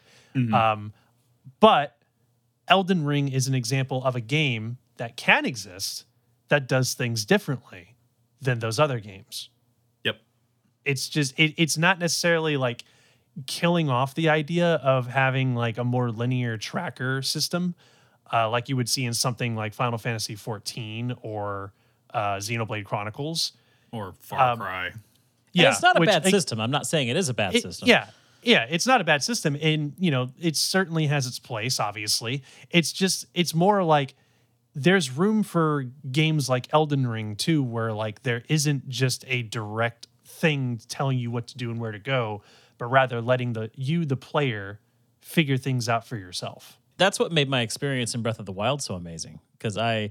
Um, 0.54 0.92
but 1.58 1.96
Elden 2.68 3.04
Ring 3.04 3.28
is 3.28 3.48
an 3.48 3.54
example 3.54 4.02
of 4.04 4.14
a 4.14 4.20
game 4.20 4.78
that 4.96 5.16
can 5.16 5.44
exist 5.44 6.04
that 6.48 6.68
does 6.68 6.94
things 6.94 7.24
differently 7.24 7.96
than 8.40 8.58
those 8.60 8.78
other 8.78 9.00
games 9.00 9.50
Yep. 10.04 10.16
it's 10.84 11.08
just 11.08 11.38
it, 11.38 11.54
it's 11.56 11.76
not 11.76 11.98
necessarily 11.98 12.56
like 12.56 12.84
killing 13.46 13.88
off 13.88 14.14
the 14.14 14.28
idea 14.28 14.74
of 14.76 15.06
having 15.06 15.54
like 15.54 15.78
a 15.78 15.84
more 15.84 16.10
linear 16.10 16.56
tracker 16.58 17.22
system 17.22 17.74
uh, 18.32 18.48
like 18.48 18.68
you 18.68 18.76
would 18.76 18.88
see 18.88 19.04
in 19.04 19.14
something 19.14 19.56
like 19.56 19.74
final 19.74 19.98
fantasy 19.98 20.34
14 20.34 21.14
or 21.22 21.72
uh, 22.14 22.36
xenoblade 22.36 22.84
chronicles 22.84 23.52
Or 23.92 24.12
Far 24.20 24.52
Um, 24.52 24.58
Cry. 24.58 24.86
And 24.86 24.94
it's 25.54 25.82
not 25.82 25.96
a 25.96 26.00
which, 26.00 26.08
bad 26.08 26.24
system. 26.26 26.60
I'm 26.60 26.70
not 26.70 26.86
saying 26.86 27.08
it 27.08 27.16
is 27.16 27.28
a 27.28 27.34
bad 27.34 27.54
it- 27.54 27.62
system. 27.62 27.88
yeah 27.88 28.06
yeah 28.42 28.66
it's 28.70 28.86
not 28.86 29.00
a 29.00 29.04
bad 29.04 29.22
system 29.22 29.56
and 29.60 29.92
you 29.98 30.10
know 30.10 30.30
it 30.40 30.56
certainly 30.56 31.06
has 31.08 31.26
its 31.26 31.38
place 31.38 31.78
obviously 31.78 32.42
it's 32.70 32.90
just 32.90 33.26
it's 33.34 33.54
more 33.54 33.82
like 33.84 34.14
there's 34.74 35.10
room 35.10 35.42
for 35.42 35.84
games 36.10 36.48
like 36.48 36.66
Elden 36.72 37.06
Ring 37.06 37.36
too 37.36 37.62
where 37.62 37.92
like 37.92 38.22
there 38.22 38.42
isn't 38.48 38.88
just 38.88 39.24
a 39.28 39.42
direct 39.42 40.06
thing 40.24 40.80
telling 40.88 41.18
you 41.18 41.30
what 41.30 41.48
to 41.48 41.58
do 41.58 41.70
and 41.70 41.78
where 41.80 41.92
to 41.92 41.98
go 41.98 42.40
but 42.80 42.86
rather 42.86 43.20
letting 43.20 43.52
the 43.52 43.70
you 43.76 44.04
the 44.04 44.16
player 44.16 44.80
figure 45.20 45.56
things 45.56 45.88
out 45.88 46.04
for 46.04 46.16
yourself 46.16 46.80
that's 47.00 47.18
what 47.18 47.32
made 47.32 47.48
my 47.48 47.62
experience 47.62 48.14
in 48.14 48.22
Breath 48.22 48.38
of 48.38 48.46
the 48.46 48.52
Wild 48.52 48.82
so 48.82 48.94
amazing. 48.94 49.40
Because 49.58 49.76
I, 49.76 50.10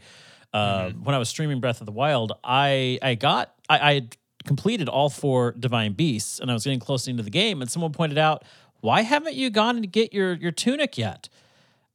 uh, 0.54 0.90
when 0.90 1.16
I 1.16 1.20
was 1.20 1.30
streaming 1.30 1.62
Breath 1.62 1.80
of 1.80 1.86
the 1.86 1.94
Wild, 1.94 2.34
I 2.44 3.00
I 3.02 3.16
got 3.16 3.54
I, 3.70 3.92
I 3.92 3.94
had 3.94 4.18
completed 4.46 4.90
all 4.90 5.10
four 5.10 5.52
divine 5.52 5.94
beasts, 5.94 6.40
and 6.40 6.52
I 6.52 6.54
was 6.54 6.66
getting 6.66 6.80
close 6.80 7.08
into 7.08 7.24
the 7.24 7.30
game, 7.30 7.62
and 7.62 7.72
someone 7.72 7.94
pointed 7.94 8.18
out, 8.18 8.44
"Why 8.82 9.04
haven't 9.04 9.36
you 9.36 9.50
gone 9.50 9.82
to 9.82 9.88
get 9.88 10.12
your 10.12 10.34
your 10.34 10.52
tunic 10.52 10.98
yet?" 10.98 11.30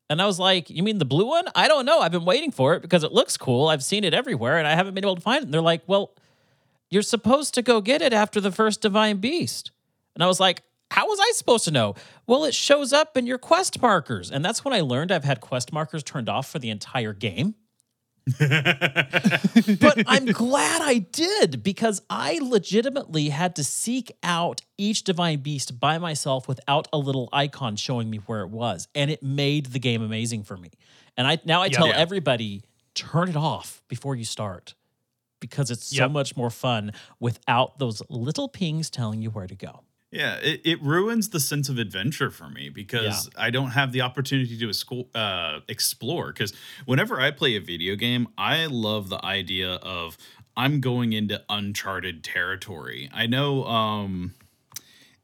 And 0.08 0.22
I 0.22 0.26
was 0.26 0.38
like, 0.38 0.70
"You 0.70 0.82
mean 0.82 0.98
the 0.98 1.04
blue 1.04 1.26
one? 1.26 1.46
I 1.54 1.66
don't 1.68 1.84
know. 1.84 2.00
I've 2.00 2.12
been 2.12 2.24
waiting 2.24 2.52
for 2.52 2.74
it 2.74 2.80
because 2.80 3.02
it 3.02 3.12
looks 3.12 3.36
cool. 3.36 3.66
I've 3.68 3.84
seen 3.84 4.04
it 4.04 4.14
everywhere, 4.14 4.58
and 4.58 4.66
I 4.66 4.74
haven't 4.74 4.94
been 4.94 5.04
able 5.04 5.16
to 5.16 5.22
find 5.22 5.42
it." 5.42 5.44
And 5.46 5.54
they're 5.54 5.60
like, 5.60 5.82
"Well, 5.86 6.12
you're 6.88 7.02
supposed 7.02 7.52
to 7.54 7.62
go 7.62 7.80
get 7.80 8.00
it 8.00 8.12
after 8.12 8.40
the 8.40 8.52
first 8.52 8.80
divine 8.80 9.16
beast." 9.16 9.72
And 10.14 10.22
I 10.22 10.26
was 10.26 10.40
like, 10.40 10.62
how 10.90 11.06
was 11.06 11.18
I 11.20 11.32
supposed 11.34 11.64
to 11.64 11.70
know? 11.70 11.94
Well, 12.26 12.44
it 12.44 12.54
shows 12.54 12.92
up 12.92 13.16
in 13.16 13.26
your 13.26 13.38
quest 13.38 13.80
markers. 13.82 14.30
And 14.30 14.44
that's 14.44 14.64
when 14.64 14.72
I 14.74 14.80
learned 14.80 15.10
I've 15.10 15.24
had 15.24 15.40
quest 15.40 15.72
markers 15.72 16.02
turned 16.02 16.28
off 16.28 16.48
for 16.48 16.58
the 16.58 16.70
entire 16.70 17.12
game. 17.12 17.54
but 18.38 20.02
I'm 20.06 20.26
glad 20.26 20.80
I 20.82 20.98
did 20.98 21.62
because 21.62 22.00
I 22.08 22.38
legitimately 22.40 23.28
had 23.28 23.56
to 23.56 23.64
seek 23.64 24.12
out 24.22 24.62
each 24.78 25.04
divine 25.04 25.40
beast 25.40 25.78
by 25.78 25.98
myself 25.98 26.48
without 26.48 26.88
a 26.92 26.98
little 26.98 27.28
icon 27.32 27.76
showing 27.76 28.08
me 28.08 28.18
where 28.18 28.40
it 28.42 28.48
was. 28.50 28.88
And 28.94 29.10
it 29.10 29.22
made 29.22 29.66
the 29.66 29.78
game 29.78 30.02
amazing 30.02 30.44
for 30.44 30.56
me. 30.56 30.70
And 31.16 31.26
I 31.26 31.38
now 31.44 31.60
I 31.62 31.68
tell 31.68 31.88
Yeah. 31.88 31.96
everybody 31.96 32.62
turn 32.94 33.28
it 33.28 33.36
off 33.36 33.82
before 33.88 34.14
you 34.16 34.24
start 34.24 34.74
because 35.40 35.70
it's 35.70 35.94
so 35.94 36.08
much 36.08 36.36
more 36.36 36.50
fun 36.50 36.92
without 37.20 37.78
those 37.78 38.02
little 38.08 38.48
pings 38.48 38.88
telling 38.88 39.20
you 39.20 39.30
where 39.30 39.46
to 39.46 39.54
go. 39.54 39.82
Yeah, 40.14 40.36
it, 40.36 40.60
it 40.64 40.80
ruins 40.80 41.30
the 41.30 41.40
sense 41.40 41.68
of 41.68 41.76
adventure 41.76 42.30
for 42.30 42.48
me 42.48 42.68
because 42.68 43.28
I 43.36 43.50
don't 43.50 43.70
have 43.70 43.90
the 43.90 44.02
opportunity 44.02 44.56
to 44.56 44.68
esco- 44.68 45.08
uh, 45.12 45.60
explore. 45.68 46.28
Because 46.28 46.52
whenever 46.84 47.20
I 47.20 47.32
play 47.32 47.56
a 47.56 47.60
video 47.60 47.96
game, 47.96 48.28
I 48.38 48.66
love 48.66 49.08
the 49.08 49.22
idea 49.24 49.72
of 49.74 50.16
I'm 50.56 50.80
going 50.80 51.12
into 51.12 51.42
uncharted 51.48 52.22
territory. 52.22 53.10
I 53.12 53.26
know 53.26 53.64
um, 53.64 54.34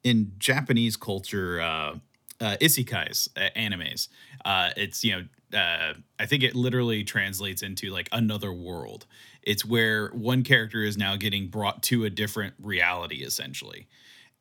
in 0.03 0.33
Japanese 0.41 0.97
culture, 0.97 1.61
uh, 1.61 1.95
uh, 2.41 2.57
isekais, 2.61 3.29
uh, 3.37 3.51
animes, 3.57 4.09
uh, 4.45 4.71
it's, 4.77 5.05
you 5.05 5.13
know, 5.13 5.57
uh, 5.57 5.95
I 6.19 6.27
think 6.27 6.43
it 6.43 6.57
literally 6.57 7.05
translates 7.05 7.63
into 7.63 7.91
like 7.91 8.09
another 8.11 8.53
world. 8.53 9.07
It's 9.43 9.65
where 9.65 10.09
one 10.09 10.43
character 10.43 10.83
is 10.83 10.97
now 10.97 11.15
getting 11.15 11.47
brought 11.47 11.85
to 11.85 12.05
a 12.05 12.11
different 12.11 12.55
reality, 12.61 13.23
essentially. 13.23 13.87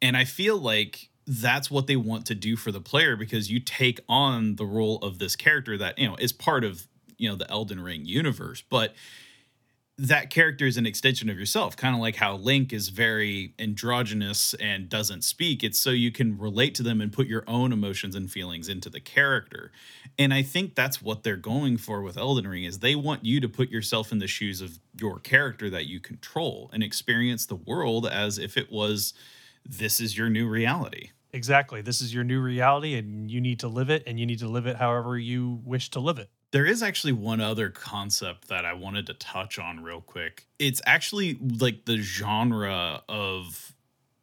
And 0.02 0.16
I 0.16 0.26
feel 0.26 0.58
like 0.58 1.10
that's 1.28 1.70
what 1.70 1.88
they 1.88 1.96
want 1.96 2.26
to 2.26 2.36
do 2.36 2.56
for 2.56 2.72
the 2.72 2.82
player 2.82 3.16
because 3.16 3.52
you 3.52 3.60
take 3.60 4.00
on 4.10 4.56
the 4.56 4.66
role 4.66 4.98
of 5.00 5.20
this 5.20 5.36
character 5.36 5.78
that, 5.78 6.00
you 6.00 6.08
know, 6.08 6.16
is 6.16 6.32
part 6.32 6.64
of, 6.64 6.88
you 7.18 7.30
know, 7.30 7.36
the 7.36 7.50
Elden 7.52 7.82
Ring 7.82 8.06
universe. 8.06 8.64
But 8.68 8.96
that 10.00 10.30
character 10.30 10.66
is 10.66 10.78
an 10.78 10.86
extension 10.86 11.30
of 11.30 11.38
yourself, 11.38 11.76
kind 11.76 11.94
of 11.94 12.00
like 12.00 12.16
how 12.16 12.38
Link 12.38 12.72
is 12.72 12.88
very 12.88 13.54
androgynous 13.60 14.54
and 14.54 14.88
doesn't 14.88 15.26
speak. 15.26 15.62
It's 15.62 15.78
so 15.78 15.90
you 15.90 16.10
can 16.10 16.38
relate 16.38 16.74
to 16.76 16.84
them 16.84 17.02
and 17.02 17.12
put 17.12 17.28
your 17.28 17.44
own 17.48 17.74
emotions 17.74 18.16
and 18.16 18.32
feelings 18.32 18.70
into 18.70 18.90
the 18.90 19.02
character. 19.02 19.74
And 20.18 20.34
I 20.34 20.42
think 20.42 20.74
that's 20.74 21.02
what 21.02 21.24
they're 21.24 21.36
going 21.36 21.76
for 21.78 22.02
with 22.02 22.18
Elden 22.18 22.48
Ring 22.48 22.64
is 22.64 22.80
they 22.80 22.96
want 22.96 23.26
you 23.26 23.42
to 23.42 23.50
put 23.50 23.70
yourself 23.70 24.14
in 24.14 24.20
the 24.20 24.28
shoes 24.28 24.62
of 24.62 24.80
your 24.98 25.20
character 25.20 25.70
that 25.70 25.86
you 25.86 26.00
control 26.00 26.70
and 26.72 26.82
experience 26.82 27.46
the 27.46 27.56
world 27.56 28.08
as 28.08 28.38
if 28.38 28.56
it 28.56 28.72
was 28.72 29.14
this 29.66 30.00
is 30.00 30.18
your 30.18 30.30
new 30.30 30.48
reality. 30.48 31.10
exactly 31.32 31.82
this 31.82 32.02
is 32.02 32.14
your 32.14 32.24
new 32.24 32.40
reality 32.42 32.96
and 32.96 33.30
you 33.30 33.40
need 33.42 33.60
to 33.60 33.68
live 33.68 33.90
it 33.90 34.04
and 34.08 34.20
you 34.20 34.26
need 34.26 34.40
to 34.40 34.48
live 34.48 34.66
it 34.66 34.76
however 34.78 35.18
you 35.18 35.60
wish 35.64 35.90
to 35.90 36.00
live 36.00 36.18
it 36.18 36.30
There 36.52 36.66
is 36.66 36.82
actually 36.82 37.14
one 37.14 37.40
other 37.42 37.70
concept 37.70 38.48
that 38.48 38.66
I 38.66 38.74
wanted 38.74 39.06
to 39.08 39.14
touch 39.14 39.60
on 39.60 39.84
real 39.84 40.02
quick. 40.02 40.48
It's 40.58 40.82
actually 40.86 41.38
like 41.60 41.86
the 41.86 41.98
genre 41.98 43.04
of 43.08 43.76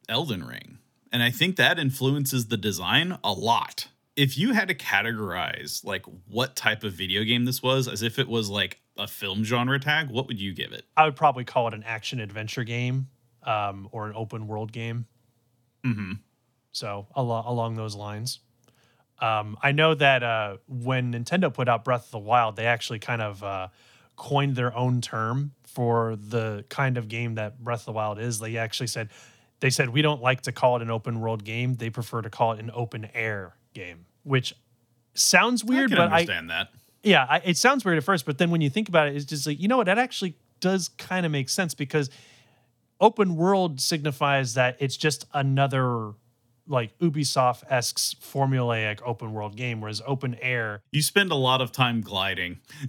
Elden 0.08 0.44
Ring. 0.44 0.78
And 1.12 1.22
I 1.22 1.30
think 1.30 1.54
that 1.56 1.78
influences 1.78 2.48
the 2.48 2.56
design 2.56 3.16
a 3.22 3.32
lot. 3.32 3.86
If 4.16 4.36
you 4.36 4.54
had 4.54 4.66
to 4.66 4.74
categorize 4.74 5.84
like 5.84 6.04
what 6.26 6.56
type 6.56 6.82
of 6.82 6.94
video 6.94 7.22
game 7.22 7.44
this 7.44 7.62
was 7.62 7.86
as 7.86 8.02
if 8.02 8.18
it 8.18 8.26
was 8.28 8.50
like 8.50 8.80
a 8.98 9.06
film 9.06 9.44
genre 9.44 9.78
tag, 9.78 10.10
what 10.10 10.26
would 10.26 10.40
you 10.40 10.52
give 10.52 10.72
it? 10.72 10.84
I 10.96 11.04
would 11.04 11.14
probably 11.16 11.44
call 11.44 11.68
it 11.68 11.74
an 11.74 11.84
action 11.84 12.18
adventure 12.18 12.64
game 12.64 13.06
um, 13.44 13.88
or 13.92 14.08
an 14.08 14.14
open 14.16 14.48
world 14.48 14.72
game. 14.72 15.06
Mm-hmm. 15.86 16.12
So 16.72 17.06
al- 17.16 17.44
along 17.46 17.76
those 17.76 17.94
lines. 17.94 18.40
Um, 19.18 19.56
I 19.62 19.72
know 19.72 19.94
that 19.94 20.22
uh, 20.22 20.56
when 20.68 21.14
Nintendo 21.14 21.52
put 21.52 21.68
out 21.68 21.84
Breath 21.84 22.06
of 22.06 22.10
the 22.10 22.18
Wild, 22.18 22.56
they 22.56 22.66
actually 22.66 22.98
kind 22.98 23.22
of 23.22 23.42
uh, 23.42 23.68
coined 24.16 24.56
their 24.56 24.76
own 24.76 25.00
term 25.00 25.52
for 25.64 26.16
the 26.16 26.64
kind 26.68 26.98
of 26.98 27.08
game 27.08 27.36
that 27.36 27.62
Breath 27.62 27.80
of 27.80 27.86
the 27.86 27.92
Wild 27.92 28.18
is. 28.18 28.38
They 28.38 28.56
actually 28.58 28.88
said 28.88 29.08
they 29.60 29.70
said 29.70 29.88
we 29.88 30.02
don't 30.02 30.20
like 30.20 30.42
to 30.42 30.52
call 30.52 30.76
it 30.76 30.82
an 30.82 30.90
open 30.90 31.20
world 31.20 31.44
game. 31.44 31.76
They 31.76 31.88
prefer 31.88 32.20
to 32.22 32.30
call 32.30 32.52
it 32.52 32.60
an 32.60 32.70
open 32.74 33.08
air 33.14 33.56
game, 33.72 34.04
which 34.22 34.54
sounds 35.14 35.64
weird, 35.64 35.92
I 35.94 35.96
but 35.96 36.00
I 36.00 36.04
understand 36.04 36.50
that. 36.50 36.68
yeah, 37.02 37.26
I, 37.28 37.38
it 37.38 37.56
sounds 37.56 37.84
weird 37.86 37.96
at 37.96 38.04
first, 38.04 38.26
but 38.26 38.36
then 38.36 38.50
when 38.50 38.60
you 38.60 38.68
think 38.68 38.88
about 38.90 39.08
it, 39.08 39.16
it's 39.16 39.24
just 39.24 39.46
like 39.46 39.58
you 39.58 39.68
know 39.68 39.78
what 39.78 39.86
that 39.86 39.98
actually 39.98 40.36
does 40.60 40.88
kind 40.88 41.24
of 41.24 41.32
make 41.32 41.48
sense 41.48 41.72
because 41.74 42.10
open 43.00 43.36
world 43.36 43.80
signifies 43.80 44.54
that 44.54 44.76
it's 44.80 44.96
just 44.96 45.26
another 45.34 46.12
like 46.68 46.98
Ubisoft 46.98 47.62
esque 47.70 47.96
formulaic 48.20 48.98
open 49.04 49.32
world 49.32 49.54
game, 49.56 49.80
whereas 49.80 50.02
open 50.06 50.34
air. 50.42 50.82
You 50.90 51.00
spend 51.02 51.30
a 51.30 51.36
lot 51.36 51.60
of 51.60 51.70
time 51.70 52.00
gliding. 52.00 52.58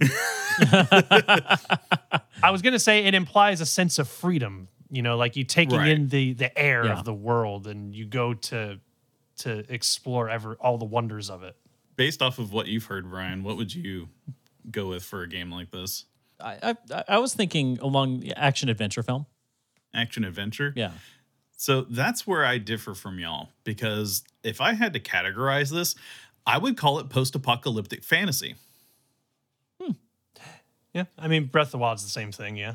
I 2.42 2.50
was 2.50 2.62
gonna 2.62 2.78
say 2.78 3.04
it 3.04 3.14
implies 3.14 3.60
a 3.60 3.66
sense 3.66 3.98
of 3.98 4.08
freedom. 4.08 4.68
You 4.90 5.02
know, 5.02 5.16
like 5.16 5.36
you 5.36 5.44
taking 5.44 5.78
Right. 5.78 5.88
in 5.90 6.08
the 6.08 6.32
the 6.32 6.56
air 6.58 6.86
Yeah. 6.86 6.98
of 6.98 7.04
the 7.04 7.14
world, 7.14 7.66
and 7.66 7.94
you 7.94 8.06
go 8.06 8.34
to 8.34 8.80
to 9.38 9.72
explore 9.72 10.28
ever 10.28 10.56
all 10.60 10.78
the 10.78 10.84
wonders 10.84 11.30
of 11.30 11.42
it. 11.42 11.56
Based 11.96 12.22
off 12.22 12.38
of 12.38 12.52
what 12.52 12.66
you've 12.66 12.84
heard, 12.86 13.08
Brian, 13.10 13.42
what 13.44 13.56
would 13.56 13.74
you 13.74 14.08
go 14.70 14.88
with 14.88 15.04
for 15.04 15.22
a 15.22 15.28
game 15.28 15.50
like 15.52 15.70
this? 15.70 16.04
I, 16.40 16.74
I 16.90 17.04
I 17.08 17.18
was 17.18 17.34
thinking 17.34 17.78
along 17.80 18.20
the 18.20 18.36
action 18.36 18.68
adventure 18.68 19.02
film. 19.02 19.26
Action 19.94 20.24
adventure? 20.24 20.72
Yeah. 20.76 20.92
So 21.56 21.82
that's 21.82 22.26
where 22.26 22.44
I 22.44 22.58
differ 22.58 22.94
from 22.94 23.18
y'all 23.18 23.48
because 23.64 24.22
if 24.44 24.60
I 24.60 24.74
had 24.74 24.92
to 24.92 25.00
categorize 25.00 25.72
this, 25.72 25.96
I 26.46 26.56
would 26.58 26.76
call 26.76 26.98
it 27.00 27.08
post 27.08 27.34
apocalyptic 27.34 28.04
fantasy. 28.04 28.54
Yeah, 30.94 31.04
I 31.18 31.28
mean, 31.28 31.44
Breath 31.44 31.66
of 31.66 31.72
the 31.72 31.78
Wild's 31.78 32.02
the 32.02 32.08
same 32.08 32.32
thing. 32.32 32.56
Yeah, 32.56 32.74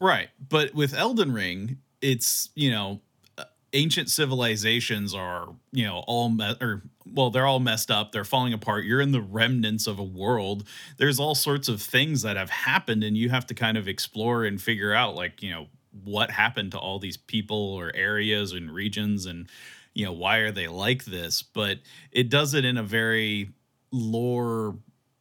Right. 0.00 0.30
But 0.48 0.74
with 0.74 0.94
Elden 0.94 1.32
Ring, 1.32 1.78
it's, 2.00 2.50
you 2.56 2.72
know, 2.72 3.00
uh, 3.38 3.44
ancient 3.72 4.10
civilizations 4.10 5.14
are, 5.14 5.48
you 5.70 5.84
know, 5.84 6.02
all 6.08 6.28
me- 6.28 6.56
or 6.60 6.82
well, 7.06 7.30
they're 7.30 7.46
all 7.46 7.60
messed 7.60 7.90
up. 7.90 8.10
They're 8.10 8.24
falling 8.24 8.52
apart. 8.52 8.84
You're 8.84 9.00
in 9.00 9.12
the 9.12 9.20
remnants 9.20 9.86
of 9.86 10.00
a 10.00 10.02
world. 10.04 10.66
There's 10.96 11.20
all 11.20 11.36
sorts 11.36 11.68
of 11.68 11.80
things 11.80 12.22
that 12.22 12.36
have 12.36 12.50
happened 12.50 13.04
and 13.04 13.16
you 13.16 13.30
have 13.30 13.46
to 13.46 13.54
kind 13.54 13.76
of 13.76 13.86
explore 13.86 14.44
and 14.44 14.60
figure 14.60 14.92
out 14.92 15.14
like, 15.14 15.40
you 15.40 15.50
know, 15.50 15.68
what 16.04 16.30
happened 16.30 16.72
to 16.72 16.78
all 16.78 16.98
these 16.98 17.16
people 17.16 17.74
or 17.74 17.92
areas 17.94 18.52
and 18.52 18.70
regions 18.72 19.26
and 19.26 19.48
you 19.94 20.06
know, 20.06 20.12
why 20.12 20.38
are 20.38 20.50
they 20.50 20.68
like 20.68 21.04
this? 21.04 21.42
But 21.42 21.78
it 22.10 22.30
does 22.30 22.54
it 22.54 22.64
in 22.64 22.78
a 22.78 22.82
very 22.82 23.50
lore 23.90 24.76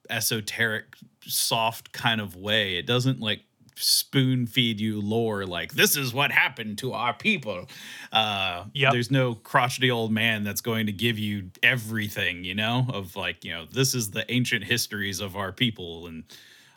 esoteric 0.09 0.95
soft 1.25 1.91
kind 1.91 2.21
of 2.21 2.35
way. 2.35 2.77
It 2.77 2.85
doesn't 2.85 3.19
like 3.19 3.41
spoon 3.75 4.45
feed 4.45 4.79
you 4.79 5.01
lore 5.01 5.45
like 5.45 5.73
this 5.73 5.95
is 5.97 6.13
what 6.13 6.31
happened 6.31 6.77
to 6.77 6.93
our 6.93 7.13
people. 7.13 7.67
Uh 8.11 8.65
Yep. 8.73 8.93
there's 8.93 9.11
no 9.11 9.33
crotchety 9.33 9.89
old 9.89 10.11
man 10.11 10.43
that's 10.43 10.61
going 10.61 10.85
to 10.85 10.91
give 10.91 11.17
you 11.17 11.49
everything, 11.63 12.43
you 12.43 12.53
know, 12.53 12.85
of 12.93 13.15
like, 13.15 13.43
you 13.43 13.51
know, 13.51 13.65
this 13.71 13.95
is 13.95 14.11
the 14.11 14.29
ancient 14.31 14.65
histories 14.65 15.19
of 15.19 15.35
our 15.35 15.51
people 15.51 16.05
and 16.07 16.23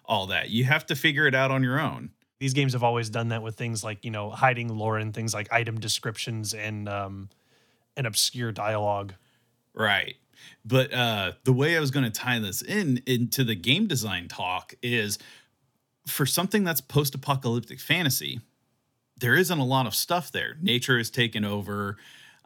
all 0.06 0.26
that. 0.28 0.50
You 0.50 0.64
have 0.64 0.86
to 0.86 0.94
figure 0.94 1.26
it 1.26 1.34
out 1.34 1.50
on 1.50 1.62
your 1.62 1.78
own. 1.80 2.10
These 2.44 2.52
games 2.52 2.74
have 2.74 2.82
always 2.82 3.08
done 3.08 3.28
that 3.28 3.42
with 3.42 3.56
things 3.56 3.82
like 3.82 4.04
you 4.04 4.10
know 4.10 4.28
hiding 4.28 4.68
lore 4.68 4.98
and 4.98 5.14
things 5.14 5.32
like 5.32 5.50
item 5.50 5.80
descriptions 5.80 6.52
and 6.52 6.90
um, 6.90 7.30
and 7.96 8.06
obscure 8.06 8.52
dialogue. 8.52 9.14
Right. 9.72 10.16
But 10.62 10.92
uh 10.92 11.32
the 11.44 11.54
way 11.54 11.74
I 11.74 11.80
was 11.80 11.90
going 11.90 12.04
to 12.04 12.10
tie 12.10 12.38
this 12.40 12.60
in 12.60 13.00
into 13.06 13.44
the 13.44 13.54
game 13.54 13.86
design 13.86 14.28
talk 14.28 14.74
is 14.82 15.18
for 16.06 16.26
something 16.26 16.64
that's 16.64 16.82
post-apocalyptic 16.82 17.80
fantasy, 17.80 18.42
there 19.16 19.36
isn't 19.36 19.58
a 19.58 19.64
lot 19.64 19.86
of 19.86 19.94
stuff 19.94 20.30
there. 20.30 20.58
Nature 20.60 20.98
is 20.98 21.08
taken 21.08 21.46
over. 21.46 21.96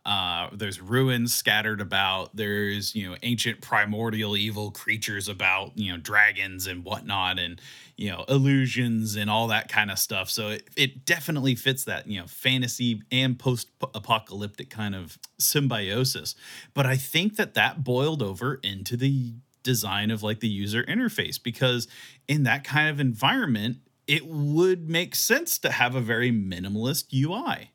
Uh, 0.09 0.49
there's 0.55 0.81
ruins 0.81 1.35
scattered 1.35 1.83
about. 1.83 2.35
There's 2.35 2.95
you 2.95 3.11
know 3.11 3.17
ancient 3.23 3.61
primordial 3.61 4.39
evil 4.39 4.71
creatures 4.71 5.29
about. 5.29 5.77
You 5.77 5.93
know 5.93 5.99
dragons 5.99 6.67
and 6.67 6.83
whatnot, 6.83 7.39
and 7.39 7.61
you 7.99 8.09
know 8.11 8.25
illusions 8.27 9.17
and 9.17 9.29
all 9.29 9.49
that 9.49 9.69
kind 9.69 9.91
of 9.91 9.99
stuff. 9.99 10.31
So 10.31 10.49
it, 10.49 10.67
it 10.79 11.05
definitely 11.05 11.55
fits 11.57 11.85
that 11.85 12.07
you 12.07 12.19
know 12.19 12.27
fantasy 12.27 13.03
and 13.13 13.39
post-apocalyptic 13.39 14.71
kind 14.71 14.95
of 14.95 15.19
symbiosis. 15.39 16.35
But 16.73 16.87
I 16.87 16.97
think 16.97 17.37
that 17.37 17.53
that 17.53 17.85
boiled 17.85 18.23
over 18.23 18.61
into 18.63 18.97
the 18.97 19.35
design 19.63 20.11
of 20.11 20.23
like 20.23 20.41
the 20.41 20.49
user 20.49 20.85
interface 20.85 21.43
because 21.43 21.87
in 22.27 22.45
that 22.45 22.65
kind 22.65 22.89
of 22.89 22.99
environment 22.99 23.77
it 24.07 24.25
would 24.25 24.89
make 24.89 25.15
sense 25.15 25.59
to 25.59 25.71
have 25.71 25.95
a 25.95 26.01
very 26.01 26.33
minimalist 26.33 27.13
UI 27.13 27.73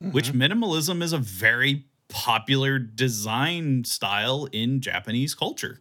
which 0.00 0.32
mm-hmm. 0.32 0.42
minimalism 0.42 1.02
is 1.02 1.12
a 1.12 1.18
very 1.18 1.84
popular 2.08 2.78
design 2.78 3.84
style 3.84 4.48
in 4.52 4.80
Japanese 4.80 5.34
culture. 5.34 5.80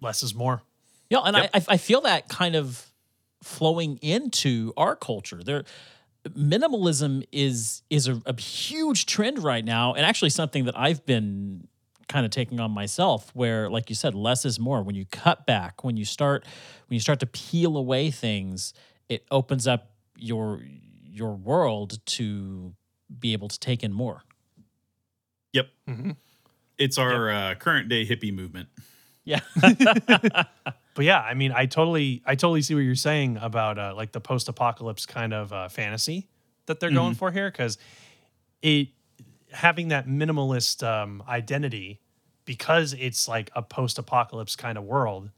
Less 0.00 0.22
is 0.22 0.34
more. 0.34 0.62
Yeah, 1.08 1.20
and 1.24 1.36
Yep. 1.36 1.50
I 1.54 1.58
I 1.58 1.64
I 1.68 1.76
feel 1.76 2.02
that 2.02 2.28
kind 2.28 2.56
of 2.56 2.86
flowing 3.42 3.96
into 3.98 4.72
our 4.76 4.94
culture. 4.96 5.42
There, 5.42 5.64
minimalism 6.28 7.24
is 7.32 7.82
is 7.90 8.08
a, 8.08 8.20
a 8.26 8.38
huge 8.40 9.06
trend 9.06 9.42
right 9.42 9.64
now, 9.64 9.94
and 9.94 10.04
actually 10.04 10.30
something 10.30 10.64
that 10.64 10.78
I've 10.78 11.04
been 11.06 11.66
kind 12.08 12.24
of 12.26 12.32
taking 12.32 12.60
on 12.60 12.70
myself. 12.70 13.30
Where, 13.34 13.70
like 13.70 13.88
you 13.88 13.96
said, 13.96 14.14
less 14.14 14.44
is 14.44 14.58
more. 14.58 14.82
When 14.82 14.94
you 14.94 15.06
cut 15.06 15.46
back, 15.46 15.84
when 15.84 15.96
you 15.96 16.04
start 16.04 16.44
when 16.88 16.94
you 16.94 17.00
start 17.00 17.20
to 17.20 17.26
peel 17.26 17.76
away 17.76 18.10
things, 18.10 18.74
it 19.08 19.24
opens 19.30 19.66
up 19.66 19.90
your 20.16 20.62
your 21.04 21.34
world 21.34 22.04
to 22.06 22.74
be 23.18 23.32
able 23.32 23.48
to 23.48 23.58
take 23.58 23.82
in 23.82 23.92
more. 23.92 24.22
Yep. 25.52 25.68
Mhm. 25.88 26.16
It's 26.78 26.96
our 26.96 27.30
uh, 27.30 27.54
current 27.56 27.88
day 27.88 28.06
hippie 28.06 28.32
movement. 28.32 28.68
Yeah. 29.24 29.40
But 30.94 31.04
yeah, 31.04 31.20
I 31.20 31.34
mean, 31.34 31.52
I 31.52 31.66
totally, 31.66 32.20
I 32.26 32.34
totally 32.34 32.62
see 32.62 32.74
what 32.74 32.80
you're 32.80 32.94
saying 32.96 33.38
about 33.40 33.78
uh, 33.78 33.94
like 33.96 34.12
the 34.12 34.20
post-apocalypse 34.20 35.06
kind 35.06 35.32
of 35.32 35.52
uh, 35.52 35.68
fantasy 35.68 36.28
that 36.66 36.80
they're 36.80 36.90
going 36.90 37.14
for 37.14 37.30
here, 37.30 37.50
because 37.50 37.78
it 38.60 38.88
having 39.52 39.88
that 39.88 40.06
minimalist 40.06 40.86
um, 40.86 41.22
identity 41.28 42.00
because 42.44 42.92
it's 42.94 43.28
like 43.28 43.50
a 43.54 43.62
post-apocalypse 43.62 44.56
kind 44.56 44.76
of 44.76 44.84
world 44.84 45.30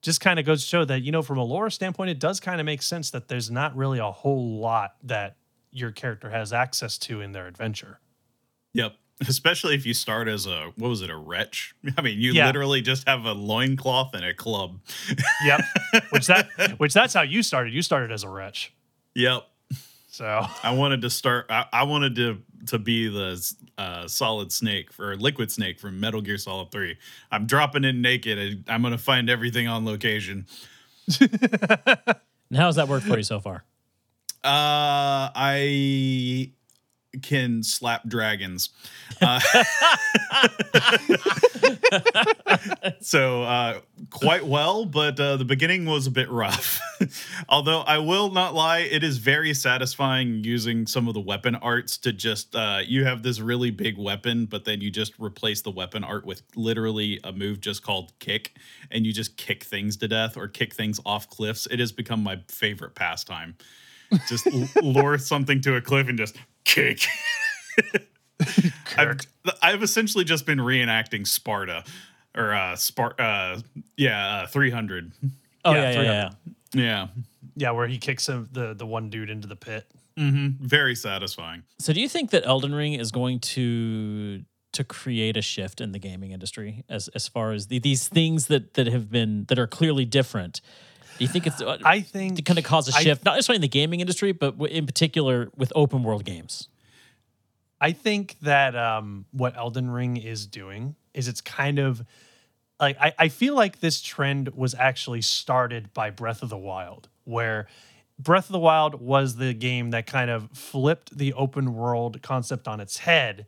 just 0.00 0.20
kind 0.20 0.38
of 0.38 0.44
goes 0.44 0.62
to 0.62 0.68
show 0.68 0.84
that 0.84 1.02
you 1.02 1.12
know 1.12 1.22
from 1.22 1.38
a 1.38 1.44
lore 1.44 1.70
standpoint 1.70 2.10
it 2.10 2.18
does 2.18 2.38
kind 2.40 2.60
of 2.60 2.66
make 2.66 2.82
sense 2.82 3.10
that 3.10 3.28
there's 3.28 3.50
not 3.50 3.74
really 3.76 3.98
a 3.98 4.10
whole 4.10 4.58
lot 4.58 4.94
that 5.02 5.36
your 5.72 5.90
character 5.90 6.30
has 6.30 6.52
access 6.52 6.98
to 6.98 7.20
in 7.20 7.32
their 7.32 7.46
adventure 7.46 7.98
Yep. 8.74 8.94
Especially 9.28 9.74
if 9.74 9.84
you 9.86 9.94
start 9.94 10.26
as 10.28 10.46
a 10.46 10.72
what 10.76 10.88
was 10.88 11.00
it, 11.02 11.10
a 11.10 11.16
wretch? 11.16 11.74
I 11.98 12.02
mean, 12.02 12.18
you 12.18 12.32
Yeah. 12.32 12.46
literally 12.46 12.80
just 12.82 13.06
have 13.08 13.24
a 13.24 13.32
loincloth 13.32 14.14
and 14.14 14.24
a 14.24 14.34
club. 14.34 14.80
yep 15.44 15.60
which 16.10 16.26
that 16.26 16.48
which 16.78 16.92
that's 16.94 17.14
how 17.14 17.22
you 17.22 17.42
started 17.42 17.72
you 17.72 17.82
started 17.82 18.10
as 18.12 18.22
a 18.24 18.28
wretch 18.28 18.72
yep. 19.14 19.42
so 20.08 20.24
I 20.62 20.74
wanted 20.74 21.02
to 21.02 21.10
start 21.10 21.46
I, 21.50 21.66
I 21.72 21.82
wanted 21.84 22.16
to 22.16 22.38
to 22.66 22.78
be 22.78 23.08
the 23.08 23.54
uh, 23.76 24.06
solid 24.08 24.52
snake 24.52 24.90
or 24.98 25.16
liquid 25.16 25.50
snake 25.50 25.80
from 25.80 25.98
Metal 25.98 26.20
Gear 26.20 26.38
Solid 26.38 26.70
3. 26.70 26.96
I'm 27.32 27.46
dropping 27.46 27.82
in 27.84 28.00
naked 28.02 28.38
and 28.38 28.64
I'm 28.68 28.82
gonna 28.82 28.98
find 28.98 29.28
everything 29.28 29.66
on 29.68 29.84
location. 29.84 30.46
and 31.20 31.28
how 32.56 32.66
has 32.66 32.76
that 32.76 32.88
worked 32.88 33.06
for 33.06 33.16
you 33.16 33.22
so 33.24 33.40
far? 33.40 33.64
Uh, 34.44 35.30
I 35.34 36.52
can 37.20 37.62
slap 37.62 38.08
dragons. 38.08 38.70
Uh, 39.20 39.40
so 43.00 43.42
uh, 43.42 43.80
quite 44.10 44.46
well, 44.46 44.86
but 44.86 45.20
uh, 45.20 45.36
the 45.36 45.44
beginning 45.44 45.84
was 45.84 46.06
a 46.06 46.10
bit 46.10 46.30
rough. 46.30 46.80
Although 47.48 47.80
I 47.80 47.98
will 47.98 48.30
not 48.30 48.54
lie, 48.54 48.80
it 48.80 49.04
is 49.04 49.18
very 49.18 49.52
satisfying 49.54 50.42
using 50.42 50.86
some 50.86 51.08
of 51.08 51.14
the 51.14 51.20
weapon 51.20 51.54
arts 51.56 51.98
to 51.98 52.12
just 52.12 52.56
uh, 52.56 52.80
you 52.84 53.04
have 53.04 53.22
this 53.22 53.40
really 53.40 53.70
big 53.70 53.98
weapon, 53.98 54.46
but 54.46 54.64
then 54.64 54.80
you 54.80 54.90
just 54.90 55.12
replace 55.18 55.62
the 55.62 55.70
weapon 55.70 56.04
art 56.04 56.24
with 56.24 56.42
literally 56.56 57.20
a 57.24 57.32
move 57.32 57.60
just 57.60 57.82
called 57.82 58.12
kick, 58.18 58.56
and 58.90 59.04
you 59.04 59.12
just 59.12 59.36
kick 59.36 59.64
things 59.64 59.96
to 59.98 60.08
death 60.08 60.36
or 60.36 60.48
kick 60.48 60.74
things 60.74 60.98
off 61.04 61.28
cliffs. 61.28 61.66
It 61.66 61.78
has 61.78 61.92
become 61.92 62.22
my 62.22 62.40
favorite 62.48 62.94
pastime. 62.94 63.56
Just 64.28 64.46
lure 64.82 65.18
something 65.18 65.60
to 65.62 65.76
a 65.76 65.80
cliff 65.80 66.08
and 66.08 66.18
just 66.18 66.36
kick. 66.64 67.06
I've, 68.96 69.20
I've 69.62 69.82
essentially 69.82 70.24
just 70.24 70.46
been 70.46 70.58
reenacting 70.58 71.26
Sparta 71.26 71.84
or 72.36 72.52
uh 72.52 72.74
Spart 72.74 73.14
uh 73.18 73.60
yeah, 73.96 74.42
uh 74.42 74.46
300. 74.46 75.12
Oh 75.64 75.72
Yeah, 75.72 75.82
yeah, 75.82 75.90
yeah, 75.90 76.02
yeah. 76.02 76.30
Yeah. 76.74 77.06
Yeah, 77.54 77.70
where 77.72 77.86
he 77.86 77.98
kicks 77.98 78.28
him, 78.28 78.48
the 78.52 78.74
the 78.74 78.86
one 78.86 79.10
dude 79.10 79.30
into 79.30 79.46
the 79.46 79.56
pit. 79.56 79.86
Mm-hmm. 80.18 80.64
Very 80.64 80.94
satisfying. 80.94 81.62
So 81.78 81.92
do 81.92 82.00
you 82.00 82.08
think 82.08 82.30
that 82.30 82.46
Elden 82.46 82.74
Ring 82.74 82.94
is 82.94 83.10
going 83.10 83.40
to 83.40 84.42
to 84.72 84.84
create 84.84 85.36
a 85.36 85.42
shift 85.42 85.80
in 85.82 85.92
the 85.92 85.98
gaming 85.98 86.32
industry 86.32 86.84
as 86.88 87.08
as 87.08 87.28
far 87.28 87.52
as 87.52 87.66
the, 87.66 87.78
these 87.78 88.08
things 88.08 88.46
that 88.46 88.74
that 88.74 88.86
have 88.86 89.10
been 89.10 89.44
that 89.48 89.58
are 89.58 89.66
clearly 89.66 90.04
different? 90.04 90.60
Do 91.22 91.26
you 91.26 91.32
think 91.32 91.46
it's 91.46 91.62
uh, 91.62 91.78
I 91.84 92.00
think 92.00 92.34
to 92.34 92.42
kind 92.42 92.58
of 92.58 92.64
cause 92.64 92.88
a 92.88 92.92
shift, 92.92 93.24
not 93.24 93.36
necessarily 93.36 93.58
in 93.58 93.62
the 93.62 93.68
gaming 93.68 94.00
industry, 94.00 94.32
but 94.32 94.58
w- 94.58 94.76
in 94.76 94.86
particular 94.86 95.52
with 95.56 95.72
open 95.76 96.02
world 96.02 96.24
games? 96.24 96.66
I 97.80 97.92
think 97.92 98.36
that 98.42 98.74
um, 98.74 99.26
what 99.30 99.56
Elden 99.56 99.88
Ring 99.88 100.16
is 100.16 100.46
doing 100.46 100.96
is 101.14 101.28
it's 101.28 101.40
kind 101.40 101.78
of 101.78 102.04
like 102.80 102.96
I, 103.00 103.12
I 103.16 103.28
feel 103.28 103.54
like 103.54 103.78
this 103.78 104.00
trend 104.00 104.48
was 104.56 104.74
actually 104.74 105.22
started 105.22 105.94
by 105.94 106.10
Breath 106.10 106.42
of 106.42 106.48
the 106.48 106.58
Wild, 106.58 107.08
where 107.22 107.68
Breath 108.18 108.46
of 108.46 108.52
the 108.52 108.58
Wild 108.58 109.00
was 109.00 109.36
the 109.36 109.54
game 109.54 109.90
that 109.90 110.08
kind 110.08 110.28
of 110.28 110.50
flipped 110.50 111.16
the 111.16 111.34
open 111.34 111.74
world 111.74 112.20
concept 112.22 112.66
on 112.66 112.80
its 112.80 112.98
head. 112.98 113.46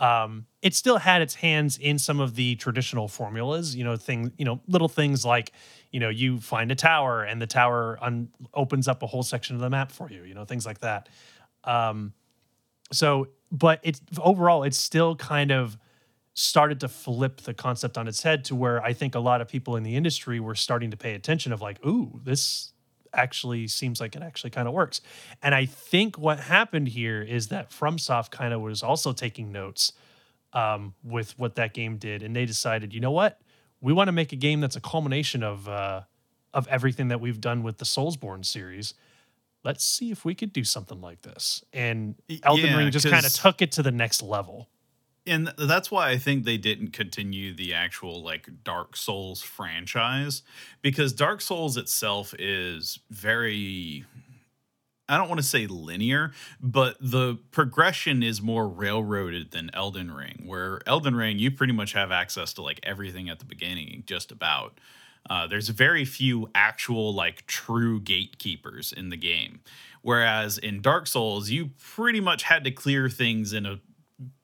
Um, 0.00 0.46
it 0.62 0.74
still 0.74 0.96
had 0.96 1.20
its 1.20 1.34
hands 1.34 1.76
in 1.76 1.98
some 1.98 2.20
of 2.20 2.34
the 2.34 2.56
traditional 2.56 3.06
formulas, 3.06 3.76
you 3.76 3.84
know, 3.84 3.96
things, 3.96 4.30
you 4.38 4.46
know, 4.46 4.60
little 4.66 4.88
things 4.88 5.26
like, 5.26 5.52
you 5.92 6.00
know, 6.00 6.08
you 6.08 6.40
find 6.40 6.72
a 6.72 6.74
tower 6.74 7.22
and 7.22 7.40
the 7.40 7.46
tower 7.46 7.98
un- 8.00 8.30
opens 8.54 8.88
up 8.88 9.02
a 9.02 9.06
whole 9.06 9.22
section 9.22 9.56
of 9.56 9.60
the 9.60 9.68
map 9.68 9.92
for 9.92 10.10
you, 10.10 10.24
you 10.24 10.32
know, 10.32 10.46
things 10.46 10.64
like 10.64 10.80
that. 10.80 11.10
Um, 11.64 12.14
so, 12.92 13.28
but 13.52 13.80
it's 13.82 14.00
overall, 14.18 14.62
it's 14.62 14.78
still 14.78 15.16
kind 15.16 15.52
of 15.52 15.76
started 16.32 16.80
to 16.80 16.88
flip 16.88 17.42
the 17.42 17.52
concept 17.52 17.98
on 17.98 18.08
its 18.08 18.22
head 18.22 18.44
to 18.46 18.56
where 18.56 18.82
I 18.82 18.94
think 18.94 19.14
a 19.14 19.20
lot 19.20 19.42
of 19.42 19.48
people 19.48 19.76
in 19.76 19.82
the 19.82 19.96
industry 19.96 20.40
were 20.40 20.54
starting 20.54 20.90
to 20.92 20.96
pay 20.96 21.14
attention 21.14 21.52
of 21.52 21.60
like, 21.60 21.84
ooh, 21.84 22.20
this 22.24 22.72
actually 23.14 23.66
seems 23.68 24.00
like 24.00 24.16
it 24.16 24.22
actually 24.22 24.50
kind 24.50 24.68
of 24.68 24.74
works. 24.74 25.00
And 25.42 25.54
I 25.54 25.66
think 25.66 26.18
what 26.18 26.40
happened 26.40 26.88
here 26.88 27.22
is 27.22 27.48
that 27.48 27.70
FromSoft 27.70 28.30
kind 28.30 28.52
of 28.52 28.60
was 28.60 28.82
also 28.82 29.12
taking 29.12 29.52
notes 29.52 29.92
um, 30.52 30.94
with 31.04 31.38
what 31.38 31.54
that 31.56 31.74
game 31.74 31.96
did, 31.96 32.22
and 32.22 32.34
they 32.34 32.46
decided, 32.46 32.92
you 32.92 33.00
know 33.00 33.12
what, 33.12 33.40
we 33.80 33.92
want 33.92 34.08
to 34.08 34.12
make 34.12 34.32
a 34.32 34.36
game 34.36 34.60
that's 34.60 34.76
a 34.76 34.80
culmination 34.80 35.42
of 35.42 35.68
uh, 35.68 36.02
of 36.52 36.66
everything 36.68 37.08
that 37.08 37.20
we've 37.20 37.40
done 37.40 37.62
with 37.62 37.78
the 37.78 37.84
Soulsborne 37.84 38.44
series. 38.44 38.94
Let's 39.62 39.84
see 39.84 40.10
if 40.10 40.24
we 40.24 40.34
could 40.34 40.52
do 40.52 40.64
something 40.64 41.00
like 41.00 41.22
this. 41.22 41.62
And 41.72 42.14
Elden 42.42 42.66
yeah, 42.66 42.76
Ring 42.76 42.90
just 42.90 43.08
kind 43.08 43.26
of 43.26 43.32
took 43.32 43.62
it 43.62 43.72
to 43.72 43.82
the 43.82 43.92
next 43.92 44.22
level. 44.22 44.68
And 45.30 45.52
that's 45.56 45.90
why 45.90 46.10
I 46.10 46.18
think 46.18 46.44
they 46.44 46.58
didn't 46.58 46.92
continue 46.92 47.54
the 47.54 47.72
actual 47.72 48.22
like 48.22 48.48
Dark 48.64 48.96
Souls 48.96 49.40
franchise 49.40 50.42
because 50.82 51.12
Dark 51.12 51.40
Souls 51.40 51.76
itself 51.76 52.34
is 52.38 52.98
very 53.10 54.04
I 55.08 55.16
don't 55.16 55.28
want 55.28 55.40
to 55.40 55.46
say 55.46 55.66
linear, 55.66 56.32
but 56.60 56.96
the 57.00 57.38
progression 57.50 58.22
is 58.22 58.40
more 58.40 58.68
railroaded 58.68 59.50
than 59.50 59.70
Elden 59.74 60.12
Ring, 60.12 60.44
where 60.46 60.82
Elden 60.86 61.16
Ring 61.16 61.38
you 61.38 61.50
pretty 61.50 61.72
much 61.72 61.92
have 61.94 62.10
access 62.10 62.52
to 62.54 62.62
like 62.62 62.80
everything 62.82 63.28
at 63.28 63.38
the 63.38 63.44
beginning 63.44 64.04
just 64.06 64.30
about. 64.32 64.78
Uh, 65.28 65.46
there's 65.46 65.68
very 65.68 66.04
few 66.04 66.48
actual 66.54 67.14
like 67.14 67.46
true 67.46 68.00
gatekeepers 68.00 68.92
in 68.92 69.10
the 69.10 69.16
game. 69.16 69.60
Whereas 70.02 70.58
in 70.58 70.80
Dark 70.80 71.06
Souls, 71.06 71.50
you 71.50 71.70
pretty 71.78 72.20
much 72.20 72.44
had 72.44 72.64
to 72.64 72.70
clear 72.70 73.08
things 73.08 73.52
in 73.52 73.66
a 73.66 73.80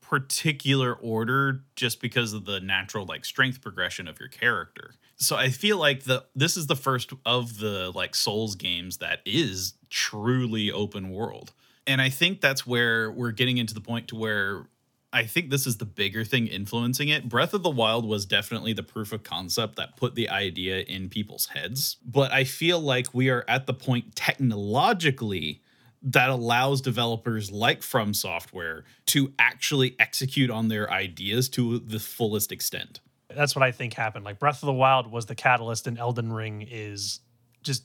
particular 0.08 0.94
order 0.94 1.62
just 1.74 2.00
because 2.00 2.32
of 2.32 2.44
the 2.44 2.60
natural 2.60 3.04
like 3.04 3.24
strength 3.24 3.60
progression 3.60 4.06
of 4.06 4.20
your 4.20 4.28
character. 4.28 4.94
So 5.16 5.34
I 5.34 5.48
feel 5.48 5.78
like 5.78 6.04
the 6.04 6.24
this 6.34 6.56
is 6.56 6.68
the 6.68 6.76
first 6.76 7.12
of 7.24 7.58
the 7.58 7.90
like 7.92 8.14
Souls 8.14 8.54
games 8.54 8.98
that 8.98 9.20
is 9.24 9.74
truly 9.90 10.70
open 10.70 11.10
world. 11.10 11.52
And 11.88 12.00
I 12.00 12.10
think 12.10 12.40
that's 12.40 12.64
where 12.66 13.10
we're 13.10 13.32
getting 13.32 13.58
into 13.58 13.74
the 13.74 13.80
point 13.80 14.08
to 14.08 14.16
where 14.16 14.66
I 15.12 15.24
think 15.24 15.50
this 15.50 15.66
is 15.66 15.78
the 15.78 15.84
bigger 15.84 16.24
thing 16.24 16.46
influencing 16.46 17.08
it. 17.08 17.28
Breath 17.28 17.54
of 17.54 17.62
the 17.62 17.70
Wild 17.70 18.06
was 18.06 18.26
definitely 18.26 18.74
the 18.74 18.82
proof 18.82 19.12
of 19.12 19.24
concept 19.24 19.76
that 19.76 19.96
put 19.96 20.14
the 20.14 20.28
idea 20.28 20.80
in 20.80 21.08
people's 21.08 21.46
heads. 21.46 21.96
But 22.04 22.32
I 22.32 22.44
feel 22.44 22.78
like 22.78 23.12
we 23.12 23.28
are 23.28 23.44
at 23.48 23.66
the 23.66 23.74
point 23.74 24.14
technologically 24.14 25.62
that 26.02 26.30
allows 26.30 26.80
developers 26.80 27.50
like 27.50 27.82
From 27.82 28.14
Software 28.14 28.84
to 29.06 29.32
actually 29.38 29.96
execute 29.98 30.50
on 30.50 30.68
their 30.68 30.90
ideas 30.90 31.48
to 31.50 31.78
the 31.78 31.98
fullest 31.98 32.52
extent. 32.52 33.00
That's 33.28 33.56
what 33.56 33.62
I 33.62 33.72
think 33.72 33.94
happened. 33.94 34.24
Like 34.24 34.38
Breath 34.38 34.62
of 34.62 34.66
the 34.66 34.72
Wild 34.72 35.10
was 35.10 35.26
the 35.26 35.34
catalyst, 35.34 35.86
and 35.86 35.98
Elden 35.98 36.32
Ring 36.32 36.66
is 36.68 37.20
just 37.62 37.84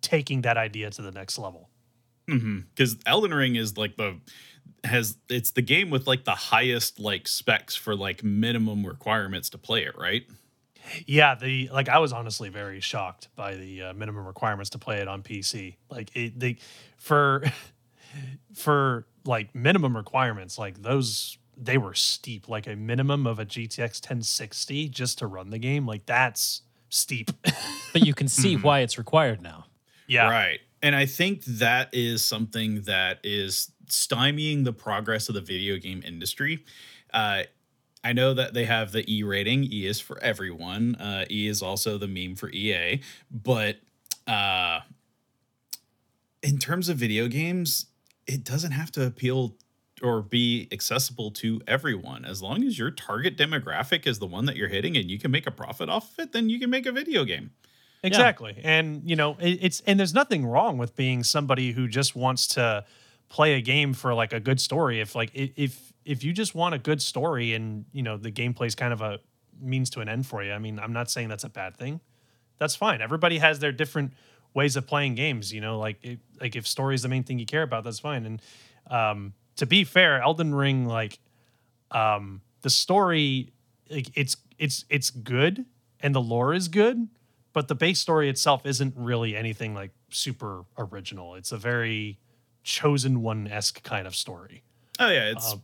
taking 0.00 0.42
that 0.42 0.56
idea 0.56 0.90
to 0.90 1.02
the 1.02 1.10
next 1.10 1.38
level. 1.38 1.70
Mm-hmm. 2.28 2.60
Because 2.74 2.96
Elden 3.06 3.34
Ring 3.34 3.56
is 3.56 3.76
like 3.76 3.96
the 3.96 4.20
has 4.84 5.16
it's 5.28 5.52
the 5.52 5.62
game 5.62 5.90
with 5.90 6.06
like 6.06 6.24
the 6.24 6.32
highest 6.32 7.00
like 7.00 7.26
specs 7.26 7.74
for 7.74 7.96
like 7.96 8.22
minimum 8.22 8.86
requirements 8.86 9.50
to 9.50 9.58
play 9.58 9.84
it, 9.84 9.96
right? 9.96 10.26
Yeah, 11.06 11.34
the 11.34 11.68
like 11.72 11.88
I 11.88 11.98
was 11.98 12.12
honestly 12.12 12.48
very 12.48 12.80
shocked 12.80 13.28
by 13.36 13.54
the 13.54 13.82
uh, 13.82 13.92
minimum 13.94 14.26
requirements 14.26 14.70
to 14.70 14.78
play 14.78 14.98
it 14.98 15.08
on 15.08 15.22
PC. 15.22 15.76
Like 15.90 16.14
it, 16.14 16.38
the 16.38 16.56
for 16.96 17.44
for 18.54 19.06
like 19.24 19.54
minimum 19.54 19.96
requirements, 19.96 20.58
like 20.58 20.82
those 20.82 21.38
they 21.56 21.78
were 21.78 21.94
steep. 21.94 22.48
Like 22.48 22.66
a 22.66 22.76
minimum 22.76 23.26
of 23.26 23.38
a 23.38 23.46
GTX 23.46 24.02
1060 24.02 24.88
just 24.88 25.18
to 25.18 25.26
run 25.26 25.50
the 25.50 25.58
game, 25.58 25.86
like 25.86 26.06
that's 26.06 26.62
steep. 26.88 27.30
But 27.92 28.04
you 28.04 28.12
can 28.12 28.26
see 28.26 28.56
why 28.56 28.80
it's 28.80 28.98
required 28.98 29.40
now. 29.40 29.66
yeah, 30.08 30.28
Right. 30.28 30.58
And 30.82 30.96
I 30.96 31.06
think 31.06 31.44
that 31.44 31.90
is 31.92 32.24
something 32.24 32.82
that 32.82 33.20
is 33.22 33.70
stymieing 33.86 34.64
the 34.64 34.72
progress 34.72 35.28
of 35.28 35.36
the 35.36 35.40
video 35.40 35.78
game 35.78 36.02
industry. 36.04 36.64
Uh, 37.12 37.44
I 38.04 38.12
know 38.12 38.34
that 38.34 38.52
they 38.52 38.66
have 38.66 38.92
the 38.92 39.10
E 39.12 39.22
rating. 39.22 39.64
E 39.64 39.86
is 39.86 39.98
for 39.98 40.18
everyone. 40.22 40.94
Uh, 40.96 41.24
e 41.30 41.48
is 41.48 41.62
also 41.62 41.96
the 41.96 42.06
meme 42.06 42.36
for 42.36 42.50
EA. 42.50 43.00
But 43.30 43.78
uh, 44.26 44.80
in 46.42 46.58
terms 46.58 46.90
of 46.90 46.98
video 46.98 47.26
games, 47.28 47.86
it 48.26 48.44
doesn't 48.44 48.72
have 48.72 48.92
to 48.92 49.06
appeal 49.06 49.56
or 50.02 50.20
be 50.20 50.68
accessible 50.70 51.30
to 51.30 51.62
everyone. 51.66 52.26
As 52.26 52.42
long 52.42 52.62
as 52.64 52.78
your 52.78 52.90
target 52.90 53.38
demographic 53.38 54.06
is 54.06 54.18
the 54.18 54.26
one 54.26 54.44
that 54.44 54.56
you're 54.56 54.68
hitting 54.68 54.96
and 54.96 55.10
you 55.10 55.18
can 55.18 55.30
make 55.30 55.46
a 55.46 55.50
profit 55.50 55.88
off 55.88 56.12
of 56.12 56.24
it, 56.24 56.32
then 56.32 56.50
you 56.50 56.60
can 56.60 56.68
make 56.68 56.84
a 56.84 56.92
video 56.92 57.24
game. 57.24 57.52
Exactly. 58.02 58.60
And 58.62 59.02
you 59.08 59.16
know, 59.16 59.36
it, 59.40 59.60
it's 59.62 59.80
and 59.86 59.98
there's 59.98 60.12
nothing 60.12 60.44
wrong 60.44 60.76
with 60.76 60.94
being 60.94 61.24
somebody 61.24 61.72
who 61.72 61.88
just 61.88 62.14
wants 62.14 62.46
to 62.48 62.84
play 63.30 63.54
a 63.54 63.62
game 63.62 63.94
for 63.94 64.12
like 64.12 64.34
a 64.34 64.40
good 64.40 64.60
story. 64.60 65.00
If 65.00 65.14
like 65.14 65.30
if 65.34 65.93
if 66.04 66.24
you 66.24 66.32
just 66.32 66.54
want 66.54 66.74
a 66.74 66.78
good 66.78 67.00
story 67.00 67.54
and 67.54 67.84
you 67.92 68.02
know 68.02 68.16
the 68.16 68.30
gameplay's 68.32 68.74
kind 68.74 68.92
of 68.92 69.00
a 69.00 69.18
means 69.60 69.90
to 69.90 70.00
an 70.00 70.08
end 70.08 70.26
for 70.26 70.42
you. 70.42 70.52
I 70.52 70.58
mean, 70.58 70.78
I'm 70.78 70.92
not 70.92 71.10
saying 71.10 71.28
that's 71.28 71.44
a 71.44 71.48
bad 71.48 71.76
thing. 71.76 72.00
That's 72.58 72.74
fine. 72.76 73.00
Everybody 73.00 73.38
has 73.38 73.58
their 73.58 73.72
different 73.72 74.12
ways 74.52 74.76
of 74.76 74.86
playing 74.86 75.14
games. 75.14 75.52
You 75.52 75.60
know, 75.60 75.78
like 75.78 76.02
it, 76.02 76.18
like 76.40 76.56
if 76.56 76.66
story 76.66 76.94
is 76.94 77.02
the 77.02 77.08
main 77.08 77.24
thing 77.24 77.38
you 77.38 77.46
care 77.46 77.62
about, 77.62 77.84
that's 77.84 78.00
fine. 78.00 78.26
And 78.26 78.42
um, 78.90 79.34
to 79.56 79.66
be 79.66 79.84
fair, 79.84 80.20
Elden 80.20 80.54
Ring 80.54 80.86
like 80.86 81.18
um, 81.90 82.40
the 82.62 82.70
story 82.70 83.52
like, 83.90 84.10
it's 84.14 84.36
it's 84.58 84.84
it's 84.88 85.10
good 85.10 85.64
and 86.00 86.14
the 86.14 86.20
lore 86.20 86.54
is 86.54 86.68
good 86.68 87.08
but 87.52 87.68
the 87.68 87.74
base 87.74 88.00
story 88.00 88.28
itself 88.28 88.66
isn't 88.66 88.94
really 88.96 89.36
anything 89.36 89.74
like 89.74 89.90
super 90.10 90.64
original 90.78 91.34
it's 91.34 91.52
a 91.52 91.56
very 91.56 92.18
chosen 92.62 93.20
one 93.22 93.46
esque 93.48 93.82
kind 93.82 94.06
of 94.06 94.14
story 94.14 94.62
Oh 94.98 95.10
yeah, 95.10 95.30
it's 95.30 95.52
Um, 95.52 95.62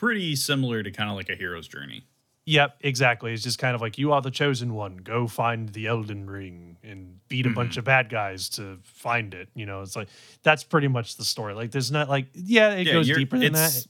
pretty 0.00 0.34
similar 0.36 0.82
to 0.82 0.90
kind 0.90 1.10
of 1.10 1.16
like 1.16 1.28
a 1.28 1.34
hero's 1.34 1.68
journey. 1.68 2.04
yep 2.46 2.76
exactly 2.80 3.32
it's 3.32 3.42
just 3.42 3.58
kind 3.58 3.74
of 3.74 3.80
like 3.80 3.98
you 3.98 4.12
are 4.12 4.22
the 4.22 4.30
chosen 4.30 4.74
one 4.74 4.96
go 4.96 5.26
find 5.26 5.68
the 5.70 5.86
elden 5.86 6.28
ring 6.28 6.76
and 6.82 7.18
beat 7.28 7.46
a 7.46 7.50
bunch 7.50 7.72
mm-hmm. 7.72 7.80
of 7.80 7.84
bad 7.84 8.08
guys 8.08 8.48
to 8.48 8.78
find 8.82 9.34
it 9.34 9.48
you 9.54 9.66
know 9.66 9.82
it's 9.82 9.94
like 9.94 10.08
that's 10.42 10.64
pretty 10.64 10.88
much 10.88 11.16
the 11.16 11.24
story 11.24 11.54
like 11.54 11.70
there's 11.70 11.92
not 11.92 12.08
like 12.08 12.26
yeah 12.34 12.70
it 12.72 12.84
goes 12.84 13.06
deeper 13.06 13.38
than 13.38 13.52
that 13.52 13.86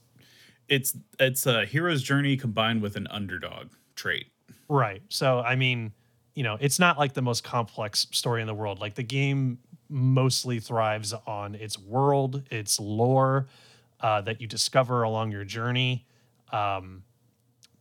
it's 0.71 0.95
it's 1.19 1.45
a 1.45 1.65
hero's 1.65 2.01
journey 2.01 2.37
combined 2.37 2.81
with 2.81 2.95
an 2.95 3.05
underdog 3.11 3.71
trait. 3.93 4.27
Right. 4.69 5.03
So, 5.09 5.41
I 5.41 5.55
mean, 5.55 5.91
you 6.33 6.43
know, 6.43 6.57
it's 6.59 6.79
not 6.79 6.97
like 6.97 7.13
the 7.13 7.21
most 7.21 7.43
complex 7.43 8.07
story 8.11 8.39
in 8.39 8.47
the 8.47 8.53
world. 8.53 8.79
Like 8.79 8.95
the 8.95 9.03
game 9.03 9.59
mostly 9.89 10.61
thrives 10.61 11.13
on 11.27 11.55
its 11.55 11.77
world, 11.77 12.43
its 12.49 12.79
lore 12.79 13.47
uh, 14.01 14.21
that 14.21 14.41
you 14.41 14.47
discover 14.47 15.03
along 15.03 15.31
your 15.31 15.43
journey. 15.45 16.05
Um, 16.51 17.03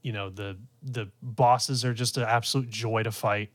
you 0.03 0.12
know, 0.12 0.31
the 0.31 0.59
the 0.83 1.11
bosses 1.23 1.85
are 1.85 1.93
just 1.95 2.16
an 2.16 2.23
absolute 2.25 2.68
joy 2.71 3.03
to 3.03 3.11
fight. 3.12 3.51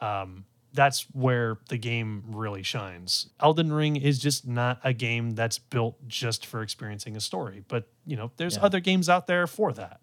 Um, 0.00 0.44
that's 0.72 1.02
where 1.12 1.58
the 1.68 1.78
game 1.78 2.22
really 2.28 2.62
shines. 2.62 3.30
Elden 3.40 3.72
Ring 3.72 3.96
is 3.96 4.18
just 4.18 4.46
not 4.46 4.78
a 4.84 4.92
game 4.92 5.30
that's 5.32 5.58
built 5.58 5.96
just 6.06 6.46
for 6.46 6.62
experiencing 6.62 7.16
a 7.16 7.20
story, 7.20 7.64
but 7.68 7.88
you 8.06 8.16
know, 8.16 8.30
there's 8.36 8.56
Yeah. 8.56 8.62
other 8.62 8.80
games 8.80 9.08
out 9.08 9.26
there 9.26 9.46
for 9.46 9.72
that. 9.72 10.00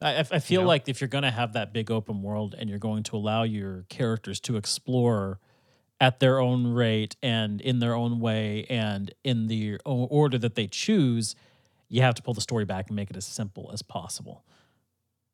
I, 0.00 0.18
I- 0.18 0.38
feel 0.38 0.62
know? 0.62 0.68
like 0.68 0.88
if 0.88 1.00
you're 1.00 1.08
going 1.08 1.22
to 1.24 1.30
have 1.30 1.52
that 1.54 1.72
big 1.72 1.90
open 1.90 2.22
world 2.22 2.54
and 2.58 2.68
you're 2.68 2.78
going 2.78 3.02
to 3.04 3.16
allow 3.16 3.42
your 3.42 3.84
characters 3.88 4.38
to 4.40 4.56
explore 4.56 5.40
at 6.02 6.18
their 6.18 6.40
own 6.40 6.66
rate 6.66 7.14
and 7.22 7.60
in 7.60 7.78
their 7.78 7.94
own 7.94 8.18
way 8.18 8.66
and 8.68 9.14
in 9.22 9.46
the 9.46 9.78
order 9.84 10.36
that 10.36 10.56
they 10.56 10.66
choose, 10.66 11.36
you 11.88 12.02
have 12.02 12.12
to 12.12 12.22
pull 12.22 12.34
the 12.34 12.40
story 12.40 12.64
back 12.64 12.88
and 12.88 12.96
make 12.96 13.08
it 13.08 13.16
as 13.16 13.24
simple 13.24 13.70
as 13.72 13.82
possible. 13.82 14.44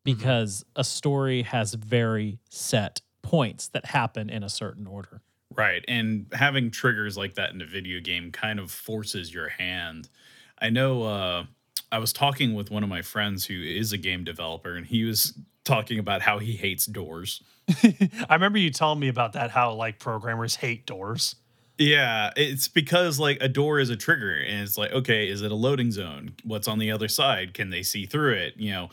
Because 0.04 0.66
a 0.76 0.84
story 0.84 1.40
has 1.40 1.72
very 1.72 2.38
set 2.50 3.00
points 3.22 3.68
that 3.68 3.86
happen 3.86 4.28
in 4.28 4.42
a 4.42 4.50
certain 4.50 4.86
order. 4.86 5.22
Right. 5.56 5.82
And 5.88 6.26
having 6.34 6.70
triggers 6.70 7.16
like 7.16 7.36
that 7.36 7.54
in 7.54 7.62
a 7.62 7.66
video 7.66 7.98
game 8.00 8.30
kind 8.30 8.60
of 8.60 8.70
forces 8.70 9.32
your 9.32 9.48
hand. 9.48 10.10
I 10.60 10.68
know 10.68 11.04
uh, 11.04 11.44
I 11.90 11.98
was 11.98 12.12
talking 12.12 12.52
with 12.52 12.70
one 12.70 12.82
of 12.82 12.90
my 12.90 13.00
friends 13.00 13.46
who 13.46 13.58
is 13.62 13.94
a 13.94 13.98
game 13.98 14.22
developer, 14.22 14.76
and 14.76 14.84
he 14.84 15.04
was 15.04 15.32
talking 15.68 15.98
about 15.98 16.22
how 16.22 16.38
he 16.38 16.56
hates 16.56 16.86
doors. 16.86 17.42
I 18.28 18.34
remember 18.34 18.58
you 18.58 18.70
telling 18.70 18.98
me 18.98 19.08
about 19.08 19.34
that, 19.34 19.50
how 19.50 19.74
like 19.74 19.98
programmers 19.98 20.56
hate 20.56 20.86
doors. 20.86 21.36
Yeah, 21.76 22.30
it's 22.36 22.66
because 22.66 23.20
like 23.20 23.38
a 23.40 23.48
door 23.48 23.78
is 23.78 23.88
a 23.88 23.96
trigger, 23.96 24.34
and 24.34 24.62
it's 24.62 24.76
like, 24.76 24.90
okay, 24.90 25.28
is 25.28 25.42
it 25.42 25.52
a 25.52 25.54
loading 25.54 25.92
zone? 25.92 26.34
What's 26.42 26.66
on 26.66 26.80
the 26.80 26.90
other 26.90 27.06
side? 27.06 27.54
Can 27.54 27.70
they 27.70 27.84
see 27.84 28.04
through 28.04 28.32
it? 28.32 28.54
You 28.56 28.72
know, 28.72 28.88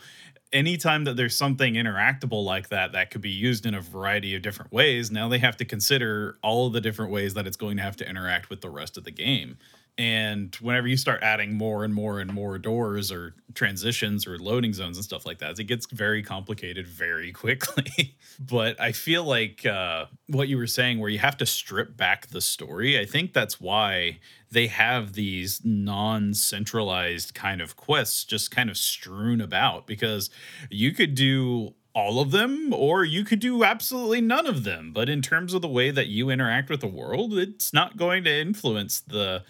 anytime 0.52 1.04
that 1.04 1.16
there's 1.16 1.36
something 1.36 1.74
interactable 1.74 2.44
like 2.44 2.68
that 2.68 2.92
that 2.92 3.10
could 3.10 3.22
be 3.22 3.30
used 3.30 3.66
in 3.66 3.74
a 3.74 3.80
variety 3.80 4.36
of 4.36 4.42
different 4.42 4.72
ways, 4.72 5.10
now 5.10 5.28
they 5.28 5.38
have 5.38 5.56
to 5.56 5.64
consider 5.64 6.38
all 6.42 6.68
of 6.68 6.72
the 6.74 6.80
different 6.80 7.10
ways 7.10 7.34
that 7.34 7.46
it's 7.46 7.56
going 7.56 7.76
to 7.78 7.82
have 7.82 7.96
to 7.96 8.08
interact 8.08 8.50
with 8.50 8.60
the 8.60 8.70
rest 8.70 8.96
of 8.96 9.02
the 9.02 9.10
game. 9.10 9.56
And 9.98 10.54
whenever 10.56 10.86
you 10.86 10.98
start 10.98 11.22
adding 11.22 11.54
more 11.54 11.82
and 11.82 11.94
more 11.94 12.20
and 12.20 12.32
more 12.32 12.58
doors 12.58 13.10
or 13.10 13.34
transitions 13.54 14.26
or 14.26 14.38
loading 14.38 14.74
zones 14.74 14.98
and 14.98 15.04
stuff 15.04 15.24
like 15.24 15.38
that, 15.38 15.58
it 15.58 15.64
gets 15.64 15.86
very 15.86 16.22
complicated 16.22 16.86
very 16.86 17.32
quickly. 17.32 18.16
but 18.38 18.78
I 18.78 18.92
feel 18.92 19.24
like 19.24 19.64
uh, 19.64 20.06
what 20.28 20.48
you 20.48 20.58
were 20.58 20.66
saying, 20.66 20.98
where 20.98 21.08
you 21.08 21.18
have 21.18 21.38
to 21.38 21.46
strip 21.46 21.96
back 21.96 22.26
the 22.26 22.42
story, 22.42 22.98
I 23.00 23.06
think 23.06 23.32
that's 23.32 23.58
why 23.58 24.18
they 24.50 24.66
have 24.66 25.14
these 25.14 25.62
non 25.64 26.34
centralized 26.34 27.34
kind 27.34 27.60
of 27.60 27.76
quests 27.76 28.24
just 28.24 28.50
kind 28.50 28.68
of 28.68 28.76
strewn 28.76 29.40
about 29.40 29.86
because 29.86 30.30
you 30.70 30.92
could 30.92 31.14
do 31.14 31.74
all 31.94 32.20
of 32.20 32.30
them 32.30 32.74
or 32.74 33.04
you 33.04 33.24
could 33.24 33.40
do 33.40 33.64
absolutely 33.64 34.20
none 34.20 34.46
of 34.46 34.64
them 34.64 34.92
but 34.92 35.08
in 35.08 35.22
terms 35.22 35.54
of 35.54 35.62
the 35.62 35.68
way 35.68 35.90
that 35.90 36.08
you 36.08 36.28
interact 36.28 36.68
with 36.68 36.80
the 36.80 36.86
world 36.86 37.32
it's 37.38 37.72
not 37.72 37.96
going 37.96 38.22
to 38.22 38.30
influence 38.30 39.00
the 39.00 39.42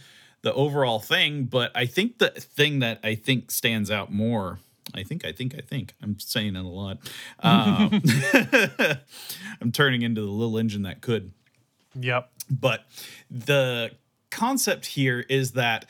the 0.43 0.53
overall 0.55 1.01
thing 1.01 1.45
but 1.45 1.70
i 1.74 1.87
think 1.87 2.18
the 2.18 2.30
thing 2.30 2.78
that 2.80 2.99
i 3.03 3.14
think 3.14 3.51
stands 3.51 3.91
out 3.91 4.12
more 4.12 4.59
i 4.95 5.03
think 5.03 5.24
i 5.24 5.32
think 5.32 5.55
i 5.55 5.61
think 5.61 5.95
i'm 6.03 6.18
saying 6.18 6.55
it 6.57 6.64
a 6.64 6.68
lot 6.68 6.99
um, 7.41 8.03
i'm 9.61 9.72
turning 9.72 10.03
into 10.03 10.20
the 10.20 10.26
little 10.26 10.59
engine 10.59 10.82
that 10.82 11.01
could 11.01 11.32
Yep. 11.99 12.30
but 12.51 12.84
the 13.30 13.93
concept 14.30 14.87
here 14.87 15.24
is 15.28 15.53
that 15.53 15.87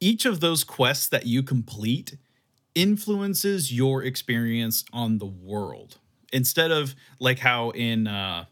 each 0.00 0.24
of 0.24 0.40
those 0.40 0.64
quests 0.64 1.08
that 1.08 1.26
you 1.26 1.42
complete 1.42 2.16
influences 2.74 3.72
your 3.72 4.02
experience 4.02 4.84
on 4.92 5.18
the 5.18 5.26
world. 5.26 5.98
Instead 6.32 6.70
of 6.70 6.94
like 7.18 7.38
how 7.38 7.70
in 7.70 8.06
uh, 8.06 8.44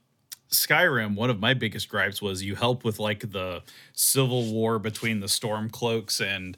Skyrim, 0.55 1.15
one 1.17 1.31
of 1.31 1.41
my 1.41 1.55
biggest 1.55 1.89
gripes 1.89 2.23
was 2.23 2.43
you 2.43 2.55
help 2.55 2.85
with 2.85 2.99
like 2.99 3.31
the 3.33 3.63
civil 3.93 4.53
war 4.53 4.79
between 4.79 5.21
the 5.21 5.27
Stormcloaks 5.27 6.21
and 6.25 6.57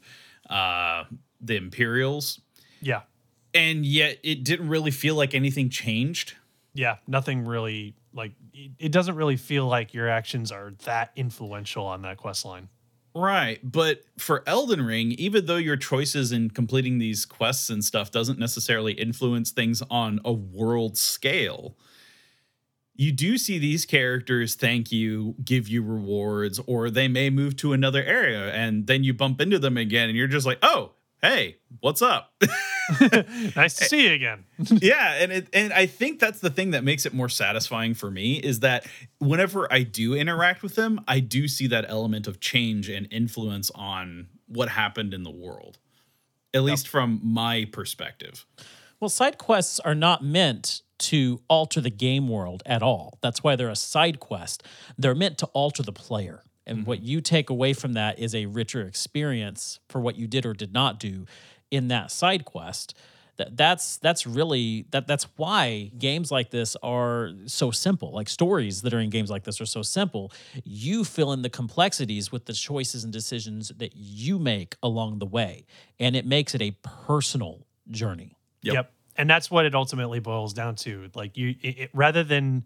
uh, 0.49 1.03
the 1.41 1.55
Imperials, 1.57 2.39
Yeah. 2.81 3.01
and 3.53 3.85
yet 3.85 4.19
it 4.23 4.43
didn't 4.43 4.69
really 4.69 4.91
feel 4.91 5.15
like 5.15 5.33
anything 5.35 5.69
changed. 5.69 6.35
Yeah. 6.73 6.97
Nothing 7.07 7.45
really 7.45 7.95
like 8.13 8.33
it 8.53 8.71
it 8.79 8.91
doesn't 8.91 9.15
really 9.15 9.35
feel 9.37 9.65
like 9.67 9.93
your 9.93 10.07
actions 10.09 10.51
are 10.51 10.73
that 10.85 11.11
influential 11.15 11.85
on 11.85 12.03
that 12.03 12.17
quest 12.17 12.45
line. 12.45 12.69
Right. 13.15 13.59
But 13.63 14.03
for 14.19 14.43
Elden 14.45 14.85
Ring, 14.85 15.11
even 15.13 15.47
though 15.47 15.57
your 15.57 15.75
choices 15.75 16.31
in 16.31 16.51
completing 16.51 16.99
these 16.99 17.25
quests 17.25 17.69
and 17.71 17.83
stuff 17.83 18.11
doesn't 18.11 18.37
necessarily 18.37 18.93
influence 18.93 19.49
things 19.49 19.81
on 19.89 20.19
a 20.23 20.31
world 20.31 20.97
scale, 20.97 21.75
you 22.97 23.11
do 23.11 23.37
see 23.37 23.59
these 23.59 23.85
characters 23.85 24.55
thank 24.55 24.91
you, 24.91 25.35
give 25.43 25.67
you 25.67 25.83
rewards, 25.83 26.59
or 26.65 26.89
they 26.89 27.07
may 27.07 27.29
move 27.29 27.55
to 27.57 27.71
another 27.71 28.03
area 28.03 28.51
and 28.51 28.87
then 28.87 29.03
you 29.03 29.13
bump 29.13 29.39
into 29.39 29.59
them 29.59 29.77
again 29.77 30.09
and 30.09 30.17
you're 30.17 30.27
just 30.27 30.47
like, 30.47 30.57
oh, 30.63 30.93
hey, 31.21 31.57
what's 31.79 32.01
up? 32.01 32.33
nice 33.55 33.75
to 33.75 33.85
see 33.85 34.07
you 34.07 34.13
again. 34.13 34.45
yeah, 34.81 35.13
and 35.19 35.31
it 35.31 35.47
and 35.53 35.73
I 35.73 35.85
think 35.85 36.19
that's 36.19 36.39
the 36.39 36.49
thing 36.49 36.71
that 36.71 36.83
makes 36.83 37.05
it 37.05 37.13
more 37.13 37.29
satisfying 37.29 37.93
for 37.93 38.09
me 38.09 38.37
is 38.37 38.61
that 38.61 38.87
whenever 39.19 39.71
I 39.71 39.83
do 39.83 40.15
interact 40.15 40.63
with 40.63 40.75
them, 40.75 40.99
I 41.07 41.19
do 41.19 41.47
see 41.47 41.67
that 41.67 41.85
element 41.87 42.27
of 42.27 42.39
change 42.39 42.89
and 42.89 43.07
influence 43.11 43.69
on 43.75 44.27
what 44.47 44.69
happened 44.69 45.13
in 45.13 45.23
the 45.23 45.31
world. 45.31 45.77
At 46.53 46.63
least 46.63 46.87
from 46.87 47.19
my 47.21 47.65
perspective. 47.71 48.45
Well, 48.99 49.09
side 49.09 49.37
quests 49.37 49.79
are 49.81 49.93
not 49.93 50.23
meant 50.23 50.81
to 50.99 51.41
alter 51.47 51.81
the 51.81 51.89
game 51.89 52.27
world 52.27 52.63
at 52.65 52.81
all. 52.81 53.17
That's 53.21 53.43
why 53.43 53.55
they're 53.55 53.69
a 53.69 53.75
side 53.75 54.19
quest. 54.19 54.63
They're 54.97 55.15
meant 55.15 55.37
to 55.39 55.45
alter 55.47 55.83
the 55.83 55.93
player. 55.93 56.43
And 56.65 56.79
mm-hmm. 56.79 56.87
what 56.87 57.01
you 57.01 57.21
take 57.21 57.49
away 57.49 57.73
from 57.73 57.93
that 57.93 58.19
is 58.19 58.35
a 58.35 58.45
richer 58.45 58.81
experience 58.81 59.79
for 59.87 60.01
what 60.01 60.17
you 60.17 60.27
did 60.27 60.45
or 60.45 60.53
did 60.53 60.73
not 60.73 60.99
do 60.99 61.25
in 61.71 61.87
that 61.87 62.11
side 62.11 62.45
quest. 62.45 62.95
That 63.37 63.55
that's 63.55 63.97
that's 63.97 64.25
really 64.25 64.87
that 64.89 65.05
that's 65.05 65.27
why 65.35 65.91
games 65.97 66.31
like 66.31 66.49
this 66.49 66.75
are 66.81 67.29
so 67.45 67.69
simple. 67.69 68.11
Like 68.11 68.29
stories 68.29 68.81
that 68.81 68.95
are 68.95 68.99
in 68.99 69.11
games 69.11 69.29
like 69.29 69.43
this 69.43 69.61
are 69.61 69.65
so 69.65 69.83
simple. 69.83 70.31
You 70.63 71.03
fill 71.03 71.31
in 71.33 71.43
the 71.43 71.49
complexities 71.49 72.31
with 72.31 72.45
the 72.45 72.53
choices 72.53 73.03
and 73.03 73.13
decisions 73.13 73.71
that 73.77 73.95
you 73.95 74.39
make 74.39 74.75
along 74.81 75.19
the 75.19 75.27
way, 75.27 75.67
and 75.99 76.15
it 76.15 76.25
makes 76.25 76.55
it 76.55 76.63
a 76.63 76.71
personal 76.81 77.67
journey. 77.91 78.35
Yep. 78.63 78.73
Yep. 78.73 78.91
And 79.17 79.29
that's 79.29 79.49
what 79.49 79.65
it 79.65 79.73
ultimately 79.75 80.19
boils 80.19 80.53
down 80.53 80.75
to. 80.77 81.09
Like 81.15 81.37
you, 81.37 81.55
it, 81.61 81.79
it- 81.79 81.89
rather 81.93 82.23
than, 82.23 82.63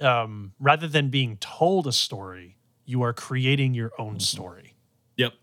um, 0.00 0.52
rather 0.58 0.88
than 0.88 1.08
being 1.08 1.36
told 1.38 1.86
a 1.86 1.92
story, 1.92 2.56
you 2.84 3.02
are 3.02 3.12
creating 3.12 3.74
your 3.74 3.92
own 3.98 4.18
story. 4.18 4.74
Yep. 5.16 5.34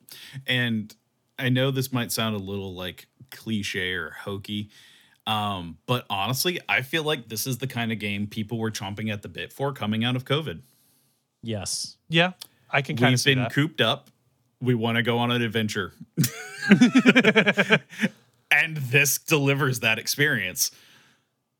And 0.45 0.93
I 1.37 1.47
know 1.49 1.71
this 1.71 1.93
might 1.93 2.11
sound 2.11 2.35
a 2.35 2.39
little 2.39 2.73
like 2.73 3.07
cliche 3.31 3.93
or 3.93 4.09
hokey. 4.09 4.69
Um, 5.25 5.77
but 5.85 6.05
honestly, 6.09 6.59
I 6.67 6.81
feel 6.81 7.03
like 7.03 7.29
this 7.29 7.45
is 7.47 7.59
the 7.59 7.67
kind 7.67 7.91
of 7.91 7.99
game 7.99 8.27
people 8.27 8.57
were 8.57 8.71
chomping 8.71 9.11
at 9.13 9.21
the 9.21 9.29
bit 9.29 9.53
for 9.53 9.71
coming 9.71 10.03
out 10.03 10.15
of 10.17 10.25
COVID. 10.25 10.61
Yes. 11.43 11.95
Yeah, 12.09 12.31
I 12.69 12.81
can 12.81 12.97
kind 12.97 13.09
of 13.09 13.11
We've 13.11 13.19
see 13.21 13.31
been 13.35 13.43
that. 13.43 13.53
cooped 13.53 13.79
up. 13.79 14.09
We 14.59 14.73
want 14.75 14.97
to 14.97 15.03
go 15.03 15.19
on 15.19 15.31
an 15.31 15.41
adventure. 15.41 15.93
and 18.51 18.77
this 18.77 19.17
delivers 19.17 19.81
that 19.81 19.99
experience. 19.99 20.71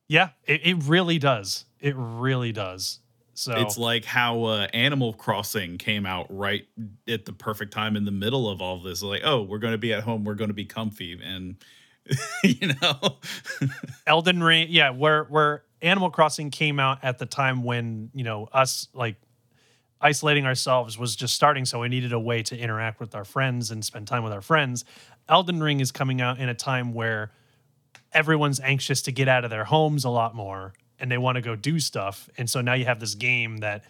yeah, 0.08 0.30
it, 0.44 0.60
it 0.64 0.76
really 0.84 1.18
does. 1.18 1.64
It 1.80 1.94
really 1.96 2.52
does. 2.52 3.00
So 3.34 3.54
It's 3.56 3.78
like 3.78 4.04
how 4.04 4.44
uh, 4.44 4.66
Animal 4.74 5.14
Crossing 5.14 5.78
came 5.78 6.04
out 6.04 6.26
right 6.28 6.66
at 7.08 7.24
the 7.24 7.32
perfect 7.32 7.72
time 7.72 7.96
in 7.96 8.04
the 8.04 8.10
middle 8.10 8.50
of 8.50 8.60
all 8.60 8.78
this. 8.82 9.02
Like, 9.02 9.22
oh, 9.24 9.42
we're 9.42 9.58
going 9.58 9.72
to 9.72 9.78
be 9.78 9.94
at 9.94 10.02
home. 10.02 10.24
We're 10.24 10.34
going 10.34 10.50
to 10.50 10.54
be 10.54 10.66
comfy. 10.66 11.18
And, 11.24 11.56
you 12.44 12.72
know, 12.82 13.16
Elden 14.06 14.42
Ring, 14.42 14.66
yeah, 14.68 14.90
where 14.90 15.24
where 15.24 15.62
Animal 15.80 16.10
Crossing 16.10 16.50
came 16.50 16.78
out 16.78 16.98
at 17.02 17.18
the 17.18 17.24
time 17.24 17.62
when 17.62 18.10
you 18.12 18.24
know 18.24 18.46
us 18.52 18.88
like 18.92 19.16
isolating 20.02 20.44
ourselves 20.44 20.98
was 20.98 21.16
just 21.16 21.34
starting, 21.34 21.64
so 21.64 21.80
we 21.80 21.88
needed 21.88 22.12
a 22.12 22.20
way 22.20 22.42
to 22.42 22.58
interact 22.58 23.00
with 23.00 23.14
our 23.14 23.24
friends 23.24 23.70
and 23.70 23.84
spend 23.84 24.06
time 24.06 24.22
with 24.22 24.32
our 24.32 24.42
friends. 24.42 24.84
Elden 25.30 25.62
Ring 25.62 25.80
is 25.80 25.92
coming 25.92 26.20
out 26.20 26.38
in 26.38 26.48
a 26.48 26.54
time 26.54 26.92
where 26.92 27.30
everyone's 28.12 28.60
anxious 28.60 29.00
to 29.02 29.12
get 29.12 29.28
out 29.28 29.44
of 29.44 29.50
their 29.50 29.64
homes 29.64 30.04
a 30.04 30.10
lot 30.10 30.34
more 30.34 30.74
and 30.98 31.10
they 31.10 31.16
want 31.18 31.36
to 31.36 31.40
go 31.40 31.56
do 31.56 31.78
stuff, 31.80 32.28
and 32.36 32.50
so 32.50 32.60
now 32.60 32.74
you 32.74 32.84
have 32.84 33.00
this 33.00 33.14
game 33.14 33.58
that 33.58 33.84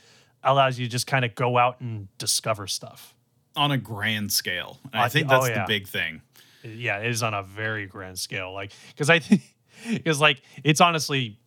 allows 0.45 0.79
you 0.79 0.87
to 0.87 0.91
just 0.91 1.07
kind 1.09 1.25
of 1.25 1.35
go 1.35 1.59
out 1.59 1.81
and 1.81 2.07
discover 2.19 2.67
stuff. 2.69 3.15
on 3.57 3.73
a 3.73 3.77
grand 3.77 4.33
scale. 4.33 4.79
I 4.93 5.09
think 5.09 5.29
thi- 5.29 5.35
oh, 5.35 5.41
that's 5.41 5.51
yeah. 5.51 5.65
the 5.65 5.67
big 5.67 5.89
thing. 5.89 6.23
yeah, 6.63 6.99
it 6.99 7.11
is 7.11 7.23
on 7.23 7.35
a 7.35 7.43
very 7.43 7.87
grand 7.87 8.17
scale. 8.19 8.53
Like, 8.53 8.73
because 8.93 9.11
I 9.11 9.19
think, 9.19 9.43
because 9.89 10.21
like, 10.21 10.43
it's 10.63 10.81
honestly 10.81 11.39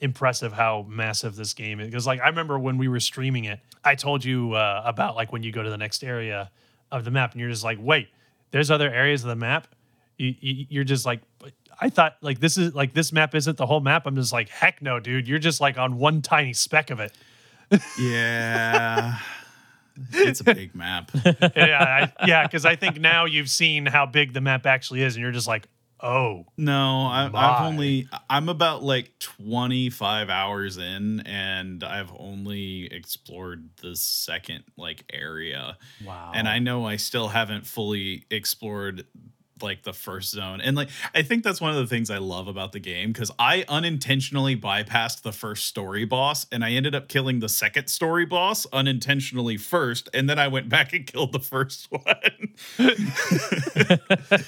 impressive 0.00 0.52
how 0.52 0.84
massive 0.88 1.36
this 1.36 1.54
game 1.54 1.78
is. 1.78 1.86
Because 1.86 2.06
like, 2.08 2.20
I 2.20 2.28
remember 2.28 2.58
when 2.58 2.76
we 2.76 2.88
were 2.88 2.98
streaming 3.00 3.44
it, 3.44 3.60
I 3.84 3.94
told 3.94 4.24
you 4.24 4.54
uh, 4.54 4.82
about 4.84 5.14
like 5.14 5.32
when 5.32 5.44
you 5.44 5.52
go 5.52 5.62
to 5.62 5.70
the 5.70 5.78
next 5.78 6.02
area 6.02 6.50
of 6.90 7.04
the 7.04 7.12
map, 7.12 7.32
and 7.32 7.40
you're 7.40 7.50
just 7.50 7.64
like, 7.64 7.78
wait, 7.80 8.08
there's 8.54 8.70
other 8.70 8.88
areas 8.88 9.24
of 9.24 9.30
the 9.30 9.34
map. 9.34 9.66
You, 10.16 10.32
you, 10.38 10.66
you're 10.68 10.84
just 10.84 11.04
like, 11.04 11.22
I 11.80 11.90
thought 11.90 12.16
like 12.20 12.38
this 12.38 12.56
is 12.56 12.72
like 12.72 12.94
this 12.94 13.12
map 13.12 13.34
isn't 13.34 13.56
the 13.56 13.66
whole 13.66 13.80
map. 13.80 14.06
I'm 14.06 14.14
just 14.14 14.32
like, 14.32 14.48
heck 14.48 14.80
no, 14.80 15.00
dude. 15.00 15.26
You're 15.26 15.40
just 15.40 15.60
like 15.60 15.76
on 15.76 15.98
one 15.98 16.22
tiny 16.22 16.52
speck 16.52 16.90
of 16.90 17.00
it. 17.00 17.10
Yeah. 17.98 19.18
it's 20.12 20.38
a 20.38 20.44
big 20.44 20.72
map. 20.72 21.10
yeah, 21.56 22.12
I, 22.20 22.26
yeah, 22.28 22.46
because 22.46 22.64
I 22.64 22.76
think 22.76 23.00
now 23.00 23.24
you've 23.24 23.50
seen 23.50 23.86
how 23.86 24.06
big 24.06 24.34
the 24.34 24.40
map 24.40 24.66
actually 24.66 25.02
is, 25.02 25.16
and 25.16 25.22
you're 25.24 25.32
just 25.32 25.48
like, 25.48 25.66
oh, 26.00 26.46
No, 26.56 27.06
I. 27.06 27.30
I've 27.32 27.66
only 27.66 28.08
I'm 28.28 28.48
about 28.48 28.82
like 28.82 29.18
25 29.18 30.30
hours 30.30 30.76
in, 30.76 31.20
and 31.20 31.82
I've 31.82 32.12
only 32.18 32.86
explored 32.92 33.70
the 33.80 33.96
second 33.96 34.64
like 34.76 35.04
area, 35.12 35.78
wow. 36.04 36.32
and 36.34 36.48
I 36.48 36.58
know 36.58 36.86
I 36.86 36.96
still 36.96 37.28
haven't 37.28 37.66
fully 37.66 38.24
explored 38.30 39.06
like 39.62 39.82
the 39.82 39.92
first 39.92 40.30
zone. 40.30 40.60
And 40.60 40.76
like 40.76 40.88
I 41.14 41.22
think 41.22 41.44
that's 41.44 41.60
one 41.60 41.70
of 41.70 41.76
the 41.76 41.86
things 41.86 42.10
I 42.10 42.18
love 42.18 42.48
about 42.48 42.72
the 42.72 42.80
game 42.80 43.12
because 43.12 43.30
I 43.38 43.64
unintentionally 43.68 44.56
bypassed 44.56 45.22
the 45.22 45.32
first 45.32 45.66
story 45.66 46.04
boss, 46.04 46.46
and 46.50 46.64
I 46.64 46.72
ended 46.72 46.94
up 46.94 47.08
killing 47.08 47.40
the 47.40 47.48
second 47.48 47.88
story 47.88 48.24
boss 48.24 48.66
unintentionally 48.72 49.56
first, 49.56 50.08
and 50.12 50.28
then 50.28 50.38
I 50.38 50.48
went 50.48 50.68
back 50.68 50.92
and 50.92 51.06
killed 51.14 51.32
the 51.32 51.40
first 51.40 51.90
one. 51.90 52.04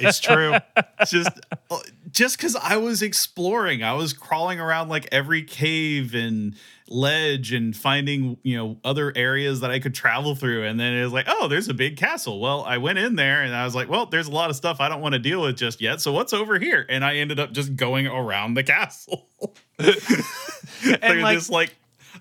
it's 0.00 0.20
true. 0.20 0.54
just 1.06 1.30
uh, 1.70 1.78
just 2.10 2.36
because 2.36 2.56
I 2.56 2.76
was 2.76 3.02
exploring, 3.02 3.82
I 3.82 3.92
was 3.92 4.12
crawling 4.12 4.60
around 4.60 4.88
like 4.88 5.08
every 5.12 5.42
cave 5.42 6.14
and 6.14 6.54
ledge 6.88 7.52
and 7.52 7.76
finding 7.76 8.36
you 8.42 8.56
know 8.56 8.78
other 8.84 9.12
areas 9.16 9.60
that 9.60 9.70
I 9.70 9.78
could 9.78 9.94
travel 9.94 10.34
through. 10.34 10.64
And 10.64 10.78
then 10.78 10.94
it 10.94 11.02
was 11.02 11.12
like, 11.12 11.26
oh, 11.28 11.48
there's 11.48 11.68
a 11.68 11.74
big 11.74 11.96
castle. 11.96 12.40
Well, 12.40 12.62
I 12.62 12.78
went 12.78 12.98
in 12.98 13.16
there 13.16 13.42
and 13.42 13.54
I 13.54 13.64
was 13.64 13.74
like, 13.74 13.88
well, 13.88 14.06
there's 14.06 14.28
a 14.28 14.32
lot 14.32 14.50
of 14.50 14.56
stuff 14.56 14.80
I 14.80 14.88
don't 14.88 15.00
want 15.00 15.14
to 15.14 15.18
deal 15.18 15.42
with 15.42 15.56
just 15.56 15.80
yet. 15.80 16.00
So 16.00 16.12
what's 16.12 16.32
over 16.32 16.58
here? 16.58 16.86
And 16.88 17.04
I 17.04 17.16
ended 17.16 17.40
up 17.40 17.52
just 17.52 17.76
going 17.76 18.06
around 18.06 18.54
the 18.54 18.62
castle. 18.62 19.28
There's 19.78 21.22
like- 21.22 21.36
this 21.36 21.50
like 21.50 21.76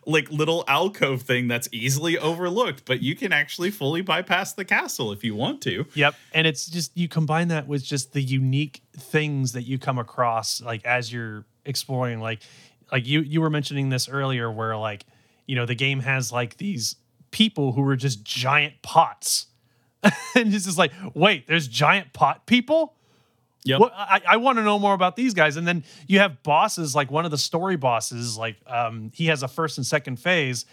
like 0.06 0.30
little 0.30 0.64
alcove 0.68 1.24
thing 1.24 1.48
that's 1.48 1.68
easily 1.72 2.18
overlooked, 2.18 2.86
but 2.86 3.02
you 3.02 3.16
can 3.16 3.32
actually 3.34 3.72
fully 3.72 4.02
bypass 4.02 4.54
the 4.54 4.66
castle 4.66 5.12
if 5.12 5.24
you 5.24 5.36
want 5.36 5.62
to. 5.62 5.86
Yep. 5.96 6.16
And 6.34 6.46
it's 6.46 6.68
just 6.68 6.96
you 6.96 7.08
combine 7.08 7.48
that 7.48 7.68
with 7.68 7.84
just 7.84 8.14
the 8.14 8.22
unique 8.22 8.82
things 8.96 9.54
that 9.54 9.64
you 9.64 9.80
come 9.80 9.98
across 9.98 10.62
like 10.62 10.86
as 10.86 11.12
you're 11.12 11.46
exploring 11.66 12.20
like 12.20 12.42
like 12.96 13.06
you 13.06 13.20
you 13.20 13.42
were 13.42 13.50
mentioning 13.50 13.90
this 13.90 14.08
earlier 14.08 14.50
where 14.50 14.78
like 14.78 15.06
you 15.48 15.54
know 15.54 15.66
the 15.66 15.76
game 15.76 16.00
has 16.00 16.32
like 16.32 16.56
these 16.56 16.96
people 17.30 17.74
who 17.74 17.86
are 17.90 17.98
just 17.98 18.24
giant 18.24 18.82
pots. 18.82 19.48
and 20.04 20.54
it's 20.54 20.64
just 20.64 20.78
like, 20.78 20.94
wait, 21.14 21.46
there's 21.46 21.68
giant 21.68 22.14
pot 22.14 22.46
people? 22.46 22.94
What 23.80 23.92
I, 23.94 24.22
I 24.26 24.38
want 24.38 24.60
to 24.60 24.64
know 24.64 24.80
more 24.80 24.94
about 24.94 25.18
these 25.18 25.34
guys. 25.34 25.58
And 25.58 25.68
then 25.68 25.84
you 26.08 26.20
have 26.20 26.42
bosses 26.42 26.96
like 26.96 27.12
one 27.12 27.26
of 27.26 27.32
the 27.32 27.38
story 27.38 27.76
bosses, 27.76 28.38
like 28.38 28.56
um, 28.66 29.12
he 29.14 29.26
has 29.26 29.44
a 29.44 29.50
first 29.50 29.78
and 29.78 29.86
second 29.86 30.16
phase. 30.18 30.66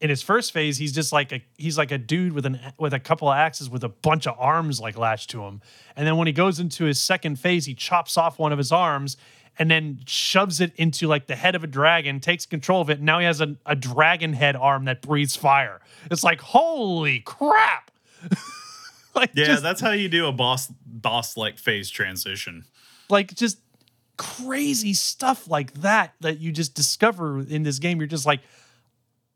In 0.00 0.08
his 0.08 0.22
first 0.22 0.52
phase, 0.52 0.78
he's 0.78 0.92
just 0.92 1.12
like 1.12 1.32
a 1.32 1.42
he's 1.58 1.76
like 1.76 1.90
a 1.90 1.98
dude 1.98 2.32
with 2.32 2.46
an 2.46 2.60
with 2.78 2.94
a 2.94 3.00
couple 3.00 3.28
of 3.28 3.36
axes 3.36 3.68
with 3.68 3.82
a 3.82 3.88
bunch 3.88 4.28
of 4.28 4.36
arms 4.38 4.78
like 4.78 4.96
latched 4.96 5.30
to 5.30 5.42
him. 5.42 5.60
And 5.96 6.06
then 6.06 6.16
when 6.16 6.28
he 6.28 6.32
goes 6.32 6.60
into 6.60 6.84
his 6.84 7.02
second 7.02 7.40
phase, 7.40 7.64
he 7.64 7.74
chops 7.74 8.16
off 8.16 8.38
one 8.38 8.52
of 8.52 8.58
his 8.58 8.70
arms 8.70 9.16
and 9.58 9.70
then 9.70 10.00
shoves 10.06 10.60
it 10.60 10.72
into 10.76 11.06
like 11.06 11.26
the 11.26 11.36
head 11.36 11.54
of 11.54 11.64
a 11.64 11.66
dragon, 11.66 12.20
takes 12.20 12.44
control 12.46 12.80
of 12.82 12.90
it. 12.90 12.98
And 12.98 13.06
now 13.06 13.18
he 13.18 13.24
has 13.26 13.40
a, 13.40 13.56
a 13.64 13.74
dragon 13.76 14.32
head 14.34 14.56
arm 14.56 14.84
that 14.84 15.02
breathes 15.02 15.36
fire. 15.36 15.80
It's 16.10 16.22
like, 16.24 16.40
holy 16.40 17.20
crap. 17.20 17.90
like 19.14 19.30
Yeah, 19.34 19.46
just- 19.46 19.62
that's 19.62 19.80
how 19.80 19.92
you 19.92 20.08
do 20.08 20.26
a 20.26 20.32
boss 20.32 20.68
boss 20.86 21.36
like 21.36 21.58
phase 21.58 21.90
transition. 21.90 22.64
like 23.08 23.34
just 23.34 23.58
crazy 24.16 24.94
stuff 24.94 25.46
like 25.48 25.72
that 25.74 26.14
that 26.20 26.38
you 26.38 26.50
just 26.50 26.74
discover 26.74 27.40
in 27.40 27.62
this 27.64 27.78
game 27.78 27.98
you're 27.98 28.06
just 28.06 28.24
like 28.24 28.40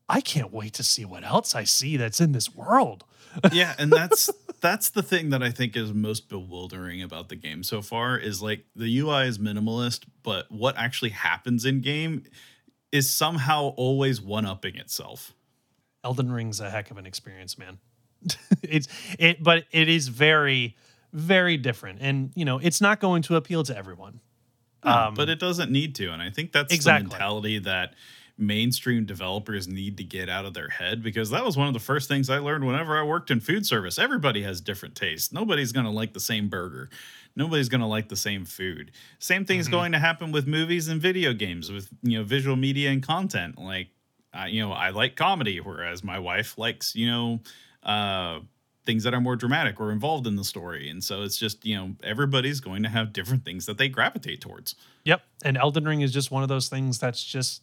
i 0.08 0.22
can't 0.22 0.50
wait 0.54 0.72
to 0.72 0.82
see 0.82 1.04
what 1.04 1.22
else 1.22 1.54
i 1.54 1.64
see 1.64 1.98
that's 1.98 2.18
in 2.18 2.32
this 2.32 2.54
world 2.54 3.04
yeah, 3.52 3.74
and 3.78 3.92
that's 3.92 4.30
that's 4.60 4.90
the 4.90 5.02
thing 5.02 5.30
that 5.30 5.42
I 5.42 5.50
think 5.50 5.76
is 5.76 5.92
most 5.92 6.28
bewildering 6.28 7.02
about 7.02 7.28
the 7.28 7.36
game 7.36 7.62
so 7.62 7.80
far 7.82 8.18
is 8.18 8.42
like 8.42 8.64
the 8.76 8.98
UI 8.98 9.26
is 9.26 9.38
minimalist, 9.38 10.04
but 10.22 10.50
what 10.50 10.76
actually 10.76 11.10
happens 11.10 11.64
in 11.64 11.80
game 11.80 12.24
is 12.92 13.10
somehow 13.10 13.72
always 13.76 14.20
one 14.20 14.44
upping 14.46 14.76
itself. 14.76 15.32
elden 16.04 16.30
ring's 16.32 16.60
a 16.60 16.70
heck 16.70 16.90
of 16.90 16.96
an 16.98 17.06
experience 17.06 17.56
man 17.58 17.78
it's 18.62 18.88
it 19.18 19.42
but 19.42 19.64
it 19.70 19.88
is 19.88 20.08
very 20.08 20.76
very 21.12 21.56
different 21.56 21.98
and 22.00 22.32
you 22.34 22.44
know 22.44 22.58
it's 22.58 22.80
not 22.80 23.00
going 23.00 23.22
to 23.22 23.36
appeal 23.36 23.62
to 23.62 23.76
everyone 23.76 24.20
Um, 24.82 25.14
but 25.14 25.28
it 25.28 25.38
doesn't 25.38 25.70
need 25.70 25.94
to, 25.96 26.10
and 26.10 26.22
I 26.22 26.30
think 26.30 26.52
that's 26.52 26.72
Exactly. 26.72 27.04
the 27.04 27.10
mentality 27.10 27.58
that 27.60 27.94
mainstream 28.40 29.04
developers 29.04 29.68
need 29.68 29.96
to 29.98 30.04
get 30.04 30.28
out 30.28 30.44
of 30.46 30.54
their 30.54 30.68
head 30.70 31.02
because 31.02 31.30
that 31.30 31.44
was 31.44 31.56
one 31.56 31.66
of 31.68 31.74
the 31.74 31.80
first 31.80 32.08
things 32.08 32.30
I 32.30 32.38
learned 32.38 32.66
whenever 32.66 32.98
I 32.98 33.02
worked 33.02 33.30
in 33.30 33.40
food 33.40 33.66
service. 33.66 33.98
Everybody 33.98 34.42
has 34.42 34.60
different 34.60 34.94
tastes. 34.94 35.32
Nobody's 35.32 35.72
going 35.72 35.86
to 35.86 35.92
like 35.92 36.12
the 36.14 36.20
same 36.20 36.48
burger. 36.48 36.88
Nobody's 37.36 37.68
going 37.68 37.80
to 37.82 37.86
like 37.86 38.08
the 38.08 38.16
same 38.16 38.44
food. 38.44 38.90
Same 39.18 39.44
thing's 39.44 39.66
Mm-hmm. 39.66 39.72
going 39.72 39.92
to 39.92 39.98
happen 39.98 40.32
with 40.32 40.46
movies 40.46 40.88
and 40.88 41.00
video 41.00 41.32
games 41.32 41.70
with, 41.70 41.88
you 42.02 42.18
know, 42.18 42.24
visual 42.24 42.56
media 42.56 42.90
and 42.90 43.02
content. 43.02 43.58
Like 43.58 43.88
uh, 44.32 44.44
you 44.44 44.62
know, 44.62 44.72
I 44.72 44.90
like 44.90 45.16
comedy 45.16 45.58
whereas 45.58 46.02
my 46.04 46.18
wife 46.18 46.56
likes, 46.56 46.94
you 46.96 47.06
know, 47.10 47.40
uh 47.82 48.40
things 48.86 49.04
that 49.04 49.12
are 49.12 49.20
more 49.20 49.36
dramatic 49.36 49.78
or 49.78 49.92
involved 49.92 50.26
in 50.26 50.36
the 50.36 50.44
story. 50.44 50.88
And 50.88 51.04
so 51.04 51.22
it's 51.22 51.36
just, 51.36 51.64
you 51.66 51.76
know, 51.76 51.94
everybody's 52.02 52.60
going 52.60 52.82
to 52.82 52.88
have 52.88 53.12
different 53.12 53.44
things 53.44 53.66
that 53.66 53.76
they 53.76 53.88
gravitate 53.88 54.40
towards. 54.40 54.74
yep 55.04 55.22
and 55.44 55.56
elden 55.58 55.84
ring 55.84 56.00
is 56.00 56.12
just 56.12 56.30
one 56.30 56.42
of 56.42 56.48
those 56.48 56.68
things 56.68 56.98
that's 56.98 57.22
just 57.22 57.62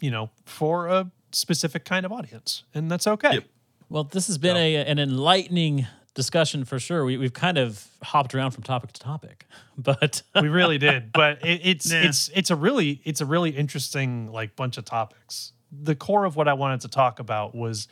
you 0.00 0.10
know 0.10 0.30
for 0.44 0.86
a 0.88 1.10
specific 1.32 1.84
kind 1.84 2.04
of 2.06 2.12
audience 2.12 2.64
and 2.74 2.90
that's 2.90 3.06
okay 3.06 3.34
Yep. 3.34 3.44
Well, 3.90 4.04
this 4.04 4.26
has 4.26 4.36
been 4.36 4.56
a, 4.58 4.76
an 4.76 4.98
enlightening 4.98 5.86
discussion 6.12 6.66
for 6.66 6.78
sure. 6.78 7.06
We, 7.06 7.16
we've 7.16 7.32
kind 7.32 7.56
of 7.56 7.86
hopped 8.02 8.34
around 8.34 8.50
from 8.50 8.62
topic 8.62 8.92
to 8.92 9.00
topic, 9.00 9.46
but 9.78 10.20
we 10.40 10.48
really 10.48 10.76
did 10.88 11.10
but 11.12 11.42
it, 11.44 11.60
it's 11.64 11.90
Yeah. 11.90 12.02
it's 12.02 12.28
it's 12.34 12.50
a 12.50 12.56
really 12.56 13.00
it's 13.04 13.20
a 13.22 13.26
really 13.26 13.50
interesting 13.50 14.30
like 14.30 14.56
bunch 14.56 14.76
of 14.78 14.84
topics 14.84 15.52
the 15.70 15.94
core 15.94 16.24
of 16.26 16.34
what 16.36 16.48
i 16.48 16.52
wanted 16.54 16.80
to 16.82 16.88
talk 16.88 17.18
about 17.20 17.54
was 17.54 17.88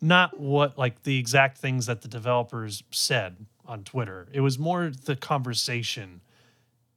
not 0.00 0.38
what 0.38 0.76
like 0.78 1.02
the 1.04 1.18
exact 1.18 1.58
things 1.58 1.86
that 1.86 2.02
the 2.02 2.08
developers 2.08 2.82
said 2.90 3.46
on 3.66 3.82
twitter 3.84 4.28
it 4.32 4.40
was 4.40 4.58
more 4.58 4.90
the 5.06 5.16
conversation 5.16 6.20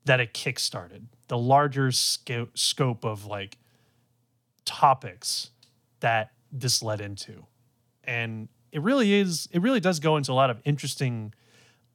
that 0.05 0.19
it 0.19 0.33
kickstarted 0.33 1.03
the 1.27 1.37
larger 1.37 1.91
sco- 1.91 2.49
scope 2.55 3.03
of 3.05 3.25
like 3.25 3.57
topics 4.65 5.51
that 5.99 6.31
this 6.51 6.83
led 6.83 7.01
into 7.01 7.45
and 8.03 8.47
it 8.71 8.81
really 8.81 9.13
is 9.13 9.47
it 9.51 9.61
really 9.61 9.79
does 9.79 9.99
go 9.99 10.17
into 10.17 10.31
a 10.31 10.33
lot 10.33 10.49
of 10.49 10.61
interesting 10.65 11.33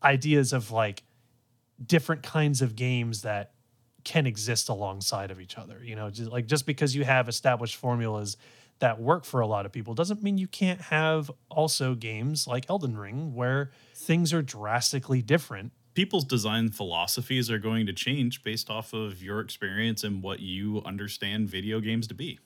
ideas 0.03 0.53
of 0.53 0.71
like 0.71 1.03
different 1.85 2.23
kinds 2.23 2.63
of 2.63 2.77
games 2.77 3.23
that 3.23 3.53
can 4.05 4.27
exist 4.27 4.69
alongside 4.69 5.31
of 5.31 5.41
each 5.41 5.59
other. 5.59 5.81
You 5.83 5.97
know, 5.97 6.11
just 6.11 6.31
like 6.31 6.47
just 6.47 6.67
because 6.67 6.95
you 6.95 7.05
have 7.05 7.29
established 7.29 7.77
formulas 7.77 8.37
that 8.79 9.01
work 9.01 9.25
for 9.25 9.41
a 9.41 9.47
lot 9.47 9.67
of 9.67 9.73
people 9.73 9.93
doesn't 9.93 10.23
mean 10.23 10.39
you 10.39 10.47
can't 10.47 10.81
have 10.81 11.31
also 11.51 11.95
games 11.95 12.47
like 12.47 12.71
Elden 12.71 12.97
Ring 12.97 13.35
where 13.35 13.71
things 13.95 14.33
are 14.33 14.43
drastically 14.43 15.21
different. 15.21 15.73
People's 15.95 16.25
design 16.25 16.71
philosophies 16.71 17.51
are 17.51 17.59
going 17.59 17.87
to 17.87 17.93
change 17.93 18.45
based 18.45 18.71
off 18.71 18.93
of 18.93 19.21
your 19.21 19.41
experience 19.41 20.05
and 20.05 20.23
what 20.23 20.39
you 20.39 20.81
understand 20.87 21.49
video 21.49 21.81
games 21.81 22.07
to 22.07 22.15
be. 22.15 22.39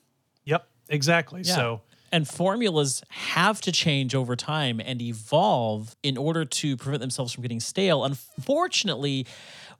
Exactly. 0.93 1.43
Yeah. 1.45 1.55
So 1.55 1.81
and 2.13 2.29
formulas 2.29 3.03
have 3.09 3.61
to 3.63 3.73
change 3.73 4.15
over 4.15 4.37
time 4.37 4.81
and 4.85 5.01
evolve 5.01 5.97
in 6.03 6.19
order 6.19 6.45
to 6.45 6.77
prevent 6.77 7.01
themselves 7.01 7.33
from 7.33 7.43
getting 7.43 7.59
stale. 7.59 8.05
Unfortunately, 8.05 9.27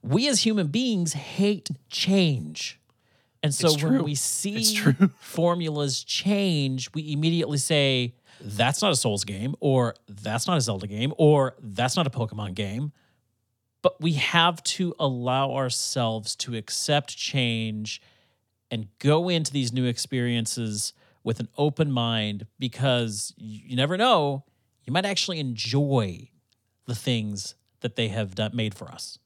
we 0.01 0.27
as 0.27 0.41
human 0.41 0.67
beings 0.67 1.13
hate 1.13 1.69
change. 1.89 2.79
And 3.43 3.53
so 3.53 3.73
when 3.75 4.03
we 4.03 4.15
see 4.15 4.75
formulas 5.19 6.03
change, 6.03 6.91
we 6.93 7.13
immediately 7.13 7.59
say, 7.59 8.15
that's 8.41 8.81
not 8.81 8.91
a 8.91 8.95
Souls 8.95 9.23
game, 9.23 9.55
or 9.59 9.95
that's 10.09 10.47
not 10.47 10.57
a 10.57 10.61
Zelda 10.61 10.87
game, 10.87 11.13
or 11.17 11.55
that's 11.61 11.95
not 11.95 12.07
a 12.07 12.09
Pokemon 12.09 12.55
game. 12.55 12.93
But 13.81 14.01
we 14.01 14.13
have 14.13 14.63
to 14.63 14.95
allow 14.97 15.51
ourselves 15.51 16.35
to 16.37 16.55
accept 16.55 17.15
change 17.15 18.01
and 18.71 18.87
go 18.99 19.29
into 19.29 19.51
these 19.51 19.71
new 19.71 19.85
experiences 19.85 20.93
with 21.23 21.39
an 21.39 21.47
open 21.57 21.91
mind 21.91 22.45
because 22.59 23.33
you 23.37 23.61
you 23.65 23.75
never 23.75 23.97
know, 23.97 24.43
you 24.85 24.93
might 24.93 25.05
actually 25.05 25.39
enjoy 25.39 26.29
the 26.85 26.95
things 26.95 27.55
that 27.81 27.95
they 27.95 28.09
have 28.09 28.35
done, 28.35 28.51
made 28.53 28.75
for 28.75 28.89
us. 28.89 29.19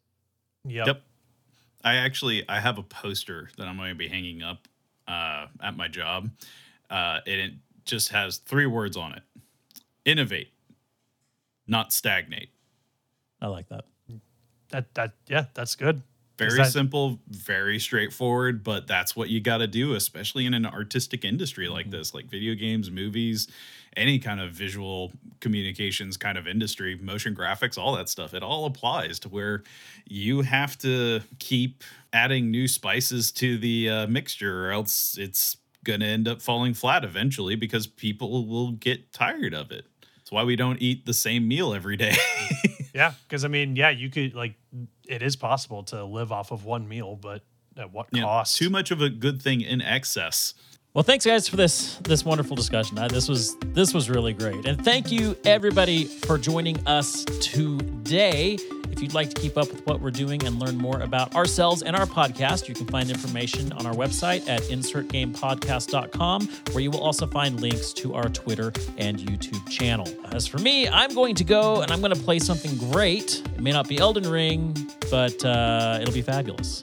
Yep. 0.65 0.87
Yep. 0.87 1.01
I 1.83 1.95
actually 1.95 2.47
I 2.49 2.59
have 2.59 2.77
a 2.77 2.83
poster 2.83 3.49
that 3.57 3.67
I'm 3.67 3.77
going 3.77 3.89
to 3.89 3.95
be 3.95 4.07
hanging 4.07 4.43
up 4.43 4.67
uh, 5.07 5.47
at 5.61 5.77
my 5.77 5.87
job. 5.87 6.29
Uh, 6.89 7.19
and 7.25 7.41
it 7.41 7.53
just 7.85 8.09
has 8.09 8.37
three 8.37 8.65
words 8.65 8.97
on 8.97 9.13
it: 9.13 9.23
innovate, 10.05 10.51
not 11.67 11.93
stagnate. 11.93 12.49
I 13.41 13.47
like 13.47 13.69
that. 13.69 13.85
That 14.69 14.93
that 14.95 15.13
yeah, 15.27 15.45
that's 15.53 15.75
good. 15.75 16.01
Very 16.37 16.57
that- 16.57 16.71
simple, 16.71 17.19
very 17.29 17.79
straightforward, 17.79 18.63
but 18.63 18.85
that's 18.87 19.15
what 19.15 19.29
you 19.29 19.39
got 19.39 19.57
to 19.57 19.67
do, 19.67 19.93
especially 19.95 20.45
in 20.45 20.53
an 20.53 20.65
artistic 20.65 21.25
industry 21.25 21.65
Mm-hmm. 21.65 21.73
like 21.73 21.89
this, 21.91 22.13
like 22.13 22.25
video 22.29 22.53
games, 22.53 22.91
movies, 22.91 23.47
any 23.95 24.19
kind 24.19 24.39
of 24.39 24.51
visual 24.51 25.11
communications 25.39 26.17
kind 26.17 26.37
of 26.37 26.47
industry, 26.47 26.95
motion 27.01 27.33
graphics, 27.35 27.77
all 27.77 27.95
that 27.95 28.07
stuff. 28.09 28.33
It 28.35 28.43
all 28.43 28.65
applies 28.65 29.17
to 29.19 29.29
where 29.29 29.63
you 30.07 30.41
have 30.41 30.77
to 30.79 31.21
keep 31.39 31.83
adding 32.13 32.51
new 32.51 32.67
spices 32.67 33.31
to 33.33 33.57
the 33.57 33.89
uh, 33.89 34.07
mixture, 34.07 34.67
or 34.67 34.71
else 34.71 35.17
it's 35.17 35.57
going 35.83 36.01
to 36.01 36.05
end 36.05 36.27
up 36.27 36.41
falling 36.41 36.73
flat 36.75 37.03
eventually 37.03 37.55
because 37.55 37.87
people 37.87 38.45
will 38.45 38.71
get 38.73 39.11
tired 39.13 39.53
of 39.55 39.71
it. 39.71 39.85
That's 40.17 40.31
why 40.31 40.43
we 40.43 40.55
don't 40.55 40.81
eat 40.81 41.05
the 41.05 41.13
same 41.13 41.47
meal 41.47 41.73
every 41.73 41.97
day. 41.97 42.13
Yeah, 42.97 43.13
because 43.27 43.45
I 43.45 43.47
mean, 43.47 43.75
yeah, 43.75 43.91
you 43.91 44.09
could 44.09 44.33
like 44.33 44.55
it 45.07 45.21
is 45.21 45.35
possible 45.35 45.83
to 45.83 46.03
live 46.03 46.31
off 46.31 46.49
of 46.49 46.65
one 46.65 46.87
meal, 46.87 47.15
but 47.15 47.43
at 47.77 47.93
what 47.93 48.11
know, 48.11 48.25
cost? 48.25 48.55
too 48.55 48.71
much 48.71 48.89
of 48.89 49.03
a 49.03 49.09
good 49.09 49.39
thing 49.39 49.61
in 49.61 49.83
excess. 49.83 50.55
Well, 50.97 51.03
thanks 51.03 51.27
guys 51.27 51.47
for 51.47 51.57
this 51.57 51.97
this 51.97 52.25
wonderful 52.25 52.55
discussion. 52.55 52.97
Uh, 52.97 53.07
this 53.07 53.29
was 53.29 53.55
this 53.67 53.93
was 53.93 54.09
really 54.09 54.33
great, 54.33 54.65
and 54.65 54.83
thank 54.83 55.11
you 55.11 55.37
everybody 55.45 56.05
for 56.05 56.39
joining 56.39 56.75
us 56.87 57.23
today. 57.39 58.57
If 58.91 59.03
you'd 59.03 59.13
like 59.13 59.31
to 59.31 59.39
keep 59.39 59.57
up 59.59 59.69
with 59.71 59.85
what 59.85 60.01
we're 60.01 60.09
doing 60.09 60.43
and 60.43 60.57
learn 60.57 60.75
more 60.75 61.01
about 61.01 61.35
ourselves 61.35 61.83
and 61.83 61.95
our 61.95 62.07
podcast, 62.07 62.67
you 62.67 62.73
can 62.73 62.87
find 62.87 63.11
information 63.11 63.71
on 63.73 63.85
our 63.85 63.93
website 63.93 64.49
at 64.49 64.61
insertgamepodcast.com, 64.61 66.49
where 66.71 66.81
you 66.81 66.89
will 66.89 67.03
also 67.03 67.27
find 67.27 67.61
links 67.61 67.93
to 67.93 68.15
our 68.15 68.29
Twitter 68.29 68.73
and 68.97 69.19
YouTube 69.19 69.69
channel. 69.69 70.07
As 70.31 70.47
for 70.47 70.57
me, 70.57 70.87
I'm 70.87 71.13
going 71.13 71.35
to 71.35 71.43
go 71.43 71.81
and 71.81 71.91
I'm 71.91 71.99
going 71.99 72.15
to 72.15 72.19
play 72.19 72.39
something 72.39 72.75
great. 72.91 73.43
It 73.55 73.61
may 73.61 73.71
not 73.71 73.87
be 73.87 73.99
Elden 73.99 74.27
Ring, 74.27 74.75
but 75.11 75.45
uh, 75.45 75.99
it'll 76.01 76.11
be 76.11 76.23
fabulous. 76.23 76.81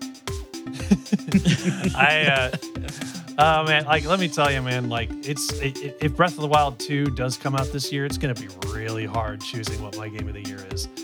I 1.96 2.26
uh 2.30 3.20
oh 3.38 3.64
man, 3.64 3.84
like 3.84 4.04
let 4.04 4.18
me 4.20 4.28
tell 4.28 4.50
you, 4.50 4.62
man, 4.62 4.88
like 4.88 5.10
it's 5.26 5.52
it, 5.60 5.82
it- 5.82 5.96
if 6.00 6.16
Breath 6.16 6.32
of 6.34 6.40
the 6.40 6.48
Wild 6.48 6.78
2 6.78 7.06
does 7.10 7.36
come 7.36 7.54
out 7.54 7.66
this 7.72 7.92
year, 7.92 8.04
it's 8.06 8.18
gonna 8.18 8.34
be 8.34 8.48
really 8.72 9.06
hard 9.06 9.40
choosing 9.40 9.82
what 9.82 9.96
my 9.96 10.08
game 10.08 10.28
of 10.28 10.34
the 10.34 10.42
year 10.42 10.64
is. 10.72 10.88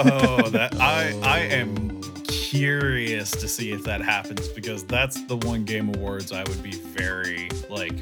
Oh, 0.00 0.48
that 0.50 0.76
I 0.80 1.12
I 1.24 1.38
am 1.40 2.00
curious 2.28 3.30
to 3.32 3.48
see 3.48 3.72
if 3.72 3.82
that 3.84 4.00
happens 4.00 4.46
because 4.48 4.84
that's 4.84 5.20
the 5.24 5.36
one 5.38 5.64
game 5.64 5.88
awards 5.94 6.30
I 6.30 6.44
would 6.44 6.62
be 6.62 6.70
very 6.70 7.48
like 7.68 7.94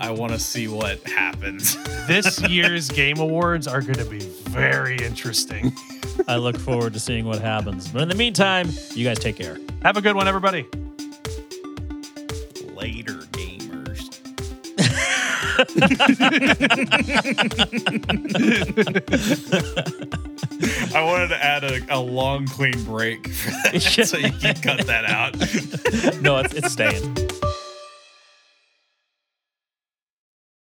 I 0.00 0.10
want 0.12 0.32
to 0.32 0.38
see 0.38 0.66
what 0.68 1.02
happens. 1.06 1.76
This 2.08 2.40
year's 2.48 2.88
game 2.88 3.18
awards 3.18 3.68
are 3.68 3.82
gonna 3.82 4.04
be 4.06 4.18
very 4.18 4.96
interesting. 4.96 5.72
I 6.26 6.36
look 6.36 6.58
forward 6.58 6.94
to 6.94 7.00
seeing 7.00 7.24
what 7.24 7.40
happens. 7.40 7.86
But 7.88 8.02
in 8.02 8.08
the 8.08 8.14
meantime, 8.16 8.68
you 8.94 9.04
guys 9.04 9.18
take 9.20 9.36
care. 9.36 9.58
Have 9.82 9.96
a 9.96 10.00
good 10.00 10.16
one, 10.16 10.26
everybody. 10.26 10.66
I 20.94 21.02
wanted 21.02 21.28
to 21.28 21.38
add 21.42 21.64
a, 21.64 21.80
a 21.90 22.00
long 22.00 22.46
clean 22.46 22.82
break 22.84 23.28
for 23.28 23.50
that 23.50 24.06
so 24.06 24.16
you 24.16 24.32
can 24.32 24.54
cut 24.56 24.86
that 24.86 25.04
out. 25.04 25.36
No, 26.22 26.38
it's, 26.38 26.54
it's 26.54 26.72
staying. 26.72 27.14